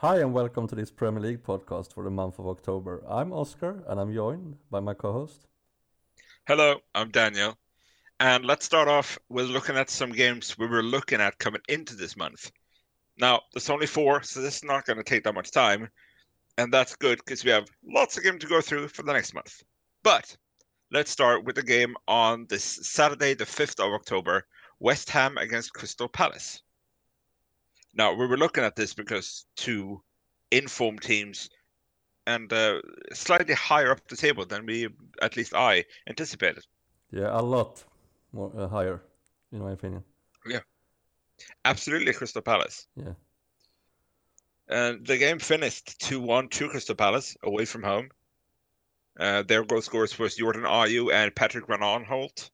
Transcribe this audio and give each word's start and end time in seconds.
Hi, 0.00 0.20
and 0.20 0.32
welcome 0.32 0.66
to 0.66 0.74
this 0.74 0.90
Premier 0.90 1.20
League 1.20 1.42
podcast 1.42 1.92
for 1.92 2.04
the 2.04 2.10
month 2.10 2.38
of 2.38 2.46
October. 2.46 3.04
I'm 3.06 3.34
Oscar, 3.34 3.84
and 3.86 4.00
I'm 4.00 4.14
joined 4.14 4.56
by 4.70 4.80
my 4.80 4.94
co 4.94 5.12
host. 5.12 5.46
Hello, 6.46 6.76
I'm 6.94 7.10
Daniel. 7.10 7.58
And 8.18 8.46
let's 8.46 8.64
start 8.64 8.88
off 8.88 9.18
with 9.28 9.50
looking 9.50 9.76
at 9.76 9.90
some 9.90 10.10
games 10.10 10.56
we 10.56 10.66
were 10.66 10.82
looking 10.82 11.20
at 11.20 11.38
coming 11.38 11.60
into 11.68 11.96
this 11.96 12.16
month. 12.16 12.50
Now, 13.18 13.42
there's 13.52 13.68
only 13.68 13.86
four, 13.86 14.22
so 14.22 14.40
this 14.40 14.56
is 14.56 14.64
not 14.64 14.86
going 14.86 14.96
to 14.96 15.04
take 15.04 15.24
that 15.24 15.34
much 15.34 15.50
time. 15.50 15.90
And 16.56 16.72
that's 16.72 16.96
good 16.96 17.18
because 17.18 17.44
we 17.44 17.50
have 17.50 17.68
lots 17.86 18.16
of 18.16 18.24
games 18.24 18.40
to 18.40 18.46
go 18.46 18.62
through 18.62 18.88
for 18.88 19.02
the 19.02 19.12
next 19.12 19.34
month. 19.34 19.62
But 20.02 20.34
let's 20.90 21.10
start 21.10 21.44
with 21.44 21.56
the 21.56 21.62
game 21.62 21.94
on 22.08 22.46
this 22.48 22.64
Saturday, 22.64 23.34
the 23.34 23.44
5th 23.44 23.86
of 23.86 23.92
October 23.92 24.46
West 24.78 25.10
Ham 25.10 25.36
against 25.36 25.74
Crystal 25.74 26.08
Palace. 26.08 26.62
Now, 27.94 28.14
we 28.14 28.26
were 28.26 28.36
looking 28.36 28.64
at 28.64 28.76
this 28.76 28.94
because 28.94 29.46
two 29.56 30.02
informed 30.50 31.02
teams 31.02 31.50
and 32.26 32.52
uh, 32.52 32.80
slightly 33.12 33.54
higher 33.54 33.90
up 33.90 34.06
the 34.08 34.16
table 34.16 34.46
than 34.46 34.66
we, 34.66 34.88
at 35.22 35.36
least 35.36 35.54
I, 35.54 35.84
anticipated. 36.08 36.64
Yeah, 37.10 37.28
a 37.32 37.42
lot 37.42 37.84
more 38.32 38.52
uh, 38.56 38.68
higher, 38.68 39.02
in 39.52 39.60
my 39.60 39.72
opinion. 39.72 40.04
Yeah, 40.46 40.60
absolutely, 41.64 42.12
Crystal 42.12 42.42
Palace. 42.42 42.86
Yeah. 42.94 43.14
And 44.68 45.04
the 45.04 45.18
game 45.18 45.40
finished 45.40 46.00
2 46.00 46.20
1 46.20 46.48
to 46.48 46.68
Crystal 46.68 46.94
Palace 46.94 47.36
away 47.42 47.64
from 47.64 47.82
home. 47.82 48.10
Uh, 49.18 49.42
their 49.42 49.64
goal 49.64 49.82
scorers 49.82 50.18
was 50.18 50.36
Jordan 50.36 50.62
Ayew 50.62 51.12
and 51.12 51.34
Patrick 51.34 51.66
Aanholt, 51.66 52.50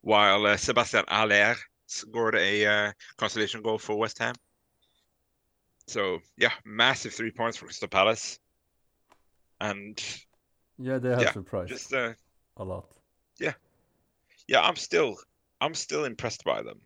while 0.00 0.46
uh, 0.46 0.56
Sebastian 0.56 1.04
Haller 1.08 1.56
scored 1.92 2.34
a 2.34 2.66
uh, 2.66 2.92
consolation 3.16 3.62
goal 3.62 3.78
for 3.78 3.96
West 3.96 4.18
Ham. 4.18 4.34
So 5.86 6.18
yeah, 6.36 6.52
massive 6.64 7.12
three 7.12 7.30
points 7.30 7.56
for 7.56 7.66
Crystal 7.66 7.88
Palace, 7.88 8.38
and 9.60 10.02
yeah, 10.78 10.98
they 10.98 11.10
have 11.10 11.22
yeah, 11.22 11.32
surprised 11.32 11.70
just 11.70 11.92
uh, 11.92 12.12
a 12.56 12.64
lot. 12.64 12.86
Yeah, 13.38 13.54
yeah, 14.48 14.60
I'm 14.60 14.76
still 14.76 15.16
I'm 15.60 15.74
still 15.74 16.04
impressed 16.04 16.44
by 16.44 16.62
them. 16.62 16.80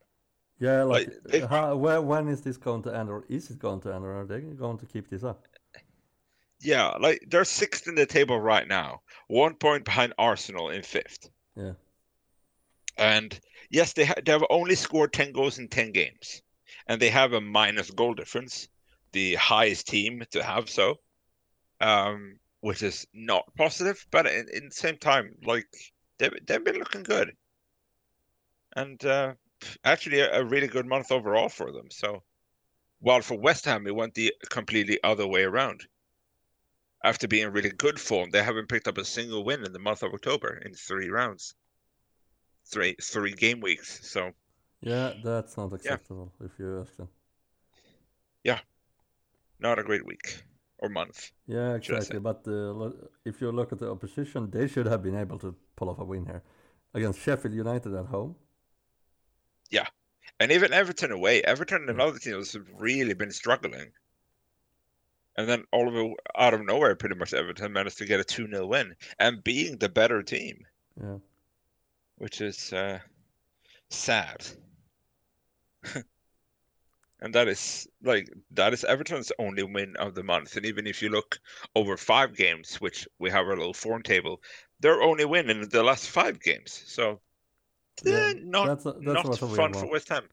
Yeah, 0.58 0.84
like, 0.84 1.08
like 1.08 1.22
they, 1.24 1.40
how, 1.40 1.76
where, 1.76 2.00
when 2.00 2.28
is 2.28 2.40
this 2.40 2.56
going 2.56 2.82
to 2.84 2.96
end, 2.96 3.10
or 3.10 3.24
is 3.28 3.50
it 3.50 3.58
going 3.58 3.80
to 3.82 3.94
end, 3.94 4.04
or 4.04 4.20
are 4.20 4.24
they 4.24 4.40
going 4.40 4.78
to 4.78 4.86
keep 4.86 5.10
this 5.10 5.22
up? 5.22 5.44
Yeah, 6.62 6.96
like 6.98 7.22
they're 7.28 7.44
sixth 7.44 7.86
in 7.86 7.94
the 7.94 8.06
table 8.06 8.40
right 8.40 8.66
now, 8.66 9.02
one 9.28 9.54
point 9.54 9.84
behind 9.84 10.14
Arsenal 10.18 10.70
in 10.70 10.82
fifth. 10.82 11.28
Yeah. 11.54 11.72
And 12.96 13.38
yes, 13.70 13.92
they, 13.92 14.04
ha- 14.04 14.14
they 14.24 14.32
have 14.32 14.44
only 14.50 14.74
scored 14.74 15.12
10 15.12 15.32
goals 15.32 15.58
in 15.58 15.68
10 15.68 15.92
games. 15.92 16.42
And 16.86 17.00
they 17.00 17.10
have 17.10 17.32
a 17.32 17.40
minus 17.40 17.90
goal 17.90 18.14
difference, 18.14 18.68
the 19.12 19.34
highest 19.34 19.88
team 19.88 20.22
to 20.30 20.42
have 20.42 20.70
so, 20.70 20.96
um, 21.80 22.38
which 22.60 22.82
is 22.82 23.06
not 23.12 23.44
positive. 23.56 24.06
But 24.10 24.26
in, 24.26 24.48
in 24.52 24.64
the 24.66 24.74
same 24.74 24.98
time, 24.98 25.36
like, 25.44 25.66
they've, 26.18 26.32
they've 26.46 26.64
been 26.64 26.78
looking 26.78 27.02
good. 27.02 27.36
And 28.74 29.04
uh, 29.04 29.34
actually, 29.84 30.20
a, 30.20 30.40
a 30.40 30.44
really 30.44 30.68
good 30.68 30.86
month 30.86 31.10
overall 31.10 31.48
for 31.48 31.72
them. 31.72 31.90
So, 31.90 32.22
while 33.00 33.22
for 33.22 33.38
West 33.38 33.64
Ham, 33.64 33.86
it 33.86 33.94
went 33.94 34.14
the 34.14 34.32
completely 34.50 34.98
other 35.02 35.26
way 35.26 35.42
around. 35.42 35.86
After 37.02 37.28
being 37.28 37.48
really 37.52 37.70
good 37.70 38.00
form, 38.00 38.30
they 38.30 38.42
haven't 38.42 38.68
picked 38.68 38.88
up 38.88 38.98
a 38.98 39.04
single 39.04 39.44
win 39.44 39.64
in 39.64 39.72
the 39.72 39.78
month 39.78 40.02
of 40.02 40.12
October 40.12 40.56
in 40.64 40.74
three 40.74 41.08
rounds 41.08 41.54
three 42.66 42.96
three 43.00 43.32
game 43.32 43.60
weeks. 43.60 44.00
So 44.06 44.32
yeah, 44.80 45.12
that's 45.22 45.56
not 45.56 45.72
acceptable 45.72 46.32
yeah. 46.40 46.46
if 46.46 46.52
you 46.58 46.80
ask 46.80 46.96
them. 46.96 47.08
Yeah, 48.44 48.60
not 49.58 49.78
a 49.78 49.82
great 49.82 50.06
week 50.06 50.42
or 50.78 50.88
month. 50.88 51.30
Yeah, 51.46 51.74
exactly. 51.74 52.18
But 52.18 52.46
uh, 52.46 52.90
if 53.24 53.40
you 53.40 53.50
look 53.50 53.72
at 53.72 53.78
the 53.78 53.90
opposition, 53.90 54.50
they 54.50 54.68
should 54.68 54.86
have 54.86 55.02
been 55.02 55.16
able 55.16 55.38
to 55.38 55.54
pull 55.76 55.88
off 55.90 55.98
a 55.98 56.04
win 56.04 56.26
here 56.26 56.42
against 56.94 57.20
Sheffield 57.20 57.54
United 57.54 57.94
at 57.94 58.06
home. 58.06 58.36
Yeah, 59.70 59.86
and 60.38 60.52
even 60.52 60.72
Everton 60.72 61.12
away. 61.12 61.42
Everton 61.42 61.88
and 61.88 62.00
other 62.00 62.18
teams 62.18 62.52
have 62.52 62.66
really 62.76 63.14
been 63.14 63.32
struggling. 63.32 63.92
And 65.38 65.46
then 65.46 65.64
all 65.70 65.86
of 65.88 66.14
out 66.38 66.54
of 66.54 66.64
nowhere, 66.64 66.94
pretty 66.94 67.14
much 67.14 67.34
Everton 67.34 67.70
managed 67.70 67.98
to 67.98 68.06
get 68.06 68.20
a 68.20 68.24
2 68.24 68.48
0 68.48 68.66
win 68.66 68.94
and 69.18 69.44
being 69.44 69.76
the 69.76 69.90
better 69.90 70.22
team. 70.22 70.64
Yeah 70.98 71.18
which 72.18 72.40
is 72.40 72.72
uh, 72.72 72.98
sad. 73.90 74.46
and 77.20 77.34
that 77.34 77.48
is 77.48 77.86
like 78.02 78.28
that 78.52 78.72
is 78.72 78.84
Everton's 78.84 79.32
only 79.38 79.62
win 79.62 79.96
of 79.96 80.14
the 80.14 80.22
month. 80.22 80.56
And 80.56 80.66
even 80.66 80.86
if 80.86 81.02
you 81.02 81.08
look 81.08 81.38
over 81.74 81.96
five 81.96 82.36
games, 82.36 82.80
which 82.80 83.06
we 83.18 83.30
have 83.30 83.46
our 83.46 83.56
little 83.56 83.74
form 83.74 84.02
table, 84.02 84.40
their 84.80 85.02
only 85.02 85.24
win 85.24 85.50
in 85.50 85.68
the 85.68 85.82
last 85.82 86.08
five 86.08 86.40
games. 86.40 86.82
So 86.86 87.20
yeah, 88.04 88.30
eh, 88.30 88.34
not 88.42 88.66
that's 88.66 88.86
a, 88.86 88.94
that's 89.00 89.40
not 89.42 89.56
fun 89.56 89.72
for 89.72 89.90
West 89.90 90.08
Ham. 90.08 90.24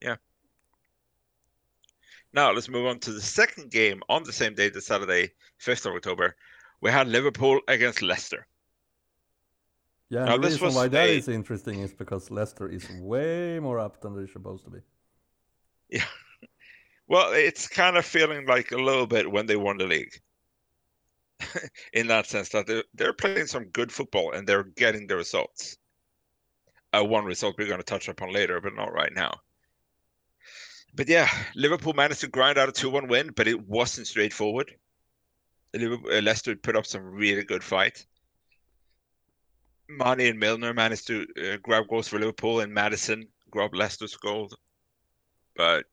Yeah. 0.00 0.16
Now 2.32 2.52
let's 2.52 2.68
move 2.68 2.86
on 2.86 2.98
to 3.00 3.12
the 3.12 3.20
second 3.20 3.70
game 3.70 4.02
on 4.08 4.24
the 4.24 4.32
same 4.32 4.54
day, 4.54 4.68
the 4.68 4.80
Saturday, 4.80 5.30
fifth 5.58 5.86
of 5.86 5.94
October. 5.94 6.36
We 6.80 6.90
had 6.90 7.08
Liverpool 7.08 7.60
against 7.68 8.02
Leicester. 8.02 8.46
Yeah, 10.10 10.24
now, 10.24 10.36
the 10.36 10.48
reason 10.48 10.74
why 10.74 10.88
that 10.88 11.08
a... 11.08 11.16
is 11.16 11.28
interesting 11.28 11.80
is 11.80 11.92
because 11.92 12.30
Leicester 12.30 12.68
is 12.68 12.88
way 13.00 13.58
more 13.58 13.78
up 13.78 14.00
than 14.00 14.14
they're 14.14 14.28
supposed 14.28 14.64
to 14.64 14.70
be. 14.70 14.78
Yeah. 15.88 16.04
Well, 17.06 17.32
it's 17.34 17.68
kind 17.68 17.98
of 17.98 18.06
feeling 18.06 18.46
like 18.46 18.72
a 18.72 18.78
little 18.78 19.06
bit 19.06 19.30
when 19.30 19.44
they 19.44 19.56
won 19.56 19.76
the 19.76 19.84
league. 19.84 20.12
In 21.92 22.06
that 22.06 22.26
sense, 22.26 22.48
that 22.48 22.66
they're, 22.66 22.84
they're 22.94 23.12
playing 23.12 23.46
some 23.46 23.64
good 23.64 23.92
football 23.92 24.32
and 24.32 24.46
they're 24.46 24.62
getting 24.62 25.06
the 25.06 25.16
results. 25.16 25.76
Uh, 26.94 27.04
one 27.04 27.26
result 27.26 27.56
we're 27.58 27.66
going 27.66 27.78
to 27.78 27.84
touch 27.84 28.08
upon 28.08 28.32
later, 28.32 28.58
but 28.58 28.74
not 28.74 28.94
right 28.94 29.12
now. 29.14 29.34
But 30.94 31.08
yeah, 31.08 31.28
Liverpool 31.54 31.92
managed 31.92 32.20
to 32.20 32.28
grind 32.28 32.56
out 32.56 32.68
a 32.68 32.72
2 32.72 32.88
1 32.88 33.08
win, 33.08 33.32
but 33.34 33.48
it 33.48 33.68
wasn't 33.68 34.06
straightforward. 34.06 34.74
Liverpool, 35.74 36.10
uh, 36.10 36.22
Leicester 36.22 36.54
put 36.56 36.76
up 36.76 36.86
some 36.86 37.02
really 37.02 37.44
good 37.44 37.64
fight. 37.64 38.06
Mane 39.88 40.20
and 40.20 40.38
Milner 40.38 40.72
managed 40.72 41.06
to 41.08 41.26
uh, 41.36 41.56
grab 41.62 41.88
goals 41.88 42.08
for 42.08 42.18
Liverpool, 42.18 42.60
and 42.60 42.72
Maddison 42.72 43.28
grabbed 43.50 43.76
Leicester's 43.76 44.16
goal. 44.16 44.50
But 45.56 45.84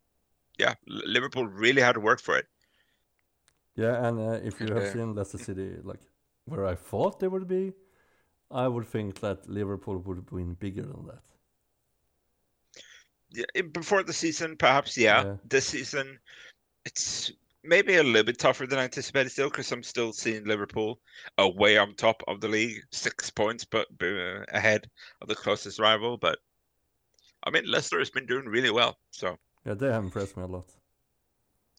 yeah, 0.57 0.75
Liverpool 0.87 1.47
really 1.47 1.81
had 1.81 1.93
to 1.93 1.99
work 1.99 2.21
for 2.21 2.37
it. 2.37 2.47
Yeah, 3.75 4.07
and 4.07 4.19
uh, 4.19 4.39
if 4.43 4.59
you 4.59 4.73
have 4.73 4.91
seen 4.91 5.15
Leicester 5.15 5.37
City, 5.37 5.75
like 5.83 5.99
where 6.45 6.65
I 6.65 6.75
thought 6.75 7.19
they 7.19 7.27
would 7.27 7.47
be, 7.47 7.73
I 8.49 8.67
would 8.67 8.87
think 8.87 9.19
that 9.21 9.49
Liverpool 9.49 9.97
would 9.99 10.29
win 10.31 10.53
bigger 10.55 10.81
than 10.81 11.05
that. 11.07 11.21
Yeah, 13.33 13.61
before 13.71 14.03
the 14.03 14.13
season, 14.13 14.57
perhaps. 14.57 14.97
Yeah, 14.97 15.23
yeah. 15.23 15.35
this 15.47 15.67
season, 15.67 16.19
it's 16.85 17.31
maybe 17.63 17.95
a 17.95 18.03
little 18.03 18.23
bit 18.23 18.39
tougher 18.39 18.65
than 18.65 18.79
I 18.79 18.83
anticipated 18.83 19.31
still 19.31 19.49
because 19.49 19.71
I'm 19.71 19.83
still 19.83 20.13
seeing 20.13 20.45
Liverpool 20.45 20.99
away 21.37 21.77
on 21.77 21.95
top 21.95 22.23
of 22.27 22.41
the 22.41 22.47
league, 22.47 22.81
six 22.91 23.29
points 23.29 23.65
but 23.65 23.87
uh, 24.01 24.43
ahead 24.49 24.89
of 25.21 25.27
the 25.27 25.35
closest 25.35 25.79
rival. 25.79 26.17
But 26.17 26.39
I 27.43 27.49
mean, 27.49 27.69
Leicester 27.69 27.99
has 27.99 28.09
been 28.09 28.25
doing 28.25 28.45
really 28.45 28.71
well. 28.71 28.97
So 29.11 29.37
yeah, 29.65 29.73
they 29.73 29.87
have 29.87 30.03
impressed 30.03 30.37
me 30.37 30.43
a 30.43 30.47
lot. 30.47 30.65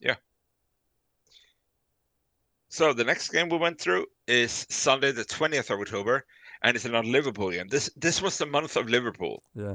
Yeah. 0.01 0.17
So 2.69 2.93
the 2.93 3.05
next 3.05 3.29
game 3.31 3.49
we 3.49 3.59
went 3.59 3.81
through 3.81 4.07
is 4.27 4.67
Sunday, 4.71 5.13
the 5.13 5.25
twentieth 5.25 5.71
of 5.71 5.81
October, 5.81 6.25
and 6.63 6.77
it's 6.77 6.85
another 6.85 7.09
Liverpool 7.09 7.51
game. 7.51 7.69
This 7.69 7.91
this 7.97 8.23
was 8.23 8.39
the 8.39 8.47
month 8.47 8.77
of 8.77 8.89
Liverpool. 8.89 9.43
Yeah. 9.55 9.75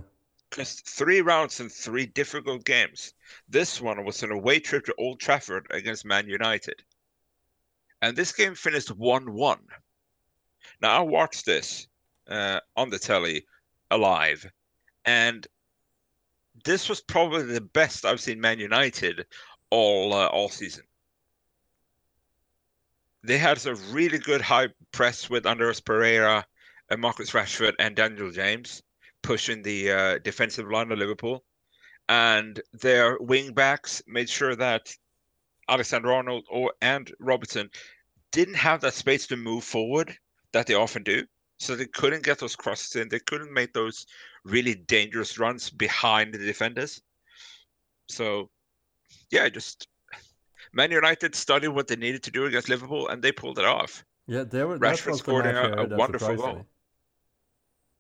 Three 0.51 1.21
rounds 1.21 1.59
and 1.59 1.71
three 1.71 2.05
difficult 2.05 2.63
games. 2.65 3.13
This 3.47 3.81
one 3.81 4.03
was 4.05 4.23
an 4.23 4.31
away 4.31 4.59
trip 4.59 4.85
to 4.85 4.95
Old 4.97 5.19
Trafford 5.19 5.67
against 5.71 6.05
Man 6.05 6.27
United. 6.27 6.83
And 8.01 8.15
this 8.15 8.31
game 8.31 8.55
finished 8.55 8.91
1 8.91 9.33
1. 9.33 9.59
Now, 10.81 10.97
I 10.97 11.01
watched 11.01 11.45
this 11.45 11.87
uh, 12.29 12.59
on 12.75 12.89
the 12.89 12.99
telly 12.99 13.45
alive, 13.89 14.45
and 15.05 15.47
this 16.63 16.89
was 16.89 17.01
probably 17.01 17.43
the 17.43 17.61
best 17.61 18.05
I've 18.05 18.19
seen 18.19 18.41
Man 18.41 18.59
United 18.59 19.25
all 19.69 20.13
uh, 20.13 20.27
all 20.27 20.49
season. 20.49 20.83
They 23.23 23.37
had 23.37 23.65
a 23.65 23.75
really 23.75 24.19
good 24.19 24.41
high 24.41 24.69
press 24.91 25.29
with 25.29 25.45
Andreas 25.45 25.81
Pereira 25.81 26.45
and 26.89 27.01
Marcus 27.01 27.31
Rashford 27.31 27.73
and 27.79 27.95
Daniel 27.95 28.31
James 28.31 28.83
pushing 29.27 29.61
the 29.61 29.91
uh, 29.91 30.17
defensive 30.19 30.71
line 30.71 30.89
of 30.89 30.97
Liverpool, 30.97 31.43
and 32.07 32.61
their 32.71 33.17
wing 33.19 33.51
backs 33.51 34.01
made 34.07 34.29
sure 34.29 34.55
that 34.55 34.95
Alexander 35.67 36.13
Arnold 36.13 36.45
or 36.49 36.73
and 36.81 37.13
Robertson 37.19 37.69
didn't 38.31 38.53
have 38.55 38.79
that 38.81 38.93
space 38.93 39.27
to 39.27 39.35
move 39.35 39.65
forward 39.65 40.17
that 40.53 40.65
they 40.65 40.75
often 40.75 41.03
do. 41.03 41.25
So 41.59 41.75
they 41.75 41.87
couldn't 41.87 42.23
get 42.23 42.39
those 42.39 42.55
crosses 42.55 42.95
in. 42.95 43.09
They 43.09 43.19
couldn't 43.19 43.51
make 43.51 43.73
those 43.73 44.05
really 44.45 44.75
dangerous 44.75 45.37
runs 45.37 45.69
behind 45.69 46.33
the 46.33 46.37
defenders. 46.37 47.01
So, 48.07 48.49
yeah, 49.29 49.49
just 49.49 49.87
Man 50.71 50.91
United 50.91 51.35
studied 51.35 51.69
what 51.69 51.87
they 51.89 51.97
needed 51.97 52.23
to 52.23 52.31
do 52.31 52.45
against 52.45 52.69
Liverpool, 52.69 53.09
and 53.09 53.21
they 53.21 53.33
pulled 53.33 53.59
it 53.59 53.65
off. 53.65 54.05
Yeah, 54.27 54.43
they 54.43 54.63
were. 54.63 54.79
Rashford 54.79 55.17
scored 55.17 55.45
a, 55.47 55.81
a 55.81 55.97
wonderful 55.97 56.35
goal. 56.35 56.65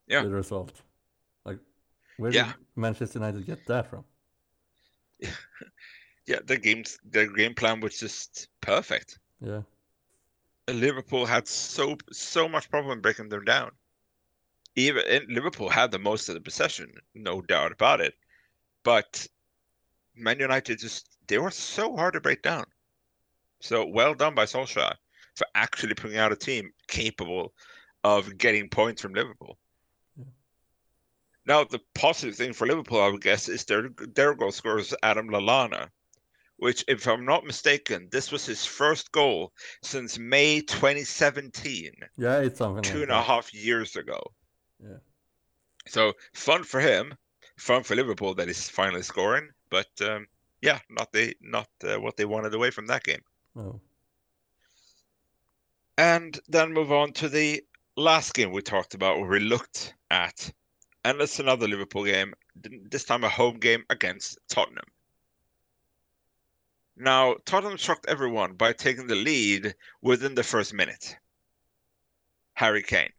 Yeah, 0.07 0.23
the 0.23 0.29
result. 0.29 0.71
Where 2.17 2.31
yeah. 2.31 2.47
did 2.47 2.55
Manchester 2.75 3.19
United 3.19 3.45
get 3.45 3.65
that 3.67 3.89
from? 3.89 4.03
yeah, 6.27 6.39
their 6.45 6.57
games, 6.57 6.97
their 7.03 7.27
game 7.27 7.53
plan 7.53 7.79
was 7.79 7.99
just 7.99 8.47
perfect. 8.61 9.19
Yeah, 9.39 9.61
uh, 10.67 10.73
Liverpool 10.73 11.25
had 11.25 11.47
so 11.47 11.97
so 12.11 12.47
much 12.49 12.69
problem 12.69 13.01
breaking 13.01 13.29
them 13.29 13.45
down. 13.45 13.71
Even 14.75 15.03
Liverpool 15.29 15.69
had 15.69 15.91
the 15.91 15.99
most 15.99 16.29
of 16.29 16.35
the 16.35 16.41
possession, 16.41 16.91
no 17.15 17.41
doubt 17.41 17.71
about 17.71 18.01
it, 18.01 18.13
but 18.83 19.25
Man 20.15 20.39
United 20.39 20.79
just 20.79 21.17
they 21.27 21.37
were 21.37 21.51
so 21.51 21.95
hard 21.95 22.13
to 22.13 22.21
break 22.21 22.41
down. 22.41 22.65
So 23.59 23.85
well 23.85 24.13
done 24.13 24.35
by 24.35 24.45
Solskjaer 24.45 24.95
for 25.35 25.47
actually 25.55 25.93
putting 25.93 26.17
out 26.17 26.31
a 26.31 26.35
team 26.35 26.71
capable 26.87 27.53
of 28.03 28.37
getting 28.37 28.69
points 28.69 29.01
from 29.01 29.13
Liverpool. 29.13 29.57
Now 31.47 31.63
the 31.63 31.79
positive 31.93 32.35
thing 32.35 32.51
for 32.51 32.67
Liverpool, 32.67 33.01
I 33.01 33.07
would 33.07 33.21
guess, 33.21 33.47
is 33.47 33.63
their 33.63 33.89
their 34.13 34.35
goal 34.35 34.51
scorer 34.51 34.79
is 34.79 34.93
Adam 35.01 35.29
Lallana, 35.29 35.89
which, 36.57 36.83
if 36.89 37.07
I'm 37.07 37.25
not 37.25 37.45
mistaken, 37.45 38.09
this 38.11 38.31
was 38.31 38.45
his 38.45 38.65
first 38.65 39.11
goal 39.13 39.53
since 39.81 40.19
May 40.19 40.59
2017. 40.59 41.93
Yeah, 42.17 42.39
it's 42.39 42.57
something 42.57 42.83
two 42.83 42.99
like 42.99 43.03
and 43.03 43.11
a 43.11 43.21
half 43.21 43.53
years 43.53 43.95
ago. 43.95 44.21
Yeah. 44.83 44.97
So 45.87 46.13
fun 46.33 46.63
for 46.63 46.81
him, 46.81 47.15
fun 47.55 47.83
for 47.83 47.95
Liverpool 47.95 48.33
that 48.35 48.47
he's 48.47 48.69
finally 48.69 49.01
scoring, 49.01 49.49
but 49.69 49.87
um, 50.01 50.27
yeah, 50.61 50.79
not 50.89 51.13
they 51.13 51.35
not 51.39 51.69
uh, 51.83 51.99
what 51.99 52.17
they 52.17 52.25
wanted 52.25 52.53
away 52.53 52.71
from 52.71 52.87
that 52.87 53.03
game. 53.03 53.21
Oh. 53.57 53.79
And 55.97 56.37
then 56.49 56.73
move 56.73 56.91
on 56.91 57.13
to 57.13 57.29
the 57.29 57.63
last 57.95 58.33
game 58.33 58.51
we 58.51 58.61
talked 58.61 58.93
about, 58.93 59.17
where 59.19 59.29
we 59.29 59.39
looked 59.39 59.95
at, 60.11 60.51
and 61.07 61.21
it's 61.21 61.39
another 61.39 61.69
Liverpool 61.69 62.03
game. 62.03 62.33
This 62.55 63.05
time 63.05 63.23
a 63.23 63.29
home 63.29 63.59
game 63.59 63.85
against 63.89 64.39
Tottenham. 64.49 64.83
Now, 66.97 67.37
Tottenham 67.45 67.77
shocked 67.77 68.07
everyone 68.09 68.55
by 68.55 68.73
taking 68.73 69.07
the 69.07 69.15
lead 69.15 69.73
within 70.01 70.35
the 70.35 70.43
first 70.43 70.73
minute. 70.73 71.15
Harry 72.55 72.83
Kane. 72.83 73.13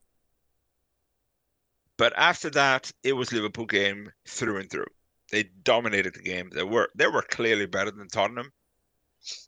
But 1.96 2.12
after 2.14 2.50
that, 2.50 2.92
it 3.02 3.14
was 3.14 3.32
Liverpool 3.32 3.64
game 3.64 4.12
through 4.26 4.58
and 4.58 4.70
through. 4.70 4.92
They 5.32 5.44
dominated 5.62 6.12
the 6.14 6.22
game. 6.22 6.50
They 6.54 6.64
were 6.64 6.90
they 6.94 7.06
were 7.06 7.22
clearly 7.22 7.66
better 7.66 7.90
than 7.90 8.08
Tottenham. 8.08 8.52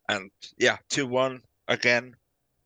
And 0.09 0.31
yeah, 0.57 0.79
2-1 0.89 1.43
again. 1.69 2.17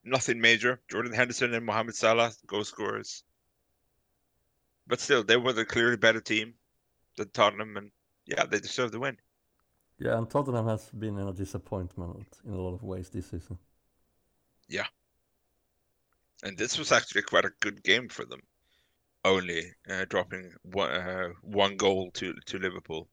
Nothing 0.04 0.40
major. 0.40 0.80
Jordan 0.88 1.12
Henderson 1.12 1.52
and 1.52 1.66
Mohamed 1.66 1.96
Salah 1.96 2.32
goal 2.46 2.64
scorers. 2.64 3.24
But 4.86 5.00
still, 5.00 5.22
they 5.24 5.36
were 5.36 5.52
the 5.52 5.64
clearly 5.64 5.96
better 5.96 6.20
team 6.20 6.54
than 7.16 7.30
Tottenham 7.30 7.76
and 7.76 7.90
yeah, 8.26 8.44
they 8.44 8.58
deserve 8.58 8.92
the 8.92 9.00
win. 9.00 9.16
Yeah, 9.98 10.18
and 10.18 10.28
Tottenham 10.28 10.66
has 10.66 10.90
been 10.90 11.18
a 11.18 11.32
disappointment 11.32 12.26
in 12.44 12.52
a 12.52 12.60
lot 12.60 12.74
of 12.74 12.82
ways 12.82 13.10
this 13.10 13.26
season. 13.26 13.58
Yeah. 14.68 14.86
And 16.42 16.58
this 16.58 16.78
was 16.78 16.90
actually 16.92 17.22
quite 17.22 17.44
a 17.44 17.52
good 17.60 17.82
game 17.82 18.08
for 18.08 18.24
them, 18.24 18.40
only 19.24 19.72
uh, 19.88 20.04
dropping 20.08 20.52
one, 20.62 20.90
uh, 20.90 21.28
one 21.42 21.76
goal 21.76 22.10
to, 22.12 22.34
to 22.46 22.58
Liverpool. 22.58 23.08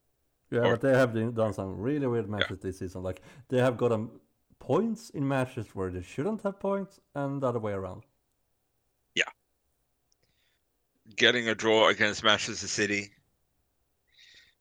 Yeah, 0.50 0.60
or, 0.60 0.76
but 0.76 0.80
they 0.80 0.98
have 0.98 1.14
done 1.34 1.52
some 1.52 1.78
really 1.78 2.06
weird 2.06 2.28
matches 2.28 2.58
yeah. 2.62 2.68
this 2.68 2.78
season. 2.80 3.02
Like 3.02 3.22
they 3.48 3.58
have 3.58 3.76
gotten 3.76 4.10
points 4.58 5.10
in 5.10 5.26
matches 5.26 5.68
where 5.74 5.90
they 5.90 6.02
shouldn't 6.02 6.42
have 6.42 6.60
points, 6.60 7.00
and 7.14 7.42
the 7.42 7.46
other 7.46 7.58
way 7.58 7.72
around. 7.72 8.02
Getting 11.16 11.48
a 11.48 11.54
draw 11.54 11.88
against 11.88 12.22
Manchester 12.22 12.68
City, 12.68 13.10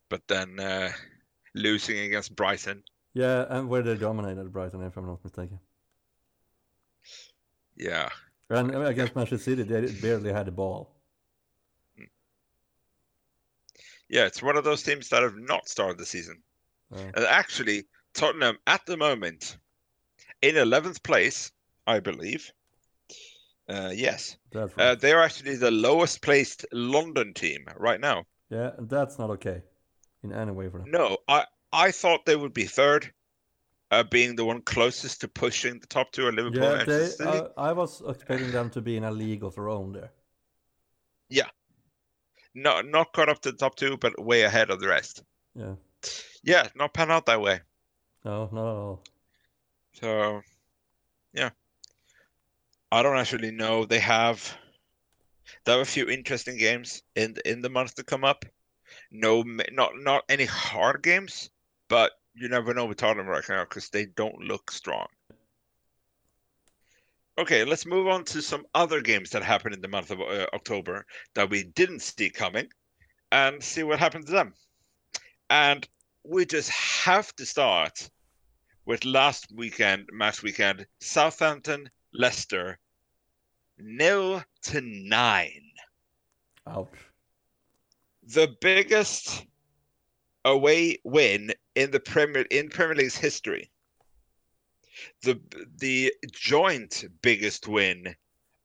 but 0.10 0.28
then 0.28 0.60
uh, 0.60 0.92
losing 1.54 2.00
against 2.00 2.36
Brighton. 2.36 2.84
Yeah, 3.14 3.46
and 3.50 3.70
where 3.70 3.82
they 3.82 3.96
dominated 3.96 4.52
Brighton, 4.52 4.84
if 4.84 4.98
I'm 4.98 5.06
not 5.06 5.24
mistaken. 5.24 5.60
Yeah. 7.76 8.10
And 8.50 8.76
against 8.86 9.16
Manchester 9.16 9.44
City, 9.44 9.64
they 9.64 9.92
barely 10.02 10.34
had 10.34 10.48
the 10.48 10.52
ball. 10.52 10.96
Yeah, 14.10 14.26
it's 14.26 14.44
one 14.44 14.58
of 14.58 14.66
those 14.66 14.84
teams 14.84 15.08
that 15.10 15.24
have 15.24 15.38
not 15.38 15.70
started 15.70 15.98
the 15.98 16.06
season. 16.06 16.44
Oh. 16.94 16.98
And 16.98 17.26
actually, 17.26 17.86
Tottenham 18.14 18.58
at 18.68 18.86
the 18.86 18.98
moment 18.98 19.58
in 20.42 20.56
11th 20.56 21.02
place, 21.04 21.52
I 21.88 22.02
believe. 22.02 22.52
Uh, 23.72 23.92
yes. 23.96 24.36
Right. 24.54 24.70
Uh, 24.78 24.96
they're 24.96 25.24
actually 25.24 25.56
the 25.56 25.72
lowest 25.72 26.22
placed 26.22 26.66
London 26.74 27.34
team 27.34 27.66
right 27.78 28.00
now. 28.00 28.26
Yeah, 28.50 28.72
and 28.78 28.90
that's 28.90 29.18
not 29.18 29.30
okay 29.32 29.64
in 30.24 30.34
any 30.34 30.52
way 30.52 30.70
for 30.70 30.80
them. 30.80 30.92
No, 30.92 31.18
I 31.28 31.46
I 31.72 31.92
thought 31.92 32.26
they 32.26 32.36
would 32.36 32.54
be 32.54 32.66
third, 32.66 33.14
uh, 33.92 34.04
being 34.04 34.36
the 34.36 34.44
one 34.44 34.62
closest 34.62 35.22
to 35.22 35.30
pushing 35.30 35.80
the 35.80 35.88
top 35.88 36.12
two 36.12 36.28
of 36.28 36.36
Liverpool. 36.36 36.62
Yeah, 36.62 36.84
they, 36.84 37.12
uh, 37.24 37.48
I 37.58 37.72
was 37.72 38.02
expecting 38.06 38.52
them 38.52 38.70
to 38.72 38.82
be 38.82 38.98
in 38.98 39.06
a 39.06 39.12
league 39.12 39.44
of 39.44 39.56
their 39.56 39.70
own 39.70 39.94
there. 39.94 40.12
Yeah, 41.30 41.50
not 42.54 42.86
not 42.88 43.14
caught 43.14 43.30
up 43.30 43.42
to 43.44 43.52
the 43.52 43.58
top 43.58 43.76
two, 43.76 43.96
but 43.98 44.22
way 44.22 44.42
ahead 44.42 44.70
of 44.70 44.82
the 44.82 44.88
rest. 44.90 45.24
Yeah, 45.56 45.76
yeah, 46.44 46.68
not 46.76 46.94
pan 46.94 47.10
out 47.10 47.26
that 47.28 47.40
way. 47.40 47.62
No, 48.26 48.50
not 48.52 48.70
at 48.70 48.78
all. 48.78 49.04
So, 49.94 50.42
yeah, 51.34 51.50
I 52.92 53.04
don't 53.04 53.18
actually 53.18 53.52
know. 53.52 53.86
They 53.86 54.00
have 54.00 54.58
they 55.66 55.72
have 55.72 55.82
a 55.82 55.86
few 55.86 56.10
interesting 56.10 56.58
games 56.58 57.04
in 57.16 57.36
in 57.46 57.62
the 57.62 57.70
months 57.70 57.94
to 57.96 58.04
come 58.04 58.24
up 58.24 58.46
no, 59.10 59.44
not 59.72 59.98
not 59.98 60.26
any 60.28 60.46
hard 60.46 61.02
games, 61.02 61.50
but 61.88 62.12
you 62.34 62.50
never 62.50 62.74
know 62.74 62.86
with 62.86 62.98
Tottenham 62.98 63.28
right 63.28 63.48
now 63.48 63.64
because 63.64 63.90
they 63.90 64.06
don't 64.06 64.40
look 64.40 64.72
strong. 64.72 65.08
Okay, 67.38 67.64
let's 67.64 67.86
move 67.86 68.08
on 68.08 68.26
to 68.26 68.42
some 68.42 68.66
other 68.74 69.02
games 69.02 69.30
that 69.30 69.44
happened 69.44 69.74
in 69.74 69.82
the 69.82 69.88
month 69.88 70.12
of 70.12 70.20
uh, 70.20 70.48
October 70.54 71.06
that 71.34 71.50
we 71.50 71.64
didn't 71.64 72.02
see 72.02 72.30
coming, 72.30 72.68
and 73.32 73.64
see 73.64 73.84
what 73.84 74.00
happened 74.00 74.26
to 74.26 74.32
them. 74.34 74.54
And 75.50 75.88
we 76.24 76.46
just 76.46 76.70
have 76.70 77.34
to 77.38 77.46
start 77.46 78.10
with 78.86 79.06
last 79.06 79.52
weekend, 79.56 80.10
match 80.12 80.44
weekend, 80.44 80.86
Southampton, 81.00 81.90
Leicester, 82.14 82.78
nil 83.84 84.44
to 84.64 84.82
nine. 84.82 85.72
Ouch 86.68 86.90
the 88.24 88.56
biggest 88.62 89.46
away 90.46 91.00
win 91.04 91.52
in 91.76 91.92
the 91.92 92.00
Premier 92.00 92.46
in 92.52 92.70
Premier 92.70 92.96
League's 92.96 93.18
history. 93.18 93.72
The 95.24 95.40
the 95.78 96.14
joint 96.32 97.06
biggest 97.22 97.68
win 97.68 98.16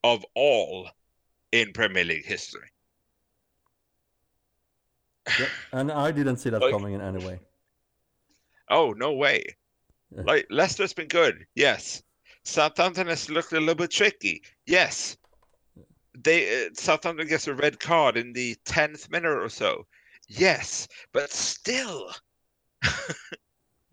of 0.03 0.25
all 0.35 0.89
in 1.51 1.73
Premier 1.73 2.03
League 2.03 2.25
history. 2.25 2.69
Yeah, 5.39 5.47
and 5.73 5.91
I 5.91 6.11
didn't 6.11 6.37
see 6.37 6.49
that 6.49 6.61
like, 6.61 6.71
coming 6.71 6.93
in 6.93 7.01
any 7.01 7.25
way. 7.25 7.39
Oh 8.69 8.93
no 8.93 9.13
way! 9.13 9.43
Like 10.11 10.47
Leicester's 10.49 10.93
been 10.93 11.07
good, 11.07 11.45
yes. 11.55 12.01
Southampton 12.47 13.07
has 13.07 13.29
looked 13.29 13.51
a 13.53 13.59
little 13.59 13.75
bit 13.75 13.91
tricky, 13.91 14.41
yes 14.65 15.17
they 16.23 16.65
uh, 16.65 16.69
Southampton 16.73 17.27
gets 17.27 17.47
a 17.47 17.53
red 17.53 17.79
card 17.79 18.17
in 18.17 18.33
the 18.33 18.55
tenth 18.65 19.09
minute 19.09 19.37
or 19.37 19.49
so. 19.49 19.85
Yes, 20.27 20.87
but 21.13 21.31
still. 21.31 22.11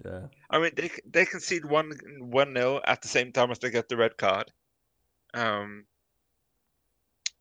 yeah. 0.05 0.27
I 0.51 0.59
mean, 0.59 0.73
they 0.77 0.91
they 1.09 1.27
concede 1.27 1.65
one 1.65 1.93
one 2.19 2.53
nil 2.53 2.81
at 2.87 3.03
the 3.03 3.09
same 3.09 3.33
time 3.33 3.51
as 3.51 3.59
they 3.59 3.71
get 3.71 3.89
the 3.89 3.97
red 3.97 4.17
card. 4.17 4.51
Um. 5.33 5.85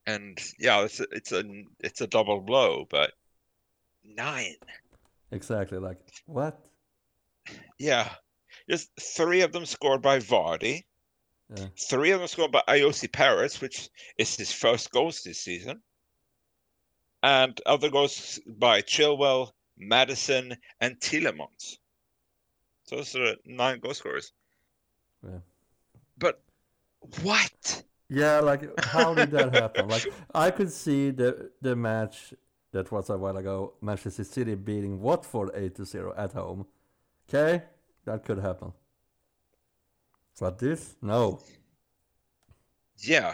And 0.06 0.38
yeah, 0.60 0.84
it's 0.84 1.00
a, 1.00 1.06
it's 1.12 1.32
a 1.32 1.44
it's 1.80 2.02
a 2.02 2.08
double 2.08 2.42
blow, 2.42 2.86
but 2.90 3.14
nine. 4.04 4.56
Exactly. 5.32 5.78
Like 5.78 6.00
what? 6.26 6.60
Yeah, 7.80 8.10
just 8.70 8.90
three 9.00 9.42
of 9.42 9.54
them 9.54 9.66
scored 9.66 10.02
by 10.02 10.20
Vardy. 10.20 10.84
Yeah. 11.56 11.68
Three 11.78 12.12
of 12.12 12.20
them 12.20 12.28
scored 12.28 12.52
by 12.52 12.64
Ayoze 12.68 13.12
Perez, 13.12 13.62
which 13.62 13.90
is 14.18 14.36
his 14.36 14.52
first 14.52 14.92
goals 14.92 15.22
this 15.24 15.40
season. 15.40 15.82
And 17.22 17.60
other 17.66 17.90
goals 17.90 18.40
by 18.46 18.82
Chilwell, 18.82 19.52
Maddison, 19.78 20.56
and 20.82 21.00
Tielemans. 21.00 21.78
So 22.86 22.98
those 22.98 23.16
are 23.16 23.36
nine 23.46 23.80
goal 23.80 23.94
scorers. 23.94 24.34
Yeah. 25.24 25.40
But 26.18 26.42
what? 27.22 27.84
Yeah, 28.10 28.40
like 28.40 28.80
how 28.86 29.14
did 29.14 29.32
that 29.32 29.54
happen? 29.62 29.88
like 29.88 30.08
I 30.36 30.52
could 30.52 30.72
see 30.72 31.12
the 31.12 31.52
the 31.62 31.76
match 31.76 32.34
that 32.72 32.92
was 32.92 33.10
a 33.10 33.18
while 33.18 33.38
ago, 33.38 33.74
Manchester 33.82 34.24
City 34.24 34.56
beating 34.56 35.00
Watford 35.02 35.52
eight 35.56 35.76
to 35.76 35.86
zero 35.86 36.14
at 36.18 36.34
home. 36.34 36.66
Okay, 37.30 37.64
that 38.06 38.26
could 38.26 38.40
happen. 38.40 38.74
But 40.40 40.60
this, 40.60 40.96
no. 41.02 41.40
Yeah. 42.98 43.34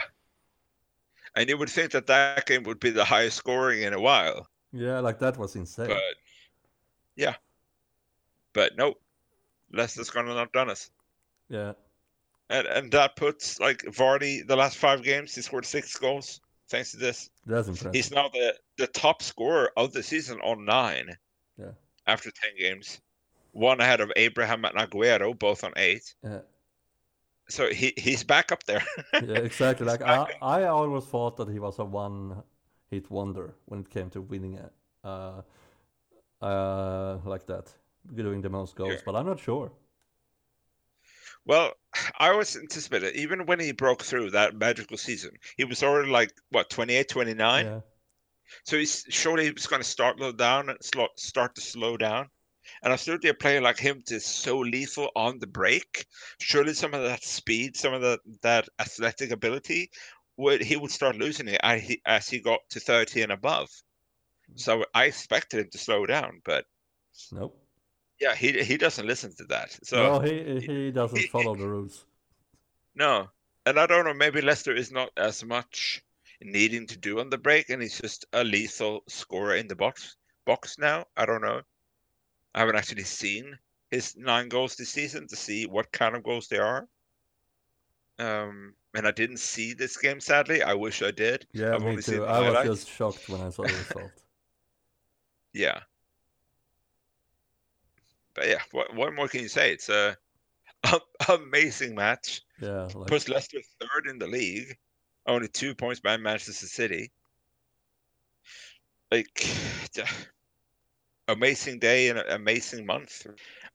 And 1.36 1.50
you 1.50 1.58
would 1.58 1.70
think 1.70 1.92
that 1.92 2.08
that 2.08 2.46
game 2.46 2.64
would 2.64 2.80
be 2.80 2.90
the 2.90 3.06
highest 3.06 3.38
scoring 3.38 3.84
in 3.84 3.94
a 3.94 4.00
while. 4.00 4.48
Yeah, 4.72 5.00
like 5.00 5.20
that 5.20 5.38
was 5.38 5.56
insane. 5.56 5.88
But 5.88 6.02
yeah. 7.16 7.36
But 8.54 8.78
no. 8.78 8.96
Leicester's 9.72 10.10
gonna 10.10 10.34
not 10.34 10.52
done 10.52 10.70
us. 10.70 10.92
Yeah. 11.50 11.74
And 12.50 12.68
and 12.68 12.92
that 12.92 13.16
puts 13.16 13.60
like 13.60 13.84
Vardy 13.84 14.46
the 14.46 14.56
last 14.56 14.78
five 14.78 15.04
games 15.04 15.36
he 15.36 15.42
scored 15.42 15.66
six 15.66 15.96
goals 15.96 16.42
thanks 16.70 16.92
to 16.92 16.98
this. 16.98 17.30
That's 17.46 17.68
impressive. 17.68 17.94
He's 17.94 18.12
now 18.12 18.30
the, 18.30 18.56
the 18.78 18.88
top 18.88 19.22
scorer 19.22 19.72
of 19.78 19.94
the 19.94 20.04
season 20.04 20.40
on 20.42 20.66
nine. 20.66 21.16
Yeah. 21.58 21.72
After 22.08 22.32
ten 22.32 22.52
games. 22.58 23.02
One 23.52 23.80
ahead 23.80 24.00
of 24.00 24.12
Abraham 24.16 24.64
and 24.66 24.76
Aguero, 24.76 25.38
both 25.38 25.64
on 25.64 25.74
eight. 25.76 26.14
Yeah. 26.24 26.40
So 27.50 27.70
he 27.70 27.94
he's 27.98 28.24
back 28.24 28.52
up 28.52 28.64
there. 28.66 28.84
yeah, 29.14 29.40
exactly. 29.40 29.86
Like 29.86 30.02
I, 30.02 30.28
I 30.42 30.64
always 30.66 31.04
thought 31.06 31.38
that 31.38 31.50
he 31.50 31.60
was 31.60 31.80
a 31.80 31.86
one 31.86 32.44
hit 32.92 33.10
wonder 33.10 33.56
when 33.66 33.82
it 33.82 33.90
came 33.90 34.10
to 34.12 34.22
winning 34.22 34.54
it. 34.56 34.72
Uh, 35.04 35.42
uh, 36.42 37.18
like 37.26 37.46
that, 37.48 37.74
doing 38.14 38.42
the 38.42 38.50
most 38.50 38.76
goals, 38.76 38.94
Yeah. 38.94 39.02
but 39.06 39.16
I'm 39.16 39.26
not 39.26 39.40
sure. 39.40 39.72
Well, 41.46 41.74
I 42.20 42.30
always 42.30 42.56
anticipated, 42.56 43.16
even 43.16 43.46
when 43.46 43.60
he 43.60 43.74
broke 43.74 44.04
through 44.04 44.32
that 44.32 44.56
magical 44.56 44.98
season, 44.98 45.38
he 45.58 45.66
was 45.66 45.84
already 45.84 46.10
like, 46.10 46.32
what, 46.50 46.70
28, 46.70 47.10
29? 47.10 47.66
Yeah, 47.66 47.82
So 48.66 48.78
he's 48.78 49.06
surely 49.10 49.46
he 49.46 49.52
was 49.52 49.68
going 49.68 49.82
to 49.82 49.88
start 49.88 50.20
low 50.20 50.32
down 50.32 50.70
and 50.70 50.78
slow, 50.84 51.10
start 51.18 51.56
to 51.56 51.62
slow 51.62 51.98
down. 51.98 52.30
And 52.84 52.94
absolutely 52.94 53.30
a 53.30 53.34
player 53.34 53.62
like 53.62 53.80
him 53.80 54.04
is 54.08 54.26
so 54.26 54.60
lethal 54.60 55.10
on 55.16 55.40
the 55.40 55.48
break. 55.48 56.06
Surely 56.40 56.74
some 56.74 56.94
of 56.94 57.04
that 57.04 57.24
speed, 57.24 57.76
some 57.76 57.94
of 57.94 58.02
the, 58.02 58.20
that 58.42 58.68
athletic 58.80 59.32
ability, 59.32 59.90
would 60.40 60.62
he 60.62 60.78
would 60.78 60.92
start 60.92 61.18
losing 61.18 61.50
it 61.50 61.60
as 61.62 61.82
he, 61.82 62.02
as 62.06 62.30
he 62.30 62.40
got 62.40 62.62
to 62.70 62.80
30 62.80 63.24
and 63.24 63.32
above. 63.32 63.70
Hmm. 64.48 64.58
So 64.58 64.86
I 64.94 65.06
expected 65.06 65.60
him 65.60 65.70
to 65.72 65.78
slow 65.78 66.06
down, 66.06 66.42
but 66.46 66.66
nope. 67.32 67.62
yeah, 68.22 68.36
he 68.36 68.64
he 68.64 68.78
doesn't 68.78 69.06
listen 69.06 69.36
to 69.36 69.44
that. 69.46 69.78
So 69.84 69.98
no, 69.98 70.20
he 70.20 70.62
he 70.62 70.92
doesn't 70.92 71.20
follow 71.32 71.56
the 71.56 71.68
rules. 71.68 72.06
No, 72.96 73.30
and 73.66 73.78
I 73.78 73.86
don't 73.86 74.06
know. 74.06 74.14
Maybe 74.14 74.42
Leicester 74.42 74.74
is 74.74 74.92
not 74.92 75.10
as 75.18 75.44
much 75.44 76.02
needing 76.42 76.88
to 76.88 76.98
do 76.98 77.20
on 77.20 77.30
the 77.30 77.38
break, 77.38 77.70
and 77.70 77.82
he's 77.82 78.00
just 78.00 78.26
a 78.32 78.44
lethal 78.44 79.04
scorer 79.10 79.56
in 79.56 79.68
the 79.68 79.76
box 79.76 80.16
box 80.46 80.78
now. 80.80 81.06
I 81.18 81.26
don't 81.26 81.42
know. 81.42 81.62
I 82.54 82.60
haven't 82.60 82.76
actually 82.76 83.04
seen 83.04 83.58
his 83.92 84.16
nine 84.18 84.50
goals 84.50 84.76
this 84.76 84.90
season 84.90 85.28
to 85.28 85.36
see 85.36 85.66
what 85.66 85.92
kind 85.92 86.16
of 86.16 86.24
goals 86.24 86.48
they 86.48 86.58
are. 86.58 86.88
Um, 88.18 88.74
and 88.96 89.08
I 89.08 89.12
didn't 89.12 89.38
see 89.38 89.74
this 89.74 89.98
game. 89.98 90.20
Sadly, 90.20 90.62
I 90.62 90.74
wish 90.74 91.02
I 91.02 91.12
did. 91.12 91.48
Yeah, 91.54 91.76
I've 91.76 91.84
me 91.84 92.02
too. 92.02 92.26
I 92.26 92.50
was 92.50 92.66
just 92.66 92.90
shocked 92.90 93.30
when 93.30 93.42
I 93.42 93.50
saw 93.50 93.64
the 93.64 93.74
result. 93.74 94.12
Yeah. 95.52 95.80
But 98.36 98.48
yeah, 98.48 98.60
what 98.72 98.94
what 98.96 99.14
more 99.16 99.28
can 99.28 99.42
you 99.42 99.48
say? 99.48 99.74
It's 99.74 99.90
a, 99.90 100.16
a 100.84 101.00
amazing 101.28 101.96
match. 101.96 102.42
Yeah, 102.62 102.88
like 102.94 103.08
puts 103.08 103.28
Leicester 103.28 103.58
third 103.80 104.08
in 104.08 104.20
the 104.20 104.28
league, 104.28 104.78
only 105.26 105.48
two 105.48 105.74
points 105.74 106.00
behind 106.00 106.22
Manchester 106.22 106.68
City. 106.68 107.12
Like, 109.12 109.28
amazing 111.30 111.80
day 111.80 112.10
and 112.10 112.20
an 112.20 112.30
amazing 112.30 112.86
month. 112.86 113.26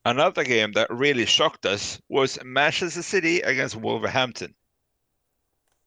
Another 0.04 0.44
game 0.44 0.72
that 0.72 0.90
really 0.90 1.24
shocked 1.24 1.64
us 1.64 2.00
was 2.08 2.38
Manchester 2.44 3.02
City 3.02 3.40
against 3.40 3.76
Wolverhampton. 3.76 4.54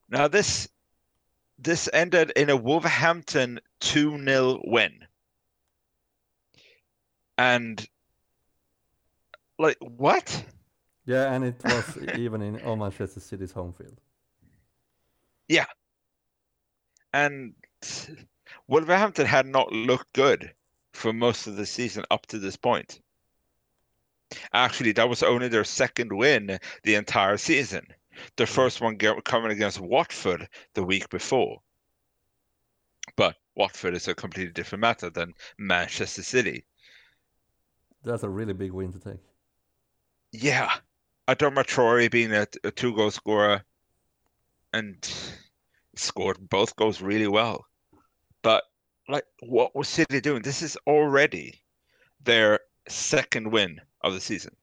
Now 0.10 0.28
this 0.28 0.68
this 1.60 1.90
ended 1.94 2.32
in 2.36 2.50
a 2.50 2.56
Wolverhampton 2.56 3.60
2-0 3.82 4.62
win. 4.66 5.00
And 7.38 7.88
like 9.60 9.78
what? 9.80 10.46
yeah, 11.06 11.34
and 11.34 11.44
it 11.44 11.62
was 11.64 11.98
even 12.16 12.42
in 12.42 12.62
on 12.62 12.80
Manchester 12.80 13.20
City's 13.20 13.52
home 13.52 13.74
field. 13.74 14.00
Yeah. 15.48 15.66
And 17.14 17.54
Wolverhampton 18.68 19.26
had 19.26 19.46
not 19.46 19.72
looked 19.72 20.12
good 20.14 20.54
for 20.98 21.14
most 21.14 21.46
of 21.46 21.56
the 21.56 21.66
season 21.66 22.04
up 22.10 22.26
to 22.26 22.40
this 22.40 22.56
point. 22.56 23.00
Actually, 24.52 24.92
that 24.94 25.08
was 25.08 25.24
only 25.24 25.48
their 25.48 25.64
second 25.64 26.12
win 26.12 26.60
the 26.84 26.96
entire 26.96 27.38
season. 27.38 27.86
The 28.36 28.46
hmm. 28.46 28.52
first 28.52 28.82
one 28.82 28.98
coming 28.98 29.52
against 29.52 29.80
Watford 29.80 30.50
the 30.74 30.84
week 30.84 31.08
before. 31.10 31.60
But 33.16 33.36
Watford 33.56 33.94
is 33.94 34.08
a 34.08 34.16
completely 34.16 34.52
different 34.52 34.82
matter 34.82 35.10
than 35.10 35.34
Manchester 35.58 36.24
City. 36.24 36.66
That's 38.04 38.24
a 38.24 38.30
really 38.30 38.54
big 38.54 38.72
win 38.72 38.92
to 38.94 39.00
take. 39.00 39.22
Yeah, 40.32 40.72
Adama 41.28 41.64
Traore 41.64 42.12
being 42.12 42.34
a, 42.34 42.48
a 42.64 42.72
two 42.72 42.96
goal 42.96 43.12
scorer 43.12 43.64
and 44.74 44.98
scored 45.96 46.50
both 46.50 46.76
goals 46.76 47.02
really 47.02 47.28
well. 47.28 47.66
But 48.42 48.64
like 49.08 49.26
what 49.42 49.76
was 49.76 49.88
City 49.88 50.22
doing? 50.22 50.42
This 50.42 50.62
is 50.62 50.78
already 50.88 51.62
their 52.24 52.60
second 52.88 53.52
win 53.52 53.82
of 54.02 54.14
the 54.14 54.20
season. 54.22 54.56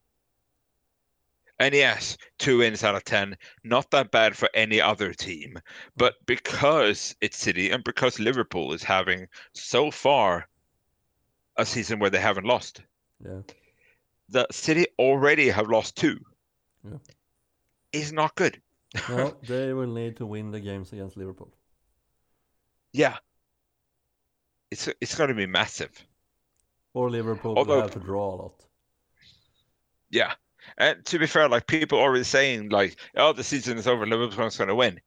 And 1.61 1.73
yes, 1.75 2.17
two 2.39 2.59
wins 2.59 2.83
out 2.83 2.97
of 2.97 3.05
ten, 3.05 3.37
not 3.63 3.91
that 3.93 4.11
bad 4.11 4.37
for 4.37 4.51
any 4.55 4.81
other 4.81 5.13
team. 5.13 5.59
But 5.97 6.15
because 6.27 7.15
it's 7.21 7.37
City 7.37 7.71
and 7.71 7.85
because 7.85 8.19
Liverpool 8.19 8.73
is 8.73 8.83
having 8.83 9.29
so 9.53 9.91
far 9.91 10.49
a 11.57 11.65
season 11.65 12.01
where 12.01 12.11
they 12.11 12.21
haven't 12.21 12.47
lost, 12.47 12.83
Yeah, 13.25 13.43
the 14.29 14.47
City 14.51 14.87
already 14.99 15.49
have 15.49 15.69
lost 15.69 15.97
two. 15.97 16.19
Yeah. 16.85 16.99
Is 17.93 18.13
not 18.13 18.35
good. 18.35 18.61
no, 19.09 19.37
they 19.47 19.73
will 19.73 19.87
need 19.87 20.17
to 20.17 20.27
win 20.27 20.51
the 20.51 20.59
games 20.61 20.93
against 20.93 21.17
Liverpool. 21.17 21.55
Yeah. 22.93 23.17
It's 24.75 24.89
it's 25.01 25.15
going 25.15 25.29
to 25.29 25.35
be 25.35 25.47
massive. 25.47 25.93
Or 26.95 27.09
Liverpool 27.09 27.57
Although- 27.57 27.77
will 27.77 27.83
have 27.83 27.93
to 27.93 28.01
draw 28.01 28.35
a 28.35 28.37
lot. 28.43 28.65
Yeah. 30.11 30.33
And 30.79 31.05
to 31.07 31.19
be 31.19 31.27
fair, 31.27 31.49
like 31.49 31.67
people 31.67 31.99
are 31.99 32.03
already 32.03 32.25
saying 32.25 32.71
like, 32.71 32.97
oh, 33.17 33.33
the 33.33 33.45
season 33.45 33.79
is 33.79 33.87
over, 33.87 34.05
Liverpool's 34.07 34.57
going 34.57 34.69
to 34.69 34.75
win. 34.75 35.01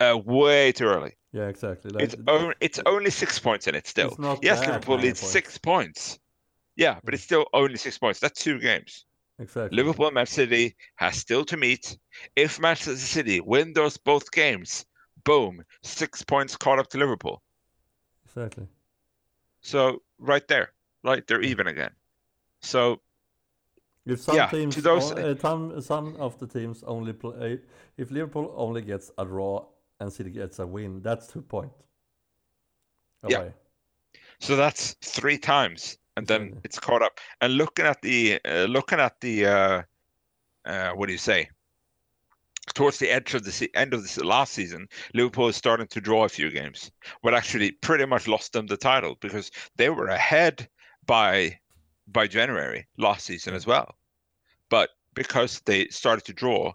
Uh, 0.00 0.18
way 0.24 0.72
too 0.72 0.84
early. 0.84 1.14
Yeah, 1.32 1.48
exactly. 1.48 1.90
Like, 1.90 2.04
It's 2.04 2.16
only 2.26 2.54
it's 2.60 2.80
only 2.84 3.10
six 3.10 3.38
points 3.38 3.66
in 3.66 3.74
it 3.74 3.86
still. 3.86 4.12
Yes, 4.42 4.60
Liverpool 4.66 4.96
leads 4.96 5.20
points. 5.20 5.32
six 5.32 5.58
points. 5.58 6.18
Yeah, 6.76 6.98
but 7.04 7.14
it's 7.14 7.22
still 7.24 7.46
only 7.54 7.76
six 7.76 7.96
points. 7.98 8.20
That's 8.20 8.42
two 8.42 8.58
games. 8.60 9.06
exactly. 9.38 9.76
Liverpool 9.76 10.06
and 10.06 10.14
Manchester 10.14 10.42
City 10.42 10.76
has 10.96 11.16
still 11.16 11.44
to 11.46 11.56
meet. 11.56 11.96
If 12.36 12.60
Manchester 12.60 12.96
City 12.96 13.40
win 13.40 13.72
those 13.72 13.96
both 13.96 14.30
games, 14.32 14.84
boom, 15.24 15.62
six 15.82 16.22
points 16.22 16.56
caught 16.56 16.78
up 16.78 16.88
to 16.90 16.98
Liverpool. 16.98 17.42
Exactly. 18.26 18.66
So 19.60 20.02
right 20.18 20.46
there, 20.48 20.72
right, 21.04 21.26
they're 21.26 21.42
even 21.42 21.66
again. 21.66 21.90
So 22.62 23.00
If 24.06 24.20
some 24.20 24.36
Yeah, 24.36 24.46
teams, 24.48 24.74
to 24.74 24.80
those- 24.80 25.12
o- 25.12 25.16
uh, 25.16 25.36
some, 25.38 25.80
some 25.82 26.16
of 26.16 26.38
the 26.38 26.46
teams 26.46 26.82
only 26.84 27.12
play, 27.12 27.60
if 27.98 28.10
Liverpool 28.10 28.54
only 28.56 28.80
gets 28.80 29.10
a 29.18 29.24
draw 29.24 29.66
and 30.00 30.10
City 30.10 30.30
gets 30.30 30.58
a 30.60 30.66
win, 30.66 31.02
that's 31.02 31.26
two 31.26 31.42
points. 31.42 31.74
Yeah. 33.28 33.50
So 34.40 34.56
that's 34.56 34.94
three 35.02 35.36
times, 35.36 35.98
and 36.16 36.26
then 36.26 36.60
it's 36.64 36.78
caught 36.78 37.02
up. 37.02 37.18
And 37.40 37.54
looking 37.54 37.84
at 37.84 38.00
the 38.00 38.40
uh, 38.44 38.64
looking 38.64 39.00
at 39.00 39.20
the 39.20 39.46
uh, 39.46 39.82
uh, 40.64 40.92
what 40.92 41.06
do 41.06 41.12
you 41.12 41.18
say? 41.18 41.50
Towards 42.78 42.98
the 43.00 43.10
edge 43.10 43.34
of 43.34 43.42
the 43.42 43.50
se- 43.50 43.70
end 43.74 43.92
of 43.92 44.04
the 44.04 44.24
last 44.24 44.52
season, 44.52 44.88
Liverpool 45.12 45.48
is 45.48 45.56
starting 45.56 45.88
to 45.88 46.00
draw 46.00 46.24
a 46.24 46.28
few 46.28 46.48
games, 46.48 46.92
but 47.24 47.34
actually 47.34 47.72
pretty 47.72 48.06
much 48.06 48.28
lost 48.28 48.52
them 48.52 48.68
the 48.68 48.76
title 48.76 49.16
because 49.16 49.50
they 49.74 49.90
were 49.90 50.06
ahead 50.06 50.68
by 51.04 51.58
by 52.06 52.28
January 52.28 52.86
last 52.96 53.26
season 53.26 53.52
as 53.52 53.66
well. 53.66 53.96
But 54.68 54.90
because 55.14 55.60
they 55.62 55.88
started 55.88 56.24
to 56.26 56.32
draw, 56.32 56.72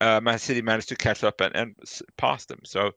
uh, 0.00 0.22
Man 0.22 0.38
City 0.38 0.62
managed 0.62 0.88
to 0.88 0.96
catch 0.96 1.22
up 1.22 1.42
and, 1.42 1.54
and 1.54 1.76
pass 2.16 2.46
them. 2.46 2.60
So 2.64 2.92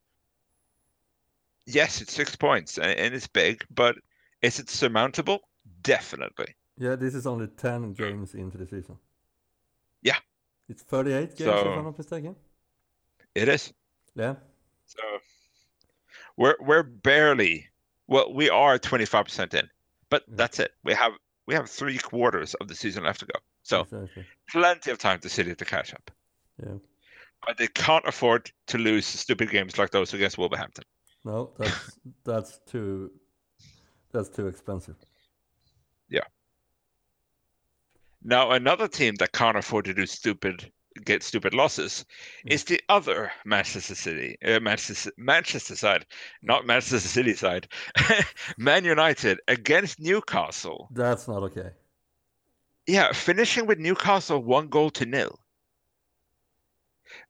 yes, 1.66 2.00
it's 2.00 2.14
six 2.14 2.34
points 2.34 2.78
and, 2.78 2.98
and 2.98 3.14
it's 3.14 3.28
big, 3.28 3.66
but 3.70 3.98
is 4.42 4.58
it 4.58 4.70
surmountable? 4.70 5.42
Definitely. 5.82 6.56
Yeah, 6.78 6.96
this 6.96 7.14
is 7.14 7.28
only 7.28 7.48
10 7.48 7.92
games 7.92 8.36
into 8.36 8.58
the 8.58 8.66
season. 8.66 9.00
It's 10.70 10.84
38 10.84 11.30
games, 11.38 11.40
if 11.42 11.46
So- 11.46 11.74
I'm 11.74 11.84
not 11.86 11.98
mistaken. 11.98 12.36
It 13.36 13.50
is. 13.50 13.74
Yeah. 14.16 14.36
So 14.86 15.00
we're 16.38 16.56
we're 16.60 16.84
barely 16.84 17.68
well, 18.08 18.34
we 18.34 18.50
are 18.50 18.78
twenty 18.78 19.06
five 19.06 19.26
percent 19.26 19.54
in, 19.54 19.68
but 20.10 20.24
Yeah. 20.28 20.36
that's 20.38 20.60
it. 20.60 20.72
We 20.84 20.94
have 20.94 21.12
we 21.48 21.54
have 21.56 21.70
three 21.70 21.98
quarters 21.98 22.54
of 22.56 22.68
the 22.68 22.76
season 22.76 23.04
left 23.04 23.20
to 23.22 23.26
go. 23.26 23.40
So 23.64 23.82
Exactly. 23.82 24.26
plenty 24.50 24.92
of 24.92 24.98
time 25.00 25.20
to 25.20 25.30
City 25.30 25.54
to 25.56 25.66
catch 25.66 25.94
up. 25.94 26.12
Yeah. 26.64 26.76
But 27.46 27.58
they 27.58 27.68
can't 27.68 28.06
afford 28.08 28.52
to 28.68 28.78
lose 28.78 29.06
stupid 29.06 29.50
games 29.52 29.78
like 29.78 29.92
those 29.92 30.14
against 30.14 30.38
Wolverhampton. 30.38 30.86
No, 31.26 31.54
that's 31.58 32.00
that's 32.24 32.60
too 32.66 33.12
that's 34.14 34.30
too 34.30 34.48
expensive. 34.48 34.96
Now, 38.28 38.52
another 38.52 38.88
team 38.88 39.16
that 39.20 39.34
can't 39.34 39.56
afford 39.56 39.86
to 39.86 39.94
do 39.94 40.08
stupid, 40.08 40.72
get 41.04 41.22
stupid 41.22 41.54
losses, 41.54 42.04
Mm. 42.48 42.54
is 42.54 42.64
the 42.64 42.82
other 42.90 43.32
Manchester 43.46 43.94
City, 43.94 44.36
uh, 44.44 44.60
Manchester, 44.60 45.12
Manchester 45.16 45.76
side, 45.76 46.08
not 46.42 46.66
Manchester 46.66 47.08
City 47.08 47.36
side, 47.36 47.68
Man 48.58 48.84
United 48.84 49.40
against 49.48 50.00
Newcastle. 50.00 50.90
That's 50.92 51.28
not 51.28 51.44
okay. 51.44 51.70
Yeah, 52.88 53.12
finishing 53.14 53.68
with 53.68 53.78
Newcastle 53.78 54.42
one 54.44 54.70
goal 54.70 54.90
to 54.92 55.06
nil. 55.06 55.40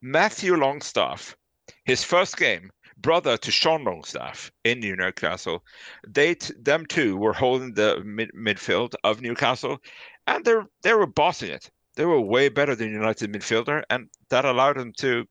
Matthew 0.02 0.56
Longstaff, 0.56 1.36
his 1.84 2.04
first 2.04 2.38
game, 2.38 2.72
brother 2.98 3.38
to 3.38 3.52
Sean 3.52 3.84
Longstaff 3.84 4.52
in 4.64 4.80
Newcastle, 4.80 5.64
they 6.08 6.36
t- 6.36 6.54
them 6.58 6.86
two 6.86 7.18
were 7.18 7.34
holding 7.34 7.74
the 7.74 8.02
mid- 8.04 8.32
midfield 8.34 8.96
of 9.04 9.22
Newcastle, 9.22 9.82
and 10.28 10.46
they 10.46 10.56
they 10.82 10.94
were 10.94 11.08
bossing 11.08 11.52
it. 11.52 11.70
They 11.96 12.06
were 12.06 12.20
way 12.20 12.50
better 12.50 12.76
than 12.76 12.92
United 12.92 13.32
midfielder, 13.32 13.84
and 13.90 14.10
that 14.30 14.46
allowed 14.46 14.78
them 14.78 14.92
to, 14.98 15.26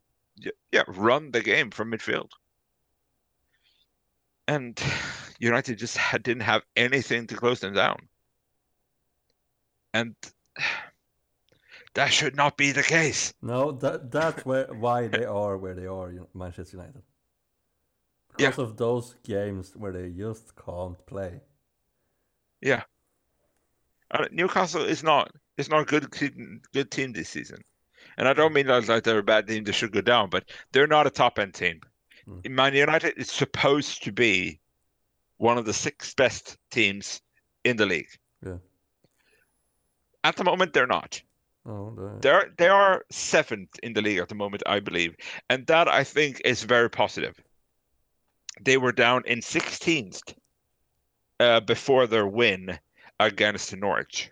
yeah, 0.73 0.85
run 0.89 1.31
the 1.31 1.43
game 1.43 1.71
from 1.71 1.91
midfield. 1.93 2.31
And 4.49 4.81
United 5.39 5.79
just 5.79 5.97
had, 5.97 6.23
didn't 6.23 6.43
have 6.43 6.63
anything 6.75 7.27
to 7.27 7.37
close 7.37 7.61
them 7.61 7.75
down. 7.75 8.09
And 9.93 10.15
that 11.95 12.13
should 12.13 12.35
not 12.35 12.57
be 12.57 12.73
the 12.73 12.83
case. 12.83 13.35
No, 13.43 13.73
that 13.73 14.11
that's 14.11 14.45
where 14.47 14.67
why 14.73 15.09
they 15.09 15.25
are 15.43 15.59
where 15.59 15.75
they 15.75 15.87
are, 15.87 16.13
Manchester 16.33 16.79
United. 16.79 17.03
Yeah. 18.39 18.51
Because 18.51 18.71
of 18.71 18.77
those 18.77 19.15
games 19.23 19.77
where 19.77 19.93
they 19.93 20.11
just 20.11 20.57
can't 20.57 21.05
play. 21.07 21.41
Uh, 22.63 22.81
Newcastle 24.31 24.83
is 24.83 25.03
not 25.03 25.31
is 25.57 25.69
not 25.69 25.81
a 25.81 25.85
good 25.85 26.11
team, 26.13 26.61
good 26.73 26.91
team 26.91 27.13
this 27.13 27.29
season, 27.29 27.59
and 28.17 28.29
I 28.29 28.33
don't 28.33 28.53
mean 28.53 28.67
that 28.67 28.89
like 28.89 29.05
they're 29.05 29.19
a 29.19 29.23
bad 29.23 29.47
team. 29.47 29.65
They 29.65 29.73
should 29.73 29.93
go 29.93 30.01
down, 30.01 30.31
but 30.31 30.45
they're 30.73 30.87
not 30.87 31.07
a 31.07 31.11
top 31.11 31.39
end 31.39 31.55
team. 31.55 31.81
Mm. 32.29 32.51
Man 32.51 32.75
United 32.75 33.15
is 33.17 33.31
supposed 33.31 34.03
to 34.05 34.13
be 34.13 34.61
one 35.39 35.59
of 35.59 35.65
the 35.65 35.73
six 35.73 36.15
best 36.15 36.57
teams 36.71 37.21
in 37.65 37.77
the 37.77 37.87
league. 37.87 38.09
Yeah. 38.45 38.57
At 40.23 40.37
the 40.37 40.45
moment, 40.45 40.73
they're 40.73 40.87
not. 40.87 41.21
Oh, 41.67 41.95
the, 41.97 42.19
They're 42.21 42.53
they 42.59 42.69
are 42.69 43.05
seventh 43.11 43.79
in 43.83 43.95
the 43.95 44.03
league 44.03 44.19
at 44.19 44.29
the 44.29 44.35
moment, 44.35 44.63
I 44.67 44.81
believe, 44.81 45.17
and 45.49 45.67
that 45.67 45.89
I 45.89 46.05
think 46.05 46.43
is 46.45 46.63
very 46.63 46.91
positive. 46.91 47.43
They 48.61 48.77
were 48.77 48.93
down 48.93 49.23
in 49.27 49.41
16th 49.41 50.35
uh, 51.41 51.61
before 51.61 52.07
their 52.07 52.27
win 52.27 52.79
against 53.21 53.75
Norwich, 53.77 54.31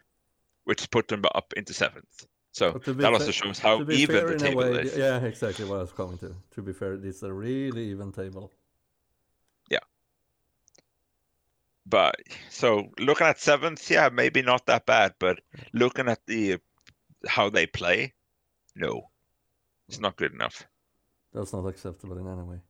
which 0.64 0.90
put 0.90 1.08
them 1.08 1.22
up 1.34 1.52
into 1.56 1.72
seventh. 1.74 2.26
So 2.52 2.72
But 2.72 2.84
to 2.84 2.94
be 2.94 3.02
that 3.02 3.12
also 3.12 3.30
shows 3.32 3.58
how 3.58 3.80
even 3.88 4.06
fair, 4.06 4.26
the 4.26 4.34
table 4.36 4.60
way, 4.60 4.82
is. 4.82 4.96
yeah, 4.96 5.18
exactly 5.20 5.64
what 5.64 5.78
I 5.78 5.82
was 5.82 5.92
coming 5.92 6.18
to. 6.18 6.34
To 6.54 6.62
be 6.62 6.72
fair, 6.72 6.94
it's 6.94 7.22
a 7.22 7.32
really 7.32 7.84
even 7.90 8.12
table. 8.12 8.50
Yeah. 9.70 9.80
But 11.86 12.16
so 12.50 12.90
looking 12.98 13.26
at 13.26 13.38
seventh, 13.40 13.90
yeah, 13.90 14.08
maybe 14.08 14.42
not 14.42 14.66
that 14.66 14.86
bad. 14.86 15.14
But 15.18 15.40
looking 15.72 16.08
at 16.08 16.20
the 16.26 16.58
how 17.28 17.50
they 17.50 17.66
play, 17.66 18.14
no, 18.76 19.10
it's 19.88 20.00
not 20.00 20.16
good 20.16 20.32
enough. 20.32 20.66
That's 21.32 21.52
not 21.52 21.66
acceptable 21.66 22.16
in 22.18 22.26
any 22.26 22.42
way. 22.42 22.60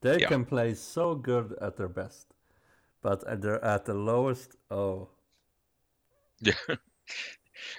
They 0.00 0.20
Yeah. 0.20 0.28
can 0.28 0.46
play 0.46 0.74
so 0.74 1.14
good 1.14 1.52
at 1.60 1.76
their 1.76 1.88
best, 1.88 2.34
but 3.02 3.24
at 3.26 3.42
they're 3.42 3.64
at 3.64 3.86
the 3.86 3.94
lowest. 3.94 4.56
Oh, 4.70 5.10
Yeah. 6.40 6.52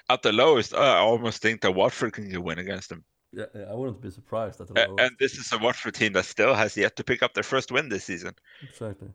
At 0.10 0.22
the 0.22 0.32
lowest, 0.32 0.74
I 0.74 0.98
almost 0.98 1.41
think 1.41 1.62
that 1.62 1.72
Watford 1.76 2.13
can 2.13 2.43
win 2.43 2.60
against 2.60 2.89
them. 2.89 3.04
yeah, 3.32 3.46
I 3.70 3.74
wouldn't 3.74 4.02
be 4.02 4.10
surprised 4.10 4.60
at 4.60 4.67
the 4.67 4.74
lowest. 4.74 5.00
And 5.00 5.12
this 5.20 5.36
is 5.36 5.52
a 5.52 5.58
Watford 5.58 5.93
team 5.96 6.13
that 6.13 6.26
still 6.26 6.54
has 6.54 6.76
yet 6.76 6.96
to 6.96 7.04
pick 7.04 7.22
up 7.22 7.34
their 7.34 7.43
first 7.43 7.72
win 7.72 7.88
this 7.89 8.06
season, 8.06 8.34
exactly. 8.63 9.10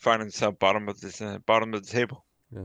finding 0.00 0.26
themselves 0.26 0.56
bottom 0.58 0.88
of 0.88 1.00
this 1.00 1.20
uh, 1.20 1.38
bottom 1.46 1.72
of 1.74 1.86
the 1.86 1.92
table. 1.92 2.24
Yeah. 2.54 2.64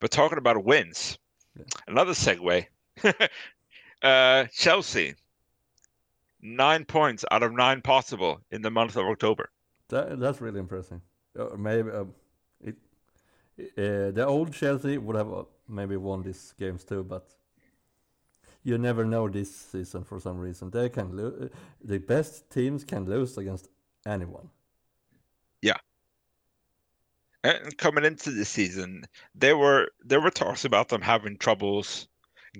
But 0.00 0.10
talking 0.10 0.38
about 0.38 0.64
wins, 0.64 1.18
Yeah. 1.56 1.64
another 1.86 2.12
segue. 2.12 2.66
uh, 4.02 4.44
Chelsea, 4.52 5.14
nine 6.42 6.84
points 6.84 7.24
out 7.30 7.42
of 7.42 7.52
nine 7.52 7.80
possible 7.82 8.40
in 8.50 8.62
the 8.62 8.70
month 8.70 8.96
of 8.96 9.06
October. 9.06 9.50
That 9.88 10.18
that's 10.18 10.40
really 10.40 10.60
impressive. 10.60 11.00
Uh, 11.38 11.56
maybe 11.56 11.90
um, 11.90 12.08
it. 12.08 12.14
Uh, 13.76 14.10
the 14.12 14.24
old 14.26 14.52
Chelsea 14.52 14.98
would 14.98 15.16
have 15.16 15.32
uh, 15.32 15.44
maybe 15.68 15.96
won 15.96 16.22
these 16.22 16.54
games 16.58 16.84
too, 16.84 17.02
but 17.04 17.34
you 18.62 18.78
never 18.78 19.04
know 19.04 19.28
this 19.28 19.54
season 19.54 20.04
for 20.04 20.20
some 20.20 20.38
reason. 20.38 20.70
They 20.70 20.88
can 20.88 21.16
lose. 21.16 21.50
The 21.82 21.98
best 21.98 22.50
teams 22.50 22.84
can 22.84 23.04
lose 23.06 23.36
against 23.38 23.68
anyone. 24.06 24.50
Yeah. 25.62 25.76
And 27.42 27.76
coming 27.78 28.04
into 28.04 28.30
the 28.30 28.44
season, 28.44 29.04
there 29.34 29.56
were 29.56 29.88
there 30.04 30.20
were 30.20 30.30
talks 30.30 30.64
about 30.64 30.88
them 30.88 31.00
having 31.02 31.38
troubles 31.38 32.08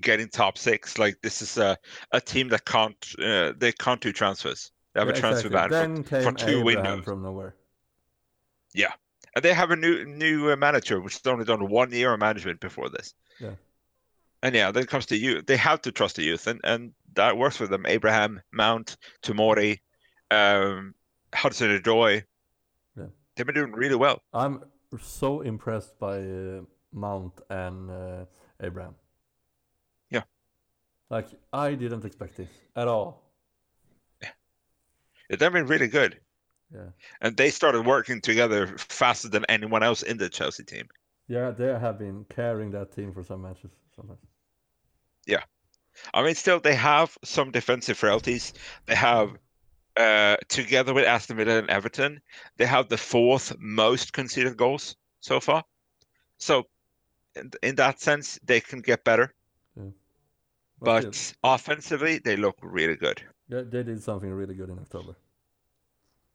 getting 0.00 0.28
top 0.28 0.58
six. 0.58 0.98
Like 0.98 1.20
this 1.22 1.42
is 1.42 1.58
a, 1.58 1.76
a 2.12 2.20
team 2.20 2.48
that 2.50 2.64
can't 2.64 3.14
uh, 3.22 3.52
they 3.56 3.72
can't 3.72 4.00
do 4.00 4.12
transfers. 4.12 4.72
They 4.94 5.00
have 5.00 5.08
Yeah, 5.08 5.10
a 5.10 5.12
transfer 5.12 5.48
exactly. 5.48 5.88
ban 5.88 6.02
for, 6.04 6.20
for 6.20 6.32
two 6.32 6.62
Abraham 6.62 6.62
windows. 6.62 7.04
from 7.04 7.22
nowhere. 7.22 7.56
And 9.34 9.44
they 9.44 9.54
have 9.54 9.70
a 9.70 9.76
new 9.76 10.04
new 10.04 10.50
uh, 10.50 10.56
manager, 10.56 11.00
which 11.00 11.14
has 11.14 11.26
only 11.26 11.44
done 11.44 11.68
one 11.68 11.92
year 11.92 12.12
of 12.12 12.20
management 12.20 12.60
before 12.60 12.88
this. 12.88 13.14
Yeah. 13.40 13.54
And 14.42 14.54
yeah, 14.54 14.70
then 14.72 14.84
it 14.84 14.88
comes 14.88 15.06
to 15.06 15.16
youth. 15.16 15.46
They 15.46 15.56
have 15.56 15.82
to 15.82 15.92
trust 15.92 16.16
the 16.16 16.22
youth, 16.22 16.46
and, 16.46 16.60
and 16.64 16.92
that 17.14 17.36
works 17.36 17.56
for 17.56 17.66
them. 17.66 17.84
Abraham, 17.86 18.40
Mount, 18.52 18.96
Tomori, 19.22 19.80
um, 20.30 20.94
Hudson 21.34 21.78
Odoi. 21.78 22.24
Yeah. 22.96 23.04
They've 23.36 23.46
been 23.46 23.54
doing 23.54 23.72
really 23.72 23.96
well. 23.96 24.22
I'm 24.32 24.64
so 25.00 25.42
impressed 25.42 25.98
by 25.98 26.18
uh, 26.18 26.62
Mount 26.92 27.40
and 27.50 27.90
uh, 27.90 28.24
Abraham. 28.62 28.94
Yeah. 30.10 30.22
Like 31.10 31.28
I 31.52 31.74
didn't 31.74 32.04
expect 32.04 32.36
this 32.36 32.48
at 32.74 32.88
all. 32.88 33.30
Yeah. 34.22 34.30
They've 35.28 35.52
been 35.52 35.66
really 35.66 35.88
good. 35.88 36.18
Yeah. 36.74 36.90
And 37.20 37.36
they 37.36 37.50
started 37.50 37.86
working 37.86 38.20
together 38.20 38.66
faster 38.78 39.28
than 39.28 39.44
anyone 39.48 39.82
else 39.82 40.02
in 40.02 40.18
the 40.18 40.28
Chelsea 40.28 40.64
team. 40.64 40.88
Yeah, 41.28 41.50
they 41.50 41.66
have 41.78 41.98
been 41.98 42.24
carrying 42.28 42.72
that 42.72 42.92
team 42.92 43.12
for 43.12 43.22
some 43.24 43.42
matches 43.42 43.70
sometimes. 43.94 44.20
Yeah. 45.26 45.42
I 46.14 46.22
mean, 46.22 46.34
still, 46.34 46.60
they 46.60 46.74
have 46.74 47.16
some 47.24 47.50
defensive 47.50 47.98
frailties. 47.98 48.52
They 48.86 48.94
have, 48.94 49.36
uh, 49.96 50.36
together 50.48 50.94
with 50.94 51.04
Aston 51.06 51.36
Villa 51.36 51.58
and 51.58 51.70
Everton, 51.70 52.20
they 52.56 52.66
have 52.66 52.88
the 52.88 52.98
fourth 52.98 53.56
most 53.58 54.12
conceded 54.12 54.56
goals 54.56 54.96
so 55.20 55.40
far. 55.40 55.64
So, 56.38 56.68
in, 57.36 57.52
in 57.62 57.76
that 57.76 58.00
sense, 58.00 58.38
they 58.44 58.60
can 58.60 58.80
get 58.82 59.04
better. 59.04 59.34
But 59.76 59.92
But 60.82 61.14
still, 61.14 61.36
offensively, 61.42 62.18
they 62.18 62.36
look 62.36 62.58
really 62.62 62.96
good. 62.96 63.22
yeah, 63.48 63.62
they 63.62 63.82
did 63.82 64.02
something 64.02 64.30
really 64.32 64.54
good 64.54 64.70
in 64.70 64.78
October. 64.78 65.16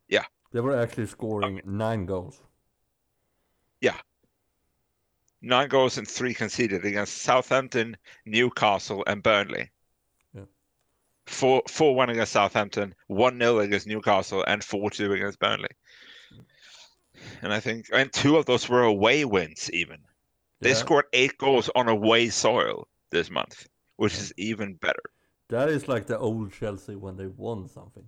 Yeah. 0.07 0.25
They 0.51 0.59
were 0.59 0.75
actually 0.75 1.05
scoring 1.05 1.61
nine 1.65 2.07
goals. 2.07 2.41
Yeah. 3.81 4.01
Nine 5.41 5.69
goals 5.69 5.97
and 5.97 6.05
three 6.05 6.33
conceded 6.33 6.83
against 6.83 7.19
Southampton, 7.19 7.95
Newcastle, 8.25 9.05
and 9.07 9.23
Burnley. 9.23 9.71
Yeah. 10.33 10.45
Four 11.27 11.61
four 11.69 11.93
one 11.95 12.09
against 12.09 12.31
Southampton, 12.31 12.95
one 13.05 13.37
0 13.37 13.59
against 13.59 13.85
Newcastle, 13.85 14.43
and 14.47 14.63
four 14.63 14.89
two 14.89 15.13
against 15.13 15.37
Burnley. 15.37 15.69
And 17.41 17.53
I 17.53 17.61
think, 17.61 17.87
and 17.93 18.11
two 18.11 18.35
of 18.35 18.45
those 18.45 18.67
were 18.67 18.83
away 18.83 19.23
wins. 19.23 19.71
Even 19.71 20.03
they 20.61 20.71
Yeah, 20.71 20.75
scored 20.75 21.05
eight 21.13 21.37
goals 21.37 21.69
on 21.75 21.87
away 21.87 22.29
soil 22.29 22.89
this 23.11 23.29
month, 23.29 23.67
which 23.97 24.15
is 24.15 24.33
even 24.37 24.75
better. 24.75 25.03
That 25.49 25.69
is 25.69 25.87
like 25.87 26.05
the 26.05 26.19
old 26.19 26.53
Chelsea 26.53 26.95
when 26.95 27.17
they 27.17 27.25
won 27.25 27.67
something. 27.67 28.07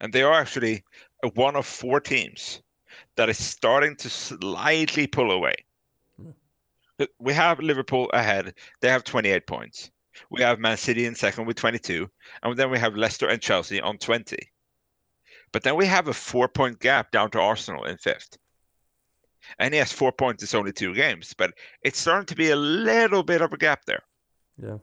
And 0.00 0.12
they 0.12 0.22
are 0.22 0.32
actually 0.32 0.82
one 1.34 1.56
of 1.56 1.66
four 1.66 2.00
teams 2.00 2.62
that 3.16 3.28
is 3.28 3.38
starting 3.38 3.96
to 3.96 4.08
slightly 4.08 5.06
pull 5.06 5.30
away. 5.30 5.54
Hmm. 6.20 6.30
We 7.18 7.32
have 7.34 7.60
Liverpool 7.60 8.10
ahead. 8.12 8.54
They 8.80 8.88
have 8.88 9.04
28 9.04 9.46
points. 9.46 9.90
We 10.30 10.42
have 10.42 10.58
Man 10.58 10.76
City 10.76 11.06
in 11.06 11.14
second 11.14 11.46
with 11.46 11.56
22. 11.56 12.08
And 12.42 12.56
then 12.56 12.70
we 12.70 12.78
have 12.78 12.96
Leicester 12.96 13.28
and 13.28 13.40
Chelsea 13.40 13.80
on 13.80 13.98
20. 13.98 14.36
But 15.52 15.62
then 15.62 15.76
we 15.76 15.86
have 15.86 16.08
a 16.08 16.14
four 16.14 16.48
point 16.48 16.78
gap 16.80 17.10
down 17.10 17.30
to 17.32 17.40
Arsenal 17.40 17.84
in 17.84 17.96
fifth. 17.98 18.38
And 19.58 19.74
yes, 19.74 19.90
four 19.90 20.12
points 20.12 20.42
is 20.42 20.54
only 20.54 20.72
two 20.72 20.94
games, 20.94 21.34
but 21.36 21.52
it's 21.82 21.98
starting 21.98 22.26
to 22.26 22.36
be 22.36 22.50
a 22.50 22.56
little 22.56 23.22
bit 23.22 23.40
of 23.40 23.52
a 23.52 23.56
gap 23.56 23.84
there. 23.84 24.02
Yeah. 24.62 24.78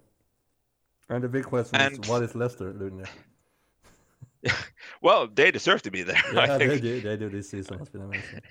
And 1.10 1.24
the 1.24 1.30
big 1.30 1.46
question 1.46 1.80
And- 1.80 2.04
is, 2.04 2.10
what 2.10 2.24
is 2.24 2.36
Leicester 2.36 2.74
doing 2.74 2.98
there? 2.98 3.10
Well, 5.02 5.28
they 5.28 5.52
deserve 5.52 5.82
to 5.84 5.92
be 5.92 6.04
there. 6.04 6.22
I 6.36 6.46
Yeah, 6.46 6.58
think. 6.58 6.72
they 6.72 6.80
do. 6.80 7.02
They 7.02 7.18
do. 7.18 7.30
This 7.30 7.50
season 7.50 7.78
has 7.80 7.90
been 7.90 8.02
amazing. 8.02 8.42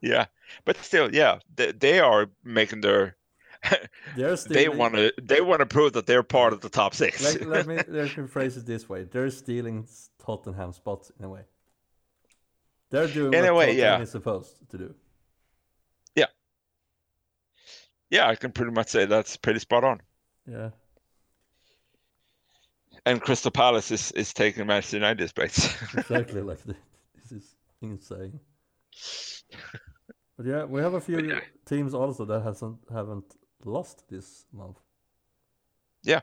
Yeah, 0.00 0.26
but 0.64 0.76
still, 0.78 1.14
yeah, 1.14 1.38
they, 1.54 1.72
they 1.72 2.00
are 2.00 2.30
making 2.44 2.80
their. 2.82 3.16
They 4.16 4.68
want 4.68 4.94
to. 4.94 5.12
They 5.22 5.40
want 5.40 5.60
to 5.60 5.66
prove 5.66 5.94
that 5.94 6.06
they're 6.06 6.22
part 6.22 6.52
of 6.52 6.60
the 6.60 6.68
top 6.68 6.94
six. 6.94 7.22
Let, 7.22 7.46
let 7.48 7.66
me 7.66 7.76
let 7.88 8.16
me 8.18 8.26
phrase 8.26 8.56
it 8.58 8.66
this 8.66 8.88
way: 8.88 9.04
They're 9.04 9.30
stealing 9.30 9.86
Tottenham 10.18 10.72
spots 10.72 11.10
in 11.18 11.24
a 11.24 11.28
way. 11.30 11.42
They're 12.90 13.08
doing 13.08 13.32
In 13.32 13.40
what 13.40 13.48
a 13.48 13.54
way, 13.54 13.66
Tottenham 13.66 14.00
yeah. 14.00 14.02
is 14.02 14.10
supposed 14.10 14.70
to 14.70 14.78
do. 14.78 14.94
Yeah. 16.14 16.26
Yeah, 18.10 18.28
I 18.28 18.34
can 18.36 18.52
pretty 18.52 18.72
much 18.72 18.88
say 18.88 19.06
that's 19.06 19.36
pretty 19.38 19.60
spot 19.60 19.84
on. 19.84 20.00
Yeah. 20.46 20.70
And 23.06 23.20
Crystal 23.20 23.50
Palace 23.50 23.90
is, 23.90 24.12
is 24.12 24.32
taking 24.32 24.66
Manchester 24.66 24.96
United's 24.96 25.32
place. 25.32 25.74
exactly 25.96 26.40
like 26.40 26.62
this. 26.64 26.76
This 27.22 27.32
is 27.32 27.56
insane. 27.82 28.40
But 30.36 30.46
yeah, 30.46 30.64
we 30.64 30.80
have 30.80 30.94
a 30.94 31.00
few 31.00 31.20
yeah. 31.20 31.40
teams 31.66 31.94
also 31.94 32.24
that 32.24 32.42
hasn't 32.42 32.78
haven't 32.92 33.36
lost 33.64 34.04
this 34.08 34.46
month. 34.52 34.78
Yeah, 36.02 36.20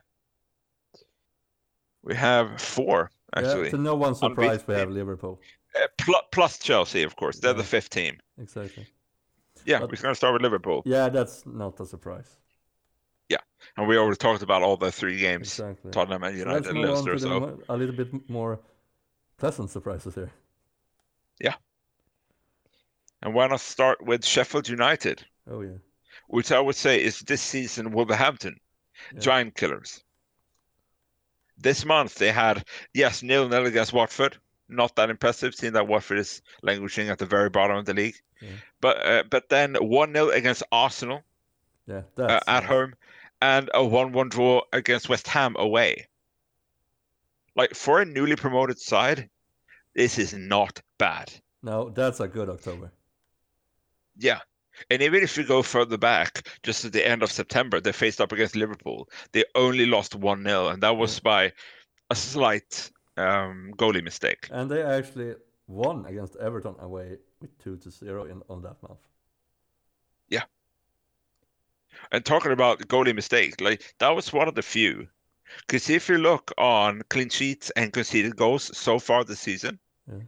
we 2.04 2.16
have 2.16 2.60
four 2.60 3.12
actually, 3.36 3.66
Yeah, 3.66 3.70
to 3.72 3.78
no 3.78 3.96
one's 3.96 4.20
surprise, 4.20 4.66
we 4.68 4.74
Unbeaten. 4.74 4.80
have 4.80 4.90
Liverpool. 4.90 5.40
Uh, 5.76 6.18
plus 6.32 6.60
Chelsea, 6.60 7.04
of 7.04 7.16
course. 7.16 7.40
They're 7.40 7.54
the 7.54 7.64
fifth 7.64 7.90
team. 7.90 8.18
Exactly. 8.38 8.88
Yeah, 9.66 9.80
But- 9.80 9.92
we're 9.92 10.02
going 10.02 10.12
to 10.12 10.16
start 10.16 10.34
with 10.34 10.42
Liverpool, 10.42 10.82
Yeah, 10.86 11.10
that's 11.10 11.46
not 11.46 11.80
a 11.80 11.86
surprise. 11.86 12.38
And 13.78 13.88
we 13.88 13.98
already 13.98 14.18
talked 14.18 14.44
about 14.44 14.62
all 14.64 14.78
the 14.78 14.92
three 14.92 15.18
games: 15.18 15.48
Exactly. 15.60 15.92
Tottenham 15.92 16.24
and 16.24 16.38
United, 16.38 16.66
let's 16.66 16.68
and 16.68 16.82
Leicester. 16.82 17.18
So 17.20 17.60
a 17.70 17.78
little 17.78 17.96
bit 17.96 18.30
more 18.30 18.60
pleasant 19.38 19.70
surprises 19.70 20.16
here. 20.16 20.32
Yeah. 21.40 21.56
And 23.22 23.34
why 23.34 23.48
not 23.48 23.60
start 23.62 24.04
with 24.06 24.26
Sheffield 24.26 24.68
United, 24.68 25.26
Oh 25.50 25.62
yeah. 25.62 25.78
which 26.28 26.52
I 26.52 26.60
would 26.60 26.76
say 26.76 27.02
is 27.04 27.20
this 27.20 27.42
season 27.42 27.92
Wolverhampton, 27.92 28.60
Yeah. 29.14 29.20
giant 29.20 29.56
killers. 29.56 30.04
This 31.58 31.86
month 31.86 32.16
they 32.16 32.32
had, 32.32 32.66
yes, 32.94 33.22
nil 33.22 33.48
nil 33.48 33.66
against 33.68 33.94
Watford. 33.94 34.38
Not 34.68 34.96
that 34.96 35.10
impressive, 35.10 35.54
seeing 35.54 35.74
that 35.74 35.88
Watford 35.88 36.18
is 36.18 36.42
languishing 36.64 37.10
at 37.10 37.20
the 37.20 37.26
very 37.26 37.50
bottom 37.50 37.78
of 37.78 37.86
the 37.86 37.94
league. 37.94 38.16
Yeah. 38.42 38.50
But 38.80 39.06
uh, 39.06 39.24
but 39.30 39.50
then 39.50 39.76
1 39.76 40.14
0 40.14 40.30
against 40.30 40.64
Arsenal 40.72 41.24
Yeah, 41.88 42.04
uh, 42.18 42.40
at 42.48 42.64
home 42.64 42.96
and 43.42 43.70
a 43.74 43.84
1 43.84 44.12
1 44.12 44.30
draw 44.30 44.62
against 44.72 45.10
West 45.10 45.28
Ham 45.28 45.56
away. 45.58 46.08
Like 47.56 47.74
for 47.74 48.00
a 48.00 48.06
newly 48.06 48.36
promoted 48.36 48.80
side, 48.80 49.30
this 49.96 50.18
is 50.18 50.34
not 50.34 50.82
bad. 50.98 51.32
No, 51.64 51.90
that's 51.90 52.20
a 52.20 52.28
good 52.28 52.50
October. 52.50 52.92
Yeah. 54.18 54.40
And 54.90 55.02
even 55.02 55.22
if 55.22 55.38
you 55.38 55.44
go 55.44 55.62
further 55.62 55.98
back, 55.98 56.48
just 56.64 56.86
at 56.86 56.94
the 56.94 57.06
end 57.06 57.24
of 57.24 57.32
September, 57.32 57.80
they 57.82 57.92
faced 57.92 58.22
up 58.22 58.32
against 58.32 58.56
Liverpool. 58.56 59.10
They 59.32 59.44
only 59.54 59.86
lost 59.86 60.16
1 60.16 60.44
0, 60.44 60.68
and 60.70 60.82
that 60.84 60.98
was 60.98 61.20
by 61.20 61.52
a 62.10 62.16
slight 62.16 62.90
um, 63.18 63.74
goalie 63.78 64.04
mistake. 64.04 64.48
And 64.52 64.72
they 64.72 64.82
actually 64.82 65.36
won 65.68 66.06
against 66.06 66.36
Everton 66.38 66.76
away 66.80 67.18
with 67.42 67.58
two 67.60 67.78
to 67.78 67.92
zero 67.92 68.26
in 68.26 68.42
on 68.50 68.62
that 68.64 68.82
month. 68.82 69.00
And 72.12 72.26
talking 72.26 72.52
about 72.52 72.80
goalie 72.88 73.16
mistake, 73.16 73.60
like 73.62 73.96
that 74.00 74.10
was 74.10 74.34
one 74.34 74.48
of 74.48 74.56
the 74.56 74.62
few. 74.62 75.08
Because 75.68 75.90
if 75.90 76.08
you 76.10 76.18
look 76.18 76.52
on 76.58 77.02
clean 77.10 77.30
sheets 77.30 77.70
and 77.76 77.92
conceded 77.92 78.36
goals 78.36 78.76
so 78.78 79.00
far 79.00 79.24
this 79.24 79.40
season, 79.42 79.80
Yeah. 80.08 80.20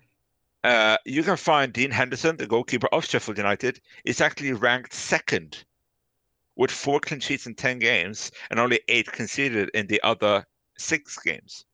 uh, 0.63 0.97
you 1.05 1.23
can 1.23 1.37
find 1.37 1.71
Dean 1.71 1.91
Henderson, 1.91 2.35
the 2.37 2.47
goalkeeper 2.47 2.87
of 2.91 3.05
Sheffield 3.05 3.37
United, 3.37 3.79
is 4.05 4.19
actually 4.21 4.53
ranked 4.53 4.93
second 4.93 5.63
with 6.55 6.71
four 6.71 6.99
clean 6.99 7.19
sheets 7.21 7.47
in 7.47 7.55
10 7.55 7.79
games 7.79 8.31
and 8.51 8.59
only 8.59 8.79
eight 8.89 9.11
conceded 9.11 9.69
in 9.73 9.87
the 9.87 10.01
other 10.03 10.45
six 10.77 11.17
games. 11.19 11.65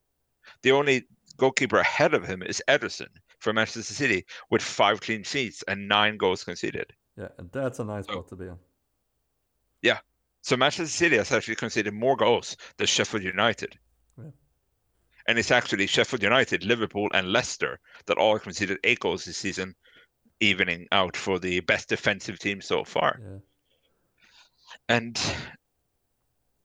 The 0.62 0.72
only 0.72 1.08
goalkeeper 1.38 1.78
ahead 1.80 2.14
of 2.14 2.26
him 2.26 2.44
is 2.44 2.62
Ederson 2.68 3.08
from 3.40 3.56
Manchester 3.56 3.94
City 3.94 4.26
with 4.50 4.62
five 4.62 5.02
clean 5.02 5.24
sheets 5.24 5.64
and 5.68 5.88
nine 5.88 6.18
goals 6.18 6.44
conceded. 6.44 6.94
Yeah, 7.18 7.30
and 7.38 7.52
that's 7.52 7.80
a 7.80 7.84
nice 7.84 8.06
Oh. 8.10 8.14
spot 8.14 8.28
to 8.30 8.36
be 8.36 8.46
in. 8.46 8.58
So 10.42 10.56
Manchester 10.58 10.88
City 10.88 11.18
has 11.18 11.32
actually 11.32 11.56
conceded 11.56 11.94
more 11.94 12.16
goals 12.16 12.56
than 12.78 12.88
Sheffield 12.88 13.24
United. 13.24 13.78
Yeah. 14.18 14.32
And 15.28 15.38
it's 15.38 15.52
actually 15.52 15.86
Sheffield 15.88 16.24
United, 16.24 16.64
Liverpool, 16.64 17.10
and 17.14 17.32
Leicester 17.32 17.80
that 18.06 18.18
all 18.18 18.40
conceded 18.40 18.80
eight 18.84 19.00
goals 19.00 19.26
this 19.26 19.38
season, 19.38 19.76
evening 20.40 20.88
out 20.92 21.18
for 21.18 21.40
the 21.40 21.60
best 21.60 21.90
defensive 21.90 22.40
team 22.40 22.62
so 22.62 22.84
far. 22.84 23.20
Yeah. 23.22 23.38
And 24.88 25.36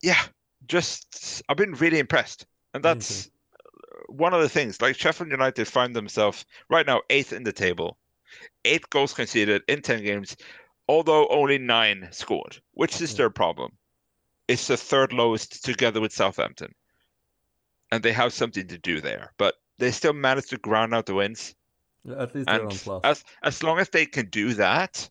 yeah, 0.03 0.23
just 0.67 1.43
I've 1.49 1.57
been 1.57 1.73
really 1.73 1.99
impressed. 1.99 2.47
And 2.75 2.83
that's 2.83 3.29
one 4.09 4.35
of 4.35 4.41
the 4.41 4.49
things. 4.49 4.81
Like 4.81 4.97
Sheffield 4.97 5.31
United 5.31 5.67
find 5.67 5.95
themselves 5.95 6.47
right 6.71 6.87
now 6.87 7.03
eighth 7.11 7.33
in 7.33 7.43
the 7.43 7.53
table, 7.53 7.99
eight 8.65 8.89
goals 8.91 9.13
conceded 9.15 9.63
in 9.69 9.83
10 9.83 10.05
games, 10.05 10.37
although 10.89 11.27
only 11.29 11.59
nine 11.59 12.09
scored, 12.11 12.61
which 12.73 13.01
is 13.01 13.13
hmm. 13.13 13.17
their 13.19 13.31
problem. 13.31 13.73
It's 14.49 14.67
the 14.67 14.77
third 14.77 15.13
lowest 15.13 15.65
together 15.65 16.01
with 16.01 16.13
Southampton. 16.13 16.75
And 17.91 18.03
they 18.03 18.13
have 18.13 18.33
something 18.33 18.67
to 18.69 18.79
do 18.79 19.01
there. 19.01 19.33
But 19.39 19.55
they 19.79 19.91
still 19.91 20.13
managed 20.13 20.51
to 20.51 20.59
ground 20.59 20.95
out 20.95 21.07
the 21.07 21.15
wins. 21.15 21.55
At 22.11 22.35
least 22.35 22.47
they're 22.47 22.63
on 22.63 22.71
plus. 22.71 23.01
as 23.05 23.25
as 23.43 23.63
long 23.63 23.79
as 23.79 23.89
they 23.89 24.05
can 24.05 24.27
do 24.29 24.55
that, 24.55 25.09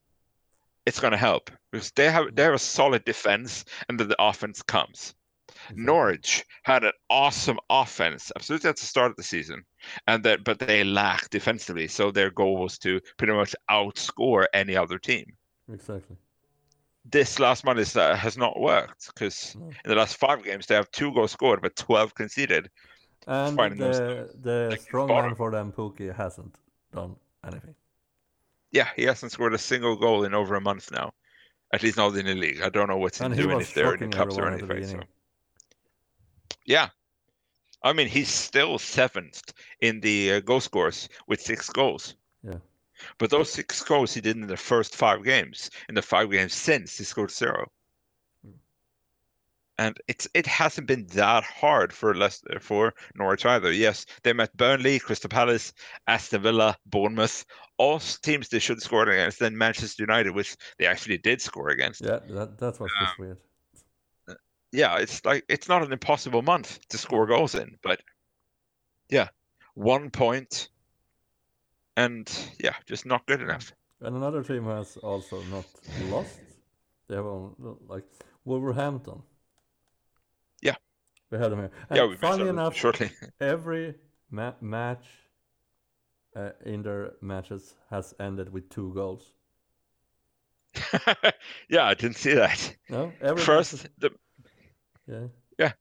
it's 0.86 1.00
gonna 1.00 1.18
help. 1.18 1.50
Because 1.72 1.92
they 1.92 2.12
have 2.12 2.36
they 2.36 2.44
have 2.44 2.54
a 2.54 2.60
solid 2.60 3.04
defense 3.06 3.66
and 3.90 4.00
then 4.00 4.10
the 4.10 4.22
offense 4.22 4.62
comes. 4.62 5.16
Exactly. 5.48 5.84
Norwich 5.84 6.46
had 6.64 6.84
an 6.84 6.92
awesome 7.10 7.60
offense, 7.70 8.32
absolutely 8.36 8.70
at 8.70 8.78
the 8.78 8.86
start 8.86 9.12
of 9.12 9.18
the 9.18 9.24
season, 9.24 9.64
and 10.08 10.24
that 10.24 10.44
but 10.44 10.60
they 10.60 10.84
lacked 10.84 11.32
defensively, 11.32 11.88
so 11.88 12.12
their 12.12 12.30
goal 12.30 12.58
was 12.58 12.78
to 12.80 13.00
pretty 13.18 13.34
much 13.34 13.56
outscore 13.70 14.46
any 14.54 14.76
other 14.76 15.00
team. 15.00 15.26
Exactly. 15.72 16.18
This 17.06 17.40
last 17.40 17.66
month 17.66 17.80
is, 17.80 17.96
uh, 17.98 18.16
has 18.16 18.38
not 18.38 18.60
worked 18.60 19.08
because 19.08 19.56
No. 19.56 19.66
in 19.68 19.90
the 19.90 19.96
last 19.96 20.18
five 20.18 20.44
games 20.44 20.68
they 20.68 20.76
have 20.76 20.90
two 20.92 21.14
goals 21.14 21.32
scored 21.32 21.62
but 21.62 21.76
twelve 21.76 22.16
conceded. 22.16 22.70
And 23.28 23.58
the 23.58 24.30
the 24.42 24.68
like 24.72 24.82
strong 24.82 25.08
man 25.08 25.36
for 25.36 25.52
them, 25.52 25.72
Pukki, 25.72 26.14
hasn't 26.14 26.56
done 26.92 27.16
anything. 27.46 27.76
Yeah, 28.72 28.90
he 28.96 29.04
hasn't 29.04 29.32
scored 29.32 29.54
a 29.54 29.58
single 29.58 29.96
goal 29.96 30.26
in 30.26 30.34
over 30.34 30.56
a 30.56 30.62
month 30.62 30.92
now, 30.92 31.14
at 31.72 31.84
least 31.84 31.98
not 31.98 32.16
in 32.18 32.26
the 32.26 32.36
league. 32.36 32.62
I 32.62 32.70
don't 32.70 32.90
know 32.90 32.98
what's 32.98 33.20
he 33.20 33.26
And 33.26 33.36
doing 33.36 33.62
if 33.62 33.74
they're 33.74 33.94
in 33.94 34.10
the 34.10 34.18
cups 34.18 34.38
or 34.38 34.48
everyone 34.48 34.62
at 34.62 34.68
the 34.68 34.76
anything. 34.76 35.02
So. 35.02 35.08
Yeah. 36.66 36.90
I 37.84 37.92
mean, 37.94 38.08
he's 38.08 38.30
still 38.30 38.80
seventh 38.80 39.54
in 39.82 40.00
the 40.00 40.34
uh, 40.34 40.40
goal 40.40 40.62
scores 40.62 41.10
with 41.28 41.42
six 41.42 41.70
goals. 41.70 42.16
But 43.18 43.30
those 43.30 43.52
six 43.52 43.84
goals 43.84 44.14
he 44.14 44.22
did 44.22 44.36
in 44.36 44.48
the 44.48 44.58
first 44.58 44.96
five 44.96 45.24
games. 45.24 45.70
In 45.90 45.96
the 45.96 46.02
five 46.02 46.32
games 46.32 46.54
since, 46.54 46.98
he 46.98 47.04
scored 47.04 47.32
zero. 47.32 47.72
Mm. 48.46 48.54
And 49.78 49.98
it's 50.08 50.28
it 50.34 50.48
hasn't 50.48 50.88
been 50.88 51.06
that 51.08 51.44
hard 51.44 51.94
for 51.94 52.16
Leicester 52.16 52.60
for 52.60 52.94
Norwich 53.16 53.46
either. 53.46 53.72
Yes, 53.72 54.06
they 54.24 54.34
met 54.34 54.56
Burnley, 54.58 55.00
Crystal 55.00 55.30
Palace, 55.30 55.74
Aston 56.08 56.42
Villa, 56.42 56.78
Bournemouth, 56.86 57.46
all 57.78 58.00
teams 58.00 58.50
they 58.50 58.60
should 58.60 58.82
score 58.82 59.08
against. 59.10 59.40
Then 59.40 59.58
Manchester 59.58 60.04
United, 60.04 60.32
which 60.32 60.56
they 60.78 60.86
actually 60.86 61.18
did 61.18 61.42
score 61.42 61.70
against. 61.70 62.02
Yeah, 62.02 62.20
that 62.30 62.58
that 62.60 62.80
was 62.80 62.92
just 63.00 63.20
weird. 63.20 63.38
yeah, 64.72 64.98
it's 64.98 65.24
like 65.26 65.46
it's 65.50 65.68
not 65.68 65.84
an 65.84 65.92
impossible 65.92 66.42
month 66.42 66.80
to 66.90 66.98
score 66.98 67.26
goals 67.26 67.56
in, 67.56 67.78
but 67.82 68.02
yeah, 69.10 69.28
one 69.76 70.10
point, 70.10 70.70
and 71.96 72.32
yeah, 72.60 72.76
just 72.86 73.06
not 73.06 73.26
good 73.26 73.42
enough. 73.42 73.74
And 74.02 74.16
another 74.16 74.44
team 74.44 74.66
has 74.66 74.98
also 74.98 75.42
not 75.44 75.66
lost. 76.12 76.40
They 77.08 77.16
have 77.16 77.26
on 77.26 77.56
like 77.88 78.04
Wolverhampton. 78.46 79.22
Yeah. 80.62 80.76
We 81.32 81.38
had 81.38 81.52
them 81.52 81.60
here. 81.60 81.72
And 81.90 81.98
yeah, 81.98 82.06
we 82.06 82.16
funny 82.16 82.44
mentioned 82.44 82.50
enough, 82.50 82.76
shortly. 82.76 83.12
every 83.42 83.96
ma- 84.30 84.54
match 84.62 85.06
uh, 86.36 86.50
in 86.66 86.82
their 86.84 87.14
matches 87.22 87.76
has 87.90 88.14
ended 88.20 88.52
with 88.52 88.70
two 88.70 88.94
goals. 88.94 89.32
yeah, 91.70 91.86
I 91.86 91.94
didn't 91.94 92.18
see 92.18 92.34
that. 92.34 92.76
No, 92.90 93.12
every 93.22 93.44
First, 93.44 93.74
is- 93.74 93.88
the 94.00 94.12
yeah 95.08 95.28
yeah, 95.60 95.72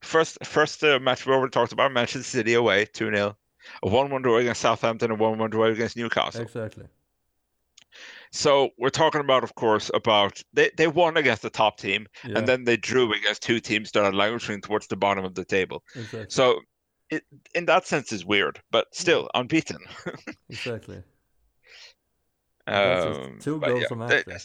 first 0.00 0.38
first 0.44 0.82
uh, 0.84 0.98
match 0.98 1.26
we 1.26 1.32
already 1.32 1.50
talked 1.50 1.72
about, 1.72 1.92
Manchester 1.92 2.22
City 2.22 2.54
away, 2.54 2.86
two 2.86 3.10
0 3.14 3.36
a 3.82 3.88
one 3.88 4.10
one 4.10 4.22
draw 4.22 4.36
against 4.38 4.60
Southampton, 4.60 5.10
and 5.10 5.20
one 5.20 5.38
one 5.38 5.50
draw 5.50 5.64
against 5.66 5.96
Newcastle. 5.96 6.42
exactly. 6.42 6.86
So 8.30 8.70
we're 8.78 8.90
talking 8.90 9.22
about, 9.22 9.42
of 9.42 9.54
course, 9.54 9.90
about 9.94 10.42
they, 10.52 10.70
they 10.76 10.86
won 10.86 11.16
against 11.16 11.40
the 11.42 11.48
top 11.50 11.78
team, 11.78 12.06
Yeah, 12.24 12.38
and 12.38 12.46
then 12.46 12.64
they 12.64 12.76
drew 12.76 13.10
against 13.12 13.42
two 13.42 13.58
teams 13.60 13.90
that 13.92 14.04
are 14.04 14.12
languishing 14.12 14.60
towards 14.60 14.86
the 14.88 14.96
bottom 14.96 15.24
of 15.24 15.34
the 15.34 15.44
table. 15.46 15.82
exactly. 15.94 16.26
So, 16.28 16.60
it, 17.10 17.22
in 17.54 17.64
that 17.66 17.86
sense, 17.86 18.12
is 18.12 18.26
weird, 18.26 18.60
but 18.70 18.86
still 18.92 19.30
unbeaten. 19.34 19.78
exactly. 20.50 21.02
Um, 22.66 23.38
two 23.40 23.58
goals 23.60 23.80
yeah, 23.80 23.86
a 23.90 23.96
match 23.96 24.24
they- 24.26 24.36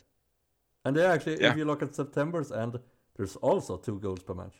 And 0.85 0.95
they 0.95 1.05
actually, 1.05 1.41
Yeah. 1.41 1.51
if 1.51 1.57
you 1.57 1.65
look 1.65 1.81
at 1.83 1.93
September's 1.93 2.51
end, 2.53 2.79
there's 3.17 3.35
also 3.37 3.75
two 3.77 3.99
goals 3.99 4.23
per 4.23 4.33
match. 4.33 4.55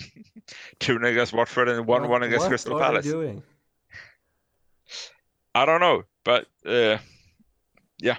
two 0.80 0.96
against 0.96 1.32
Watford 1.32 1.68
and 1.68 1.86
one 1.86 2.02
What- 2.02 2.10
one 2.10 2.22
against 2.22 2.44
what 2.44 2.48
Crystal 2.48 2.78
Palace. 2.78 3.04
doing? 3.06 3.42
I 5.54 5.64
don't 5.66 5.80
know, 5.80 6.04
but 6.24 6.46
uh, 6.66 6.98
yeah, 7.98 8.18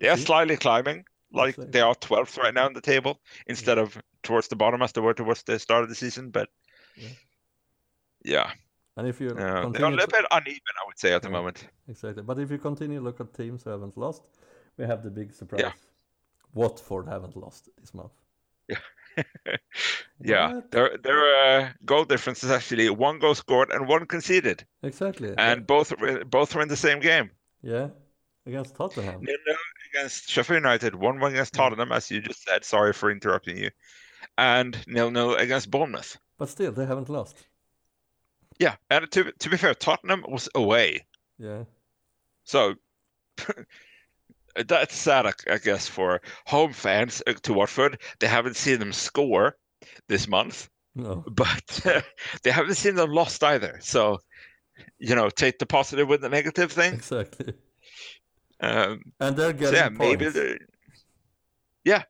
they 0.00 0.08
are 0.08 0.16
See? 0.16 0.24
slightly 0.24 0.56
climbing. 0.56 1.04
Like 1.34 1.56
they 1.56 1.80
are 1.80 1.94
12th 1.94 2.36
right 2.38 2.52
now 2.52 2.66
in 2.66 2.74
the 2.74 2.80
table 2.82 3.18
instead 3.46 3.78
of 3.78 3.96
towards 4.22 4.48
the 4.48 4.56
bottom 4.56 4.82
as 4.82 4.92
they 4.92 5.00
were 5.00 5.14
towards 5.14 5.42
the 5.44 5.58
start 5.58 5.82
of 5.82 5.88
the 5.88 5.94
season. 5.94 6.30
But 6.30 6.50
Yeah. 6.96 7.08
yeah, 8.24 8.50
And 8.96 9.08
if 9.08 9.18
you 9.20 9.30
uh, 9.30 9.70
they're 9.70 9.86
a 9.86 9.90
little 9.90 10.06
bit 10.08 10.26
uneven, 10.30 10.74
I 10.82 10.86
would 10.86 10.98
say, 10.98 11.14
at 11.14 11.22
the 11.22 11.30
moment. 11.30 11.66
exactly. 11.88 12.22
But 12.22 12.38
if 12.38 12.50
you 12.50 12.58
continue 12.58 13.00
look 13.00 13.20
at 13.20 13.32
teams 13.32 13.62
who 13.62 13.70
haven't 13.70 13.96
lost, 13.96 14.22
we 14.76 14.84
have 14.84 15.02
the 15.02 15.10
big 15.10 15.32
surprise. 15.32 15.72
Watford 16.54 17.08
haven't 17.08 17.34
lost 17.36 17.70
this 17.80 17.94
month. 17.94 18.12
Yeah, 18.68 18.76
What? 20.18 20.70
there 20.70 20.96
their 21.02 21.22
uh, 21.44 21.72
goal 21.84 22.04
differences 22.04 22.50
actually 22.50 22.88
one 22.90 23.18
goal 23.18 23.34
scored 23.34 23.70
and 23.70 23.88
one 23.88 24.06
conceded, 24.06 24.64
Exactly. 24.82 25.34
and 25.36 25.66
both 25.66 25.92
were- 26.00 26.24
both 26.24 26.54
were 26.54 26.62
in 26.62 26.68
the 26.68 26.76
same 26.76 27.00
game. 27.00 27.30
yeah, 27.62 27.88
against 28.46 28.74
Tottenham. 28.76 29.20
Nil 29.22 29.36
nil 29.46 29.56
against 29.92 30.28
Sheffield 30.30 30.58
United, 30.62 30.94
one 30.94 31.20
one 31.20 31.32
against 31.32 31.54
Tottenham, 31.54 31.92
as 31.92 32.10
you 32.10 32.20
just 32.20 32.42
said. 32.44 32.64
Sorry 32.64 32.92
for 32.92 33.10
interrupting 33.10 33.56
you, 33.56 33.70
and 34.38 34.76
nil 34.86 35.10
nil 35.10 35.34
against 35.34 35.70
Bournemouth. 35.70 36.18
But 36.38 36.48
still, 36.48 36.72
they 36.72 36.86
haven't 36.86 37.08
lost. 37.08 37.46
Yeah, 38.58 38.76
and 38.90 39.10
to 39.10 39.32
to 39.32 39.50
be 39.50 39.56
fair, 39.56 39.74
Tottenham 39.74 40.24
was 40.28 40.48
away, 40.54 41.06
Yeah. 41.38 41.64
so 42.44 42.74
that's 44.68 44.94
sad, 44.94 45.26
I- 45.26 45.54
I 45.54 45.58
guess, 45.58 45.88
for 45.88 46.20
home 46.46 46.72
fans 46.72 47.22
uh, 47.26 47.34
to 47.42 47.52
Watford. 47.54 48.00
They 48.20 48.28
haven't 48.28 48.56
seen 48.56 48.78
them 48.78 48.92
score 48.92 49.56
this 50.08 50.28
month, 50.28 50.68
No. 50.94 51.24
but 51.30 51.80
they 52.42 52.50
haven't 52.50 52.74
seen 52.76 52.94
them 52.96 53.10
lost 53.10 53.42
either. 53.44 53.78
So, 53.80 54.18
you 54.98 55.14
know, 55.14 55.30
take 55.30 55.58
the 55.58 55.66
positive 55.66 56.08
with 56.08 56.20
the 56.20 56.28
negative 56.28 56.72
thing. 56.72 56.94
Exactly. 56.94 57.54
Um, 58.60 59.00
And 59.20 59.36
they're 59.36 59.52
so 59.52 59.58
getting 59.58 59.74
yeah, 59.76 59.88
maybe 59.88 60.24
points. 60.26 60.34
they 60.34 60.58
yeah, 61.84 62.04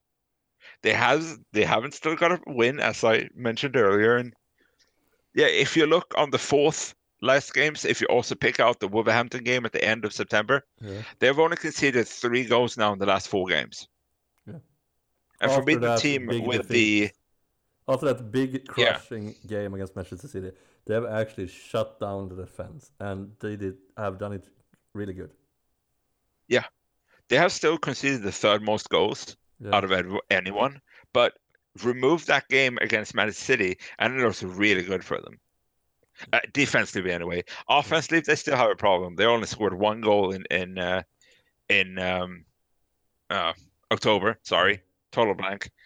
they 0.82 0.92
has 0.92 1.38
they 1.52 1.64
haven't 1.64 1.94
still 1.94 2.14
got 2.16 2.32
a 2.32 2.40
win, 2.46 2.78
as 2.80 3.02
I 3.04 3.28
mentioned 3.34 3.76
earlier, 3.76 4.16
and 4.16 4.34
yeah, 5.34 5.46
if 5.46 5.76
you 5.76 5.86
look 5.86 6.12
on 6.16 6.30
the 6.30 6.38
fourth 6.38 6.94
last 7.22 7.54
games, 7.54 7.84
if 7.84 8.00
you 8.00 8.06
also 8.08 8.34
pick 8.34 8.60
out 8.60 8.80
the 8.80 8.88
Wolverhampton 8.88 9.44
game 9.44 9.64
at 9.64 9.72
the 9.72 9.82
end 9.82 10.04
of 10.04 10.12
September, 10.12 10.66
Yeah. 10.80 11.02
they've 11.20 11.38
only 11.38 11.56
conceded 11.56 12.06
three 12.06 12.44
goals 12.44 12.76
now 12.76 12.92
in 12.92 12.98
the 12.98 13.06
last 13.06 13.28
four 13.28 13.46
games. 13.46 13.88
Yeah. 14.46 14.58
And 15.40 15.50
for 15.50 15.60
After 15.60 15.78
the 15.78 15.96
team 15.96 16.26
with 16.26 16.68
defeat. 16.68 16.68
the 16.68 17.92
After 17.92 18.06
that 18.12 18.30
big 18.30 18.52
Yeah. 18.76 18.92
crushing 18.92 19.34
game 19.46 19.74
against 19.74 19.96
Manchester 19.96 20.28
City, 20.28 20.52
they 20.84 20.94
have 20.94 21.06
actually 21.06 21.48
shut 21.48 21.98
down 21.98 22.28
the 22.28 22.36
defense, 22.36 22.92
and 23.00 23.32
they 23.40 23.56
did 23.56 23.78
have 23.96 24.18
done 24.18 24.32
it 24.32 24.48
really 24.94 25.14
good. 25.14 25.32
Yeah, 26.48 26.66
they 27.28 27.36
have 27.36 27.52
still 27.52 27.78
conceded 27.78 28.22
the 28.22 28.32
third 28.32 28.62
most 28.62 28.88
goals 28.88 29.36
Yeah. 29.60 29.74
out 29.74 29.84
of 29.84 29.92
anyone, 30.30 30.80
but 31.12 31.38
remove 31.82 32.26
that 32.26 32.48
game 32.48 32.78
against 32.80 33.14
Manchester 33.14 33.44
City, 33.44 33.78
and 33.98 34.18
it 34.18 34.24
was 34.24 34.42
really 34.44 34.82
good 34.82 35.04
for 35.04 35.20
them. 35.20 35.40
Uh, 36.32 36.40
defensively, 36.52 37.12
anyway. 37.12 37.42
Offensively, 37.68 38.20
they 38.20 38.34
still 38.36 38.56
have 38.56 38.70
a 38.70 38.76
problem. 38.76 39.16
They 39.16 39.24
only 39.24 39.46
scored 39.46 39.74
one 39.74 40.00
goal 40.00 40.32
in 40.32 40.44
in 40.50 40.78
uh, 40.78 41.02
in 41.68 41.98
um, 41.98 42.44
uh, 43.30 43.52
October. 43.90 44.38
Sorry, 44.42 44.82
total 45.10 45.34
blank. 45.34 45.70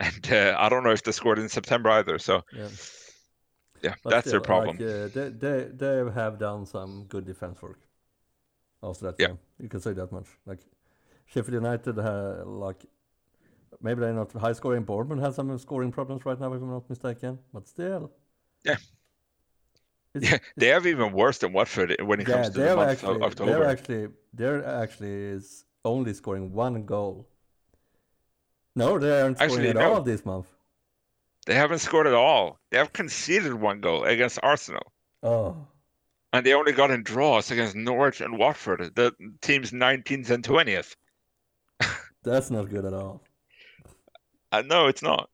And 0.00 0.32
uh, 0.32 0.54
I 0.56 0.68
don't 0.68 0.84
know 0.84 0.92
if 0.92 1.02
they 1.02 1.10
scored 1.10 1.40
in 1.40 1.48
September 1.48 1.90
either. 1.90 2.20
So 2.20 2.42
Yeah. 2.52 2.68
yeah, 3.82 3.94
But 4.04 4.10
that's 4.10 4.30
their 4.30 4.40
problem. 4.40 4.76
Like, 4.76 4.86
uh, 4.88 5.08
they, 5.08 5.28
they 5.30 5.64
they 5.74 6.10
have 6.14 6.38
done 6.38 6.66
some 6.66 7.04
good 7.08 7.24
defense 7.24 7.60
work 7.60 7.80
after 8.82 9.06
that 9.06 9.18
Yeah. 9.18 9.28
game. 9.28 9.38
You 9.58 9.68
can 9.68 9.80
say 9.80 9.92
that 9.94 10.12
much. 10.12 10.28
Like 10.46 10.60
Sheffield 11.26 11.54
United, 11.54 11.96
ha 11.98 12.42
like 12.46 12.86
maybe 13.80 14.00
they're 14.00 14.12
not 14.12 14.32
high 14.32 14.52
scoring. 14.52 14.84
Bournemouth 14.84 15.20
has 15.20 15.34
some 15.34 15.56
scoring 15.58 15.92
problems 15.92 16.24
right 16.24 16.38
now, 16.40 16.52
if 16.52 16.62
I'm 16.62 16.70
not 16.70 16.88
mistaken. 16.88 17.38
But 17.52 17.68
still, 17.68 18.12
Yeah. 18.64 18.76
Yeah, 20.22 20.38
they 20.56 20.68
have 20.68 20.86
even 20.86 21.12
worse 21.12 21.38
than 21.38 21.52
Watford 21.52 21.96
when 22.02 22.20
it 22.20 22.28
yeah, 22.28 22.34
comes 22.34 22.50
to 22.50 22.60
the 22.60 22.76
month 22.76 22.90
actually 22.90 23.22
of 23.22 23.36
they're 23.36 23.64
actually 23.66 24.08
they're 24.32 24.64
actually 24.66 25.10
is 25.12 25.64
only 25.84 26.12
scoring 26.14 26.52
one 26.52 26.84
goal. 26.84 27.28
No, 28.76 28.98
they 28.98 29.20
aren't 29.20 29.38
scoring 29.38 29.52
Actually, 29.52 29.68
at 29.70 29.76
no. 29.76 29.94
all 29.94 30.02
this 30.02 30.24
month. 30.24 30.46
They 31.46 31.54
haven't 31.54 31.78
scored 31.80 32.06
at 32.06 32.14
all. 32.14 32.58
They 32.70 32.78
have 32.78 32.92
conceded 32.92 33.54
one 33.54 33.80
goal 33.80 34.04
against 34.04 34.38
Arsenal. 34.42 34.92
Oh, 35.22 35.66
And 36.32 36.44
they 36.46 36.52
only 36.54 36.72
got 36.72 36.90
in 36.90 37.02
draws 37.02 37.50
against 37.50 37.74
Norwich 37.74 38.20
and 38.20 38.38
Watford, 38.38 38.94
the 38.94 39.12
teams 39.40 39.72
19th 39.72 40.30
and 40.30 40.44
20th. 40.44 40.94
that's 42.22 42.50
not 42.50 42.68
good 42.68 42.84
at 42.84 42.92
all. 42.92 43.22
Uh, 44.52 44.62
no, 44.62 44.86
it's 44.86 45.02
not. 45.02 45.30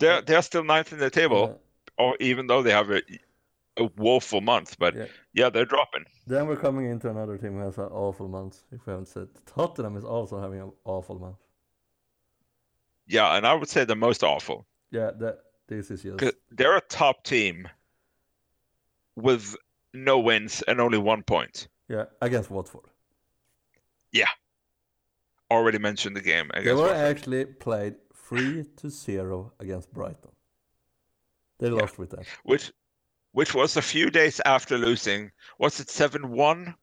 They're 0.00 0.20
they're 0.22 0.42
still 0.42 0.64
ninth 0.64 0.92
in 0.92 0.98
the 0.98 1.10
table, 1.10 1.60
Yeah. 1.98 2.04
or 2.04 2.16
even 2.20 2.46
though 2.48 2.62
they 2.62 2.72
have 2.72 2.90
a, 2.90 3.02
a 3.76 3.84
woeful 3.96 4.40
month. 4.40 4.76
But 4.78 4.94
Yeah. 4.94 5.06
yeah. 5.32 5.50
they're 5.50 5.64
dropping. 5.64 6.04
Then 6.26 6.46
we're 6.46 6.56
coming 6.56 6.86
into 6.86 7.10
another 7.10 7.36
team 7.38 7.52
who 7.54 7.58
has 7.60 7.78
an 7.78 7.84
awful 7.84 8.28
month. 8.28 8.62
If 8.72 8.86
we 8.86 8.90
haven't 8.92 9.08
said, 9.08 9.28
Tottenham 9.46 9.96
is 9.96 10.04
also 10.04 10.40
having 10.40 10.60
an 10.60 10.72
awful 10.84 11.18
month. 11.18 11.36
Yeah, 13.06 13.36
and 13.36 13.46
I 13.46 13.54
would 13.54 13.68
say 13.68 13.84
the 13.84 13.96
most 13.96 14.22
awful. 14.24 14.66
Yeah, 14.90 15.10
that 15.18 15.38
this 15.68 15.90
is 15.90 16.02
just 16.02 16.22
they're 16.50 16.76
a 16.76 16.80
top 16.82 17.24
team 17.24 17.68
with 19.16 19.56
no 19.92 20.18
wins 20.18 20.62
and 20.68 20.80
only 20.80 20.98
one 20.98 21.22
point. 21.22 21.68
yeah 21.88 22.04
against 22.22 22.50
Watford. 22.50 22.88
Yeah, 24.12 24.28
already 25.50 25.78
mentioned 25.78 26.16
the 26.16 26.20
game 26.22 26.50
They 26.54 26.72
were 26.72 26.82
Watford, 26.82 26.96
actually 26.96 27.44
played 27.46 27.94
three 28.14 28.64
to 28.76 28.88
zero 28.88 29.52
against 29.60 29.92
Brighton. 29.92 30.30
They 31.58 31.68
lost 31.68 31.98
with 31.98 32.10
that. 32.10 32.24
which 32.44 32.72
which 33.34 33.52
was 33.52 33.76
a 33.76 33.82
few 33.82 34.10
days 34.10 34.40
after 34.46 34.78
losing. 34.78 35.30
Was 35.58 35.80
it 35.80 35.90
seven 35.90 36.30
one 36.30 36.74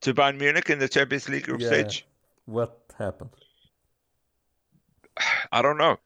to 0.00 0.14
Bayern 0.14 0.38
Munich 0.38 0.70
in 0.70 0.78
the 0.78 0.88
Champions 0.88 1.28
League 1.28 1.42
group 1.44 1.60
Yeah. 1.60 1.66
stage? 1.66 2.06
What 2.46 2.80
happened? 2.96 3.30
I 5.50 5.60
don't 5.60 5.76
know. 5.76 5.98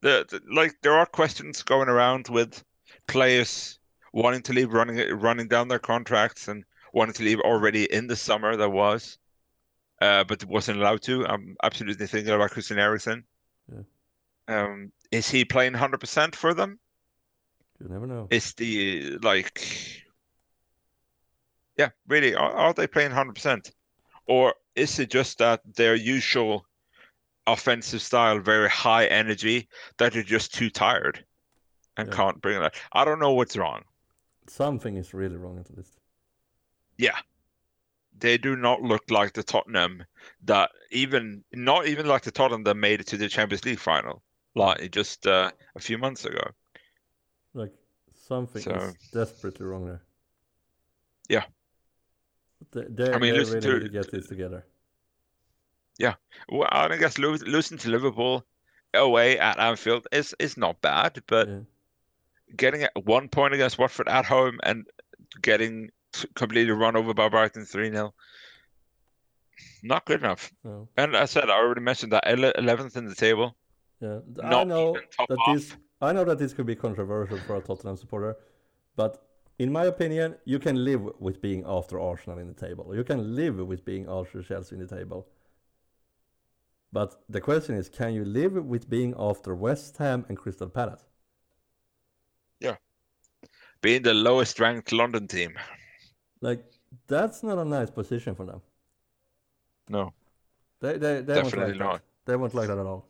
The, 0.00 0.24
the 0.30 0.40
like 0.54 0.76
there 0.82 0.94
are 0.94 1.06
questions 1.06 1.64
going 1.64 1.88
around 1.88 2.28
with 2.28 2.62
players 3.08 3.80
wanting 4.12 4.42
to 4.42 4.52
leave, 4.52 4.72
running 4.72 4.98
running 5.18 5.48
down 5.48 5.66
their 5.66 5.80
contracts, 5.80 6.46
and 6.46 6.64
wanting 6.92 7.14
to 7.14 7.24
leave 7.24 7.40
already 7.40 7.92
in 7.92 8.06
the 8.06 8.14
summer. 8.14 8.56
There 8.56 8.70
was, 8.70 9.18
uh, 10.00 10.22
but 10.22 10.44
wasn't 10.44 10.78
allowed 10.78 11.02
to. 11.02 11.26
I'm 11.26 11.56
absolutely 11.64 12.06
thinking 12.06 12.32
about 12.32 12.52
Christian 12.52 12.78
Eriksen. 12.78 13.24
Yeah. 13.68 13.82
Um, 14.46 14.92
is 15.10 15.28
he 15.28 15.44
playing 15.44 15.72
100% 15.72 16.36
for 16.36 16.54
them? 16.54 16.78
You 17.80 17.88
never 17.88 18.06
know. 18.06 18.28
Is 18.30 18.54
the 18.54 19.18
like, 19.22 19.62
yeah, 21.76 21.90
really? 22.08 22.34
Are, 22.34 22.50
are 22.52 22.72
they 22.72 22.86
playing 22.86 23.12
100%, 23.12 23.70
or 24.26 24.54
is 24.74 24.98
it 24.98 25.10
just 25.10 25.38
that 25.38 25.60
their 25.74 25.94
usual 25.94 26.66
offensive 27.46 28.02
style, 28.02 28.40
very 28.40 28.68
high 28.68 29.06
energy, 29.06 29.68
that 29.98 30.12
they're 30.12 30.22
just 30.22 30.54
too 30.54 30.70
tired 30.70 31.24
and 31.96 32.08
Yeah. 32.08 32.14
can't 32.14 32.40
bring 32.40 32.60
that? 32.60 32.74
I 32.92 33.04
don't 33.04 33.20
know 33.20 33.32
what's 33.32 33.56
wrong. 33.56 33.84
Something 34.48 34.96
is 34.96 35.12
really 35.12 35.36
wrong 35.36 35.58
at 35.58 35.76
least. 35.76 35.98
Yeah, 36.98 37.18
they 38.18 38.38
do 38.38 38.56
not 38.56 38.80
look 38.80 39.10
like 39.10 39.34
the 39.34 39.42
Tottenham 39.42 40.04
that 40.44 40.70
even 40.90 41.44
not 41.52 41.86
even 41.86 42.06
like 42.06 42.22
the 42.22 42.30
Tottenham 42.30 42.64
that 42.64 42.76
made 42.76 43.00
it 43.00 43.06
to 43.08 43.16
the 43.16 43.28
Champions 43.28 43.64
League 43.64 43.78
final, 43.78 44.22
like 44.54 44.90
just 44.92 45.26
uh, 45.26 45.50
a 45.74 45.80
few 45.80 45.98
months 45.98 46.24
ago. 46.24 46.42
Like 47.56 47.72
something 48.28 48.62
So- 48.62 48.72
is 48.74 48.94
desperately 49.12 49.64
wrong 49.66 49.86
there. 49.86 50.02
Yeah. 51.28 51.44
They, 52.72 52.84
they, 52.88 53.12
I 53.12 53.18
mean, 53.18 53.32
they 53.34 53.38
really 53.40 53.60
to- 53.60 53.72
need 53.78 53.82
to 53.84 53.88
get 53.88 54.10
this 54.10 54.28
together. 54.28 54.64
Yeah, 55.98 56.14
well, 56.50 56.68
I 56.70 56.94
guess 56.98 57.16
lo- 57.18 57.38
losing 57.46 57.78
to 57.78 57.88
Liverpool 57.88 58.44
away 58.92 59.38
at 59.38 59.58
Anfield 59.58 60.06
is 60.12 60.34
is 60.38 60.56
not 60.58 60.80
bad, 60.82 61.22
but 61.26 61.48
Yeah. 61.48 61.60
getting 62.54 62.82
at 62.82 62.92
one 63.04 63.28
point 63.30 63.54
against 63.54 63.78
Watford 63.78 64.06
at 64.08 64.26
home 64.26 64.60
and 64.62 64.86
getting 65.40 65.90
completely 66.34 66.72
run 66.72 66.96
over 66.96 67.14
by 67.14 67.28
Brighton 67.30 67.64
3 67.64 67.90
0. 67.90 68.14
not 69.82 70.04
good 70.04 70.20
enough. 70.20 70.52
No. 70.64 70.88
And 70.98 71.16
I 71.16 71.24
said, 71.26 71.48
I 71.48 71.54
already 71.56 71.80
mentioned 71.80 72.12
that 72.12 72.24
11th 72.26 72.96
in 72.96 73.06
the 73.06 73.14
table. 73.14 73.56
Yeah, 74.00 74.18
th- 74.34 74.44
I 74.44 74.50
Not 74.50 74.68
know 74.68 74.98
top 75.16 75.28
that 75.28 75.38
this. 75.54 75.74
I 76.00 76.12
know 76.12 76.24
that 76.24 76.38
this 76.38 76.52
could 76.52 76.66
be 76.66 76.76
controversial 76.76 77.38
for 77.38 77.56
a 77.56 77.60
Tottenham 77.60 77.96
supporter, 77.96 78.36
but 78.96 79.22
in 79.58 79.72
my 79.72 79.86
opinion, 79.86 80.36
you 80.44 80.58
can 80.58 80.84
live 80.84 81.02
with 81.18 81.40
being 81.40 81.64
after 81.66 81.98
Arsenal 81.98 82.38
in 82.38 82.48
the 82.48 82.54
table. 82.54 82.94
You 82.94 83.04
can 83.04 83.34
live 83.34 83.56
with 83.56 83.84
being 83.84 84.06
after 84.08 84.42
Chelsea 84.42 84.76
in 84.76 84.86
the 84.86 84.94
table. 84.96 85.26
But 86.92 87.22
the 87.28 87.40
question 87.40 87.74
is, 87.74 87.88
can 87.88 88.14
you 88.14 88.24
live 88.24 88.52
with 88.52 88.88
being 88.88 89.14
after 89.18 89.54
West 89.54 89.96
Ham 89.96 90.24
and 90.28 90.36
Crystal 90.36 90.68
Palace? 90.68 91.04
Yeah. 92.60 92.76
Being 93.80 94.02
the 94.02 94.14
lowest 94.14 94.60
ranked 94.60 94.92
London 94.92 95.26
team. 95.26 95.58
Like 96.40 96.64
that's 97.06 97.42
not 97.42 97.58
a 97.58 97.64
nice 97.64 97.90
position 97.90 98.34
for 98.34 98.44
them. 98.44 98.60
No. 99.88 100.12
They 100.80 100.98
they 100.98 101.22
they 101.22 101.34
won't 101.40 101.44
Definitely 101.44 101.72
like 101.72 101.78
not. 101.78 101.92
that. 101.94 102.02
They 102.30 102.36
won't 102.36 102.54
like 102.54 102.68
that 102.68 102.78
at 102.78 102.86
all. 102.86 103.06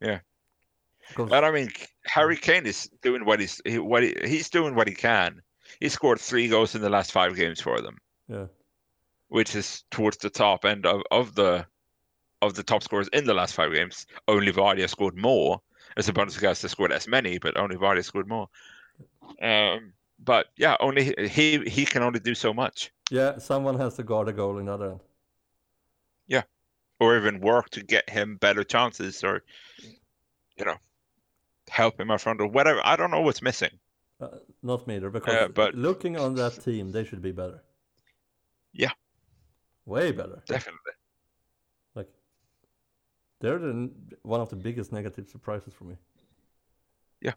Yeah. 0.00 0.20
But 1.16 1.44
I 1.44 1.50
mean, 1.50 1.70
Harry 2.04 2.36
Kane 2.36 2.66
is 2.66 2.90
doing 3.02 3.24
what 3.24 3.40
he's 3.40 3.60
he, 3.64 3.78
what 3.78 4.02
he, 4.02 4.14
he's 4.24 4.50
doing 4.50 4.74
what 4.74 4.88
he 4.88 4.94
can. 4.94 5.42
He 5.80 5.88
scored 5.88 6.20
three 6.20 6.48
goals 6.48 6.74
in 6.74 6.82
the 6.82 6.90
last 6.90 7.12
five 7.12 7.36
games 7.36 7.60
for 7.60 7.80
them, 7.80 7.98
yeah, 8.28 8.46
which 9.28 9.54
is 9.54 9.84
towards 9.90 10.18
the 10.18 10.30
top 10.30 10.64
end 10.64 10.86
of, 10.86 11.02
of 11.10 11.34
the 11.34 11.66
of 12.40 12.54
the 12.54 12.62
top 12.62 12.82
scorers 12.82 13.08
in 13.12 13.24
the 13.24 13.34
last 13.34 13.54
five 13.54 13.72
games. 13.72 14.06
Only 14.26 14.52
Vardy 14.52 14.80
has 14.80 14.92
scored 14.92 15.16
more. 15.16 15.60
As 15.96 16.08
a 16.08 16.12
Bundesliga 16.12 16.48
has 16.48 16.60
to 16.60 16.68
scored 16.68 16.92
as 16.92 17.08
many, 17.08 17.38
but 17.38 17.56
only 17.56 17.76
Vardy 17.76 18.04
scored 18.04 18.28
more. 18.28 18.48
Um, 19.42 19.92
but 20.18 20.46
yeah, 20.56 20.76
only 20.80 21.14
he 21.28 21.58
he 21.58 21.84
can 21.84 22.02
only 22.02 22.20
do 22.20 22.34
so 22.34 22.52
much, 22.52 22.92
yeah. 23.10 23.38
Someone 23.38 23.78
has 23.78 23.96
to 23.96 24.02
guard 24.02 24.28
a 24.28 24.32
goal 24.32 24.58
in 24.58 24.66
the 24.66 24.72
other 24.74 24.90
end. 24.92 25.00
Yeah, 26.26 26.42
or 27.00 27.16
even 27.16 27.40
work 27.40 27.70
to 27.70 27.82
get 27.82 28.08
him 28.10 28.36
better 28.36 28.64
chances, 28.64 29.24
or 29.24 29.42
you 30.56 30.64
know, 30.64 30.76
help 31.70 31.98
him 32.00 32.10
up 32.10 32.20
front, 32.20 32.40
or 32.40 32.46
whatever. 32.46 32.80
I 32.84 32.96
don't 32.96 33.10
know 33.10 33.20
what's 33.20 33.42
missing. 33.42 33.78
Uh, 34.20 34.28
not 34.62 34.86
me 34.86 34.96
either, 34.96 35.10
because 35.10 35.34
Uh, 35.34 35.48
but- 35.48 35.74
looking 35.74 36.16
on 36.16 36.34
that 36.34 36.60
team, 36.62 36.90
they 36.92 37.04
should 37.04 37.22
be 37.22 37.32
better. 37.32 37.62
Yeah. 38.72 38.92
way 39.86 40.12
better. 40.12 40.42
Definitely. 40.46 40.92
Like 41.94 42.10
they're 43.40 43.58
the, 43.58 43.90
one 44.22 44.40
of 44.40 44.48
the 44.50 44.56
biggest 44.56 44.92
negative 44.92 45.28
surprises 45.30 45.72
for 45.72 45.84
me. 45.84 45.96
Yeah. 47.22 47.32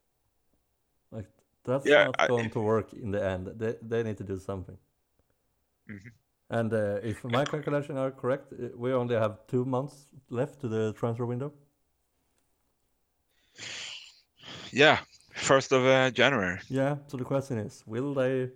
Like 1.11 1.29
that's 1.63 1.85
Yeah, 1.85 2.05
not 2.05 2.15
I- 2.19 2.27
going 2.27 2.49
to 2.51 2.59
work 2.59 2.91
in 2.93 3.11
the 3.11 3.23
end. 3.23 3.47
They 3.57 3.75
they 3.81 4.03
need 4.03 4.17
to 4.17 4.23
do 4.25 4.37
something. 4.39 4.77
Mhm. 5.87 6.11
And 6.49 6.73
uh, 6.73 6.99
if 7.11 7.23
my 7.23 7.45
calculations 7.45 7.97
are 7.97 8.11
correct, 8.11 8.51
uh, 8.51 8.75
we 8.75 8.91
only 8.93 9.15
have 9.15 9.33
two 9.47 9.63
months 9.63 10.07
left 10.29 10.59
to 10.61 10.67
the 10.67 10.91
transfer 10.93 11.25
window. 11.25 11.53
Yeah, 14.71 14.99
first 15.33 15.71
of 15.71 15.85
uh, 15.85 16.11
January. 16.11 16.59
Yeah. 16.69 16.97
So 17.07 17.17
the 17.17 17.25
question 17.25 17.57
is, 17.57 17.83
will 17.85 18.13
they 18.13 18.49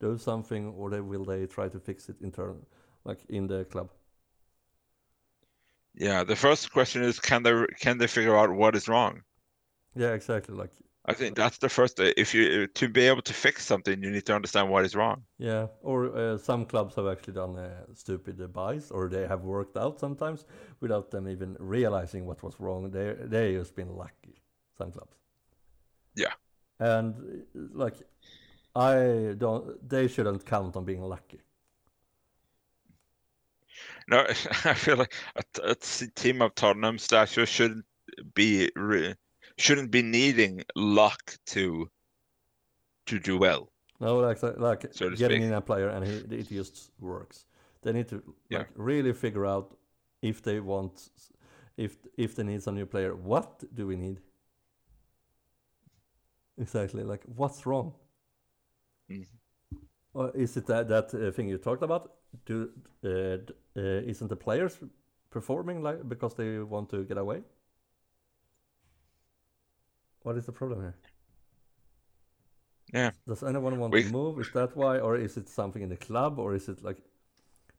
do 0.00 0.18
something, 0.18 0.68
or 0.74 0.90
they 0.90 1.00
will 1.00 1.24
they 1.24 1.46
try 1.46 1.68
to 1.68 1.80
fix 1.80 2.08
it 2.08 2.16
internal, 2.22 2.66
like 3.04 3.24
in 3.28 3.46
the 3.48 3.64
club? 3.66 3.90
Yeah, 5.94 6.24
the 6.24 6.34
first 6.34 6.72
question 6.72 7.04
is 7.04 7.20
can 7.20 7.44
they 7.44 7.64
can 7.78 7.98
they 7.98 8.08
figure 8.08 8.36
out 8.36 8.50
what 8.50 8.74
is 8.74 8.88
wrong? 8.88 9.22
Yeah, 9.94 10.12
exactly. 10.14 10.54
Like 10.54 10.72
I 11.04 11.12
think 11.14 11.36
that's 11.36 11.58
the 11.58 11.68
first. 11.68 12.00
uh, 12.00 12.12
If 12.16 12.34
you 12.34 12.66
to 12.66 12.88
be 12.88 13.02
able 13.08 13.22
to 13.22 13.34
fix 13.34 13.66
something, 13.66 14.02
you 14.02 14.10
need 14.10 14.26
to 14.26 14.34
understand 14.34 14.70
what 14.70 14.84
is 14.84 14.94
wrong. 14.94 15.24
Yeah, 15.38 15.68
or 15.82 16.14
uh, 16.16 16.38
some 16.38 16.66
clubs 16.66 16.94
have 16.96 17.06
actually 17.06 17.34
done 17.34 17.56
uh, 17.56 17.86
stupid 17.94 18.40
uh, 18.40 18.46
buys, 18.46 18.90
or 18.90 19.08
they 19.08 19.26
have 19.26 19.42
worked 19.42 19.76
out 19.76 19.98
sometimes 19.98 20.44
without 20.80 21.10
them 21.10 21.28
even 21.28 21.56
realizing 21.58 22.26
what 22.26 22.42
was 22.42 22.60
wrong. 22.60 22.90
They 22.90 23.14
they 23.18 23.54
just 23.54 23.74
been 23.74 23.96
lucky. 23.96 24.42
Some 24.76 24.92
clubs. 24.92 25.19
Yeah. 26.14 26.34
And 26.78 27.44
like, 27.54 27.96
I 28.74 29.34
don't. 29.38 29.88
They 29.88 30.08
shouldn't 30.08 30.46
count 30.46 30.76
on 30.76 30.84
being 30.84 31.02
lucky. 31.02 31.42
No, 34.08 34.26
I 34.64 34.74
feel 34.74 34.96
like 34.96 35.14
a 35.62 35.74
team 35.74 36.42
of 36.42 36.54
Tottenham 36.54 36.98
stature 36.98 37.46
shouldn't 37.46 37.86
be 38.34 38.70
shouldn't 39.58 39.90
be 39.90 40.02
needing 40.02 40.64
luck 40.76 41.36
to 41.46 41.90
to 43.06 43.18
do 43.18 43.36
well. 43.38 43.70
No, 44.00 44.18
like 44.18 44.42
like 44.42 44.86
So 44.92 45.14
getting 45.16 45.42
speak. 45.42 45.42
in 45.42 45.52
a 45.52 45.60
player 45.60 45.88
and 45.88 46.04
he, 46.06 46.12
it 46.36 46.48
just 46.48 46.90
works. 46.98 47.44
They 47.82 47.92
need 47.92 48.08
to 48.08 48.22
Yeah. 48.48 48.58
like 48.58 48.68
really 48.74 49.12
figure 49.12 49.46
out 49.46 49.76
if 50.22 50.42
they 50.42 50.60
want, 50.60 51.10
if 51.76 51.96
if 52.16 52.34
they 52.34 52.42
need 52.44 52.62
some 52.62 52.74
new 52.76 52.86
player. 52.86 53.14
What 53.14 53.62
do 53.74 53.86
we 53.86 53.96
need? 53.96 54.20
Exactly. 56.60 57.02
Like 57.02 57.24
what's 57.24 57.66
wrong? 57.66 57.94
Mhm. 59.10 59.26
Or 60.14 60.30
is 60.36 60.56
it 60.56 60.66
that 60.66 60.88
that 60.88 61.14
uh, 61.14 61.32
thing 61.32 61.48
you 61.48 61.58
talked 61.58 61.82
about? 61.82 62.12
Do 62.46 62.70
uh, 63.04 63.38
uh, 63.76 64.10
isn't 64.10 64.28
the 64.28 64.36
players 64.36 64.78
performing 65.30 65.82
like 65.82 66.08
because 66.08 66.34
they 66.34 66.58
want 66.60 66.90
to 66.90 67.04
get 67.04 67.18
away? 67.18 67.42
What 70.22 70.36
is 70.38 70.46
the 70.46 70.52
problem 70.52 70.80
here? 70.80 70.94
Yeah. 72.92 73.12
Does 73.26 73.42
anyone 73.42 73.78
want 73.78 73.92
We- 73.92 74.02
to 74.04 74.10
move? 74.12 74.40
Is 74.40 74.50
that 74.52 74.76
why, 74.76 74.98
or 74.98 75.16
is 75.16 75.36
it 75.36 75.48
something 75.48 75.82
in 75.82 75.88
the 75.88 75.96
club, 75.96 76.38
or 76.38 76.54
is 76.54 76.68
it 76.68 76.82
like, 76.82 77.02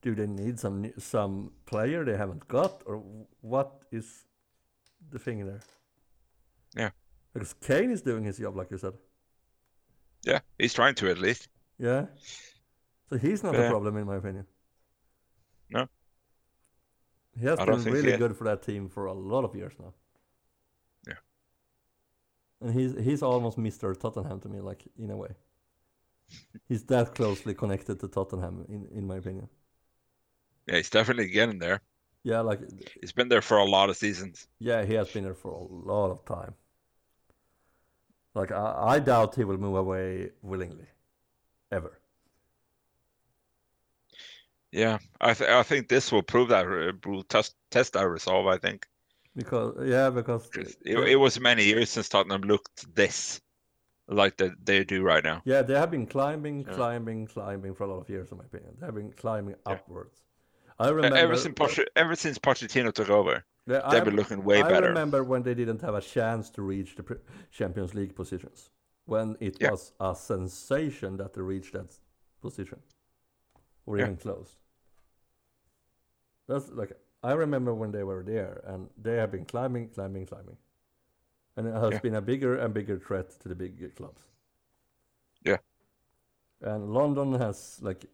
do 0.02 0.16
they 0.16 0.28
need 0.28 0.60
some 0.60 0.92
some 1.00 1.52
player 1.66 2.06
they 2.06 2.18
haven't 2.18 2.48
got, 2.48 2.84
or 2.86 3.04
what 3.42 3.84
is 3.92 4.26
the 5.12 5.20
thing 5.20 5.46
there? 5.46 5.62
Yeah. 6.76 6.92
Because 7.34 7.54
Kane 7.54 7.92
is 7.92 8.02
doing 8.02 8.24
his 8.24 8.38
job, 8.38 8.56
like 8.56 8.72
you 8.72 8.78
said. 8.78 8.94
Yeah, 10.26 10.40
he's 10.58 10.74
trying 10.74 10.96
to 10.96 11.10
at 11.12 11.20
least. 11.20 11.48
Yeah. 11.78 12.06
So 13.10 13.18
he's 13.18 13.44
not 13.44 13.54
Yeah. 13.54 13.68
problem, 13.68 13.96
in 13.98 14.08
my 14.08 14.16
opinion. 14.16 14.48
No. 15.70 15.88
He 17.38 17.46
has 17.46 17.60
I 17.60 17.66
been 17.66 17.84
really 17.84 18.14
good 18.14 18.38
for 18.38 18.46
that 18.46 18.62
team 18.64 18.88
for 18.88 19.06
a 19.06 19.14
lot 19.14 19.44
of 19.44 19.54
years 19.54 19.74
now. 19.78 19.94
Yeah. 21.08 21.16
And 22.62 22.74
he's 22.74 22.96
he's 22.98 23.22
almost 23.22 23.58
Mr. 23.58 23.94
Tottenham 23.94 24.40
to 24.42 24.48
me, 24.50 24.62
like 24.62 24.88
in 24.98 25.10
a 25.12 25.18
way. 25.18 25.36
He's 26.68 26.86
that 26.86 27.14
closely 27.14 27.54
connected 27.54 28.00
to 28.00 28.08
Tottenham, 28.08 28.66
in 28.68 28.88
in 28.88 29.06
my 29.06 29.18
opinion. 29.18 29.50
Yeah, 30.68 30.78
he's 30.78 30.90
definitely 30.90 31.28
getting 31.30 31.60
there. 31.60 31.82
Yeah, 32.24 32.42
like 32.42 32.62
He's 33.02 33.12
been 33.12 33.30
there 33.30 33.42
for 33.42 33.58
a 33.58 33.66
lot 33.66 33.90
of 33.90 33.98
seasons. 33.98 34.48
yeah, 34.60 34.86
he 34.86 34.94
has 34.94 35.10
been 35.10 35.24
there 35.24 35.34
for 35.36 35.52
a 35.52 35.64
lot 35.64 36.12
of 36.12 36.24
time. 36.26 36.56
Like 38.34 38.52
I, 38.52 38.96
I 38.96 39.00
doubt 39.00 39.36
he 39.36 39.44
will 39.46 39.58
move 39.58 39.76
away 39.76 40.32
willingly, 40.42 40.88
ever. 41.72 42.02
Yeah, 44.74 45.00
I 45.22 45.34
th 45.34 45.50
I 45.50 45.64
think 45.64 45.88
this 45.88 46.12
will 46.12 46.24
prove 46.24 46.50
that 46.50 46.66
uh, 46.68 46.92
will 47.06 47.24
test 47.24 47.56
test 47.70 47.96
our 47.96 48.10
resolve. 48.10 48.48
I 48.48 48.58
think 48.58 48.86
Because 49.36 49.76
yeah, 49.88 50.10
because 50.10 50.52
it, 50.54 50.76
it 50.86 51.16
was 51.18 51.40
many 51.40 51.64
years 51.66 51.90
since 51.90 52.10
Tottenham 52.10 52.42
looked 52.42 52.94
this 52.96 53.42
like 54.08 54.38
that 54.38 54.66
they 54.66 54.84
do 54.86 55.04
right 55.04 55.24
now. 55.24 55.44
Yeah, 55.44 55.62
they 55.62 55.74
have 55.76 55.92
been 55.92 56.08
climbing, 56.08 56.66
Yeah. 56.66 56.74
climbing, 56.76 57.28
climbing 57.28 57.74
for 57.76 57.84
a 57.84 57.88
lot 57.88 58.00
of 58.02 58.10
years, 58.10 58.32
in 58.32 58.38
my 58.38 58.46
opinion. 58.46 58.76
They 58.80 58.86
have 58.88 58.96
been 58.96 59.12
climbing 59.14 59.56
Yeah. 59.68 59.76
upwards. 59.76 60.24
I 60.80 60.90
remember 60.90 61.16
Ever 61.16 61.36
since 61.36 61.54
Poch 61.56 61.86
ever 61.96 62.16
since 62.16 62.40
Pochettino 62.40 62.92
took 62.92 63.10
over, 63.10 63.46
They've 63.80 64.06
been 64.06 64.16
looking 64.16 64.44
way 64.44 64.60
I 64.60 64.70
better. 64.70 64.86
I 64.86 64.90
remember 64.90 65.24
when 65.24 65.44
they 65.44 65.54
didn't 65.54 65.82
have 65.82 65.96
a 65.96 66.02
chance 66.02 66.50
to 66.52 66.62
reach 66.62 66.96
the 66.96 67.20
Champions 67.52 67.94
League 67.94 68.16
positions. 68.16 68.70
When 69.06 69.38
it 69.40 69.58
Yeah. 69.60 69.72
was 69.72 69.94
a 70.00 70.16
sensation 70.16 71.18
that 71.18 71.34
they 71.34 71.42
reached 71.42 71.74
that 71.74 72.00
position, 72.42 72.80
or 73.86 73.98
Yeah. 73.98 74.06
even 74.06 74.18
close. 74.18 74.58
That's 76.48 76.70
like 76.70 76.94
I 77.24 77.34
remember 77.34 77.74
when 77.74 77.92
they 77.92 78.04
were 78.04 78.24
there, 78.24 78.62
and 78.66 78.90
they 78.98 79.16
have 79.18 79.32
been 79.32 79.46
climbing, 79.46 79.90
climbing, 79.90 80.26
climbing, 80.26 80.58
and 81.56 81.68
it 81.68 81.74
has 81.74 81.94
Yeah. 81.94 82.00
been 82.00 82.16
a 82.16 82.22
bigger 82.22 82.58
and 82.58 82.74
bigger 82.74 82.98
threat 83.00 83.30
to 83.42 83.50
the 83.50 83.56
big 83.56 83.96
clubs. 83.96 84.24
Yeah. 85.44 85.58
And 86.62 86.94
London 86.94 87.34
has 87.34 87.80
like 87.82 88.06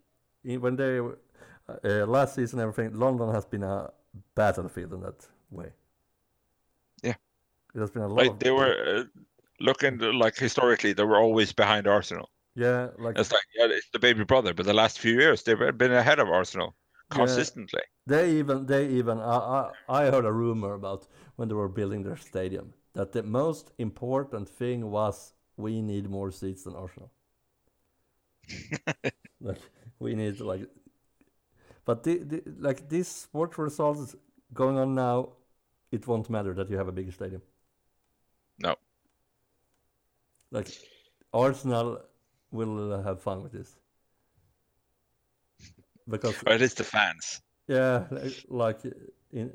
when 0.43 0.76
they 0.76 0.99
uh, 0.99 2.05
last 2.05 2.36
season 2.36 2.60
everything 2.60 2.97
London 2.97 3.34
has 3.34 3.45
been 3.45 3.64
a 3.64 3.91
battlefield 4.36 4.93
in 4.93 5.01
that 5.01 5.28
way. 5.52 5.74
Yeah. 7.04 7.16
there's 7.74 7.91
been 7.91 8.02
a 8.04 8.08
lot 8.08 8.26
Like 8.26 8.39
they 8.39 8.52
were 8.52 8.76
uh, 8.98 9.04
looking 9.60 9.98
to- 10.00 10.12
like 10.12 10.36
historically, 10.38 10.93
they 10.93 11.04
were 11.06 11.18
always 11.20 11.54
behind 11.54 11.88
Arsenal. 11.88 12.30
yeah, 12.56 12.89
like 12.98 13.18
It's 13.18 13.32
like 13.32 13.43
yeah, 13.56 13.68
it's 13.70 13.89
the 13.91 14.00
baby 14.00 14.24
brother, 14.26 14.54
but 14.54 14.66
the 14.66 14.74
last 14.74 15.00
few 15.00 15.14
years 15.14 15.43
they've 15.43 15.78
been 15.78 15.93
ahead 15.93 16.20
of 16.20 16.30
Arsenal 16.30 16.76
Yeah. 17.12 17.18
consistently. 17.18 17.84
they 18.08 18.32
even 18.39 18.66
they 18.68 18.88
even 18.89 19.20
I, 19.20 19.38
I 19.62 19.74
I 20.06 20.12
heard 20.12 20.26
a 20.26 20.32
rumor 20.32 20.74
about 20.74 21.08
when 21.38 21.50
they 21.50 21.56
were 21.56 21.70
building 21.70 22.04
their 22.04 22.18
stadium 22.18 22.74
that 22.93 23.12
the 23.14 23.24
most 23.24 23.72
important 23.78 24.50
thing 24.50 24.91
was 24.91 25.34
we 25.58 25.82
need 25.82 26.10
more 26.10 26.32
seats 26.32 26.64
than 26.64 26.76
Arsenal. 26.76 27.12
like 29.41 29.62
we 30.00 30.16
need 30.16 30.39
like 30.39 30.68
But 31.86 32.04
the, 32.04 32.18
the, 32.18 32.43
like 32.60 32.89
these 32.89 33.08
sport 33.08 33.58
results 33.58 34.16
going 34.54 34.78
on 34.78 34.95
now, 34.95 35.30
it 35.91 36.08
won't 36.08 36.30
matter 36.30 36.54
that 36.54 36.70
you 36.70 36.78
have 36.78 36.88
a 36.88 36.91
bigger 36.91 37.12
stadium. 37.12 37.41
No. 38.60 38.76
Like 40.52 40.68
Arsenal 41.34 42.02
will 42.52 42.93
uh, 42.93 43.02
have 43.04 43.22
fun 43.22 43.43
with 43.43 43.52
this 43.54 43.76
because 46.10 46.43
Or 46.45 46.54
at 46.54 46.62
least 46.62 46.78
the 46.78 46.84
fans. 46.84 47.41
yeah, 47.68 48.06
like, 48.12 48.34
like 48.50 48.80
in, 49.32 49.52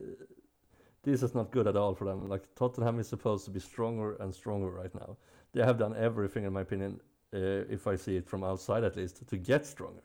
this 1.03 1.22
is 1.22 1.34
not 1.34 1.51
good 1.51 1.66
at 1.66 1.76
all 1.76 1.95
for 1.95 2.05
them. 2.05 2.28
Like 2.28 2.43
Tottenham 2.55 2.99
is 3.01 3.09
supposed 3.09 3.45
to 3.47 3.51
be 3.51 3.61
stronger 3.61 4.16
and 4.16 4.34
stronger 4.34 4.70
right 4.70 4.95
now. 4.95 5.16
They 5.53 5.62
have 5.62 5.78
done 5.78 5.95
everything, 5.97 6.45
in 6.45 6.53
my 6.53 6.62
opinion, 6.62 7.01
uh, 7.34 7.38
if 7.68 7.86
I 7.86 7.97
see 7.97 8.16
it 8.16 8.28
from 8.28 8.45
outside 8.45 8.84
at 8.84 8.97
least, 8.97 9.26
to 9.28 9.36
get 9.36 9.66
stronger. 9.66 10.03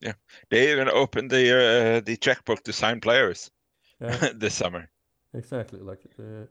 Yeah, 0.00 0.12
they 0.50 0.70
even 0.72 0.88
opened 0.88 1.30
the 1.30 1.96
uh, 1.96 2.00
the 2.00 2.16
checkbook 2.16 2.62
to 2.64 2.72
sign 2.72 3.00
players 3.00 3.50
Yeah, 4.00 4.28
this 4.34 4.54
summer. 4.54 4.88
exactly. 5.32 5.80
Like 5.80 6.00
uh, 6.18 6.46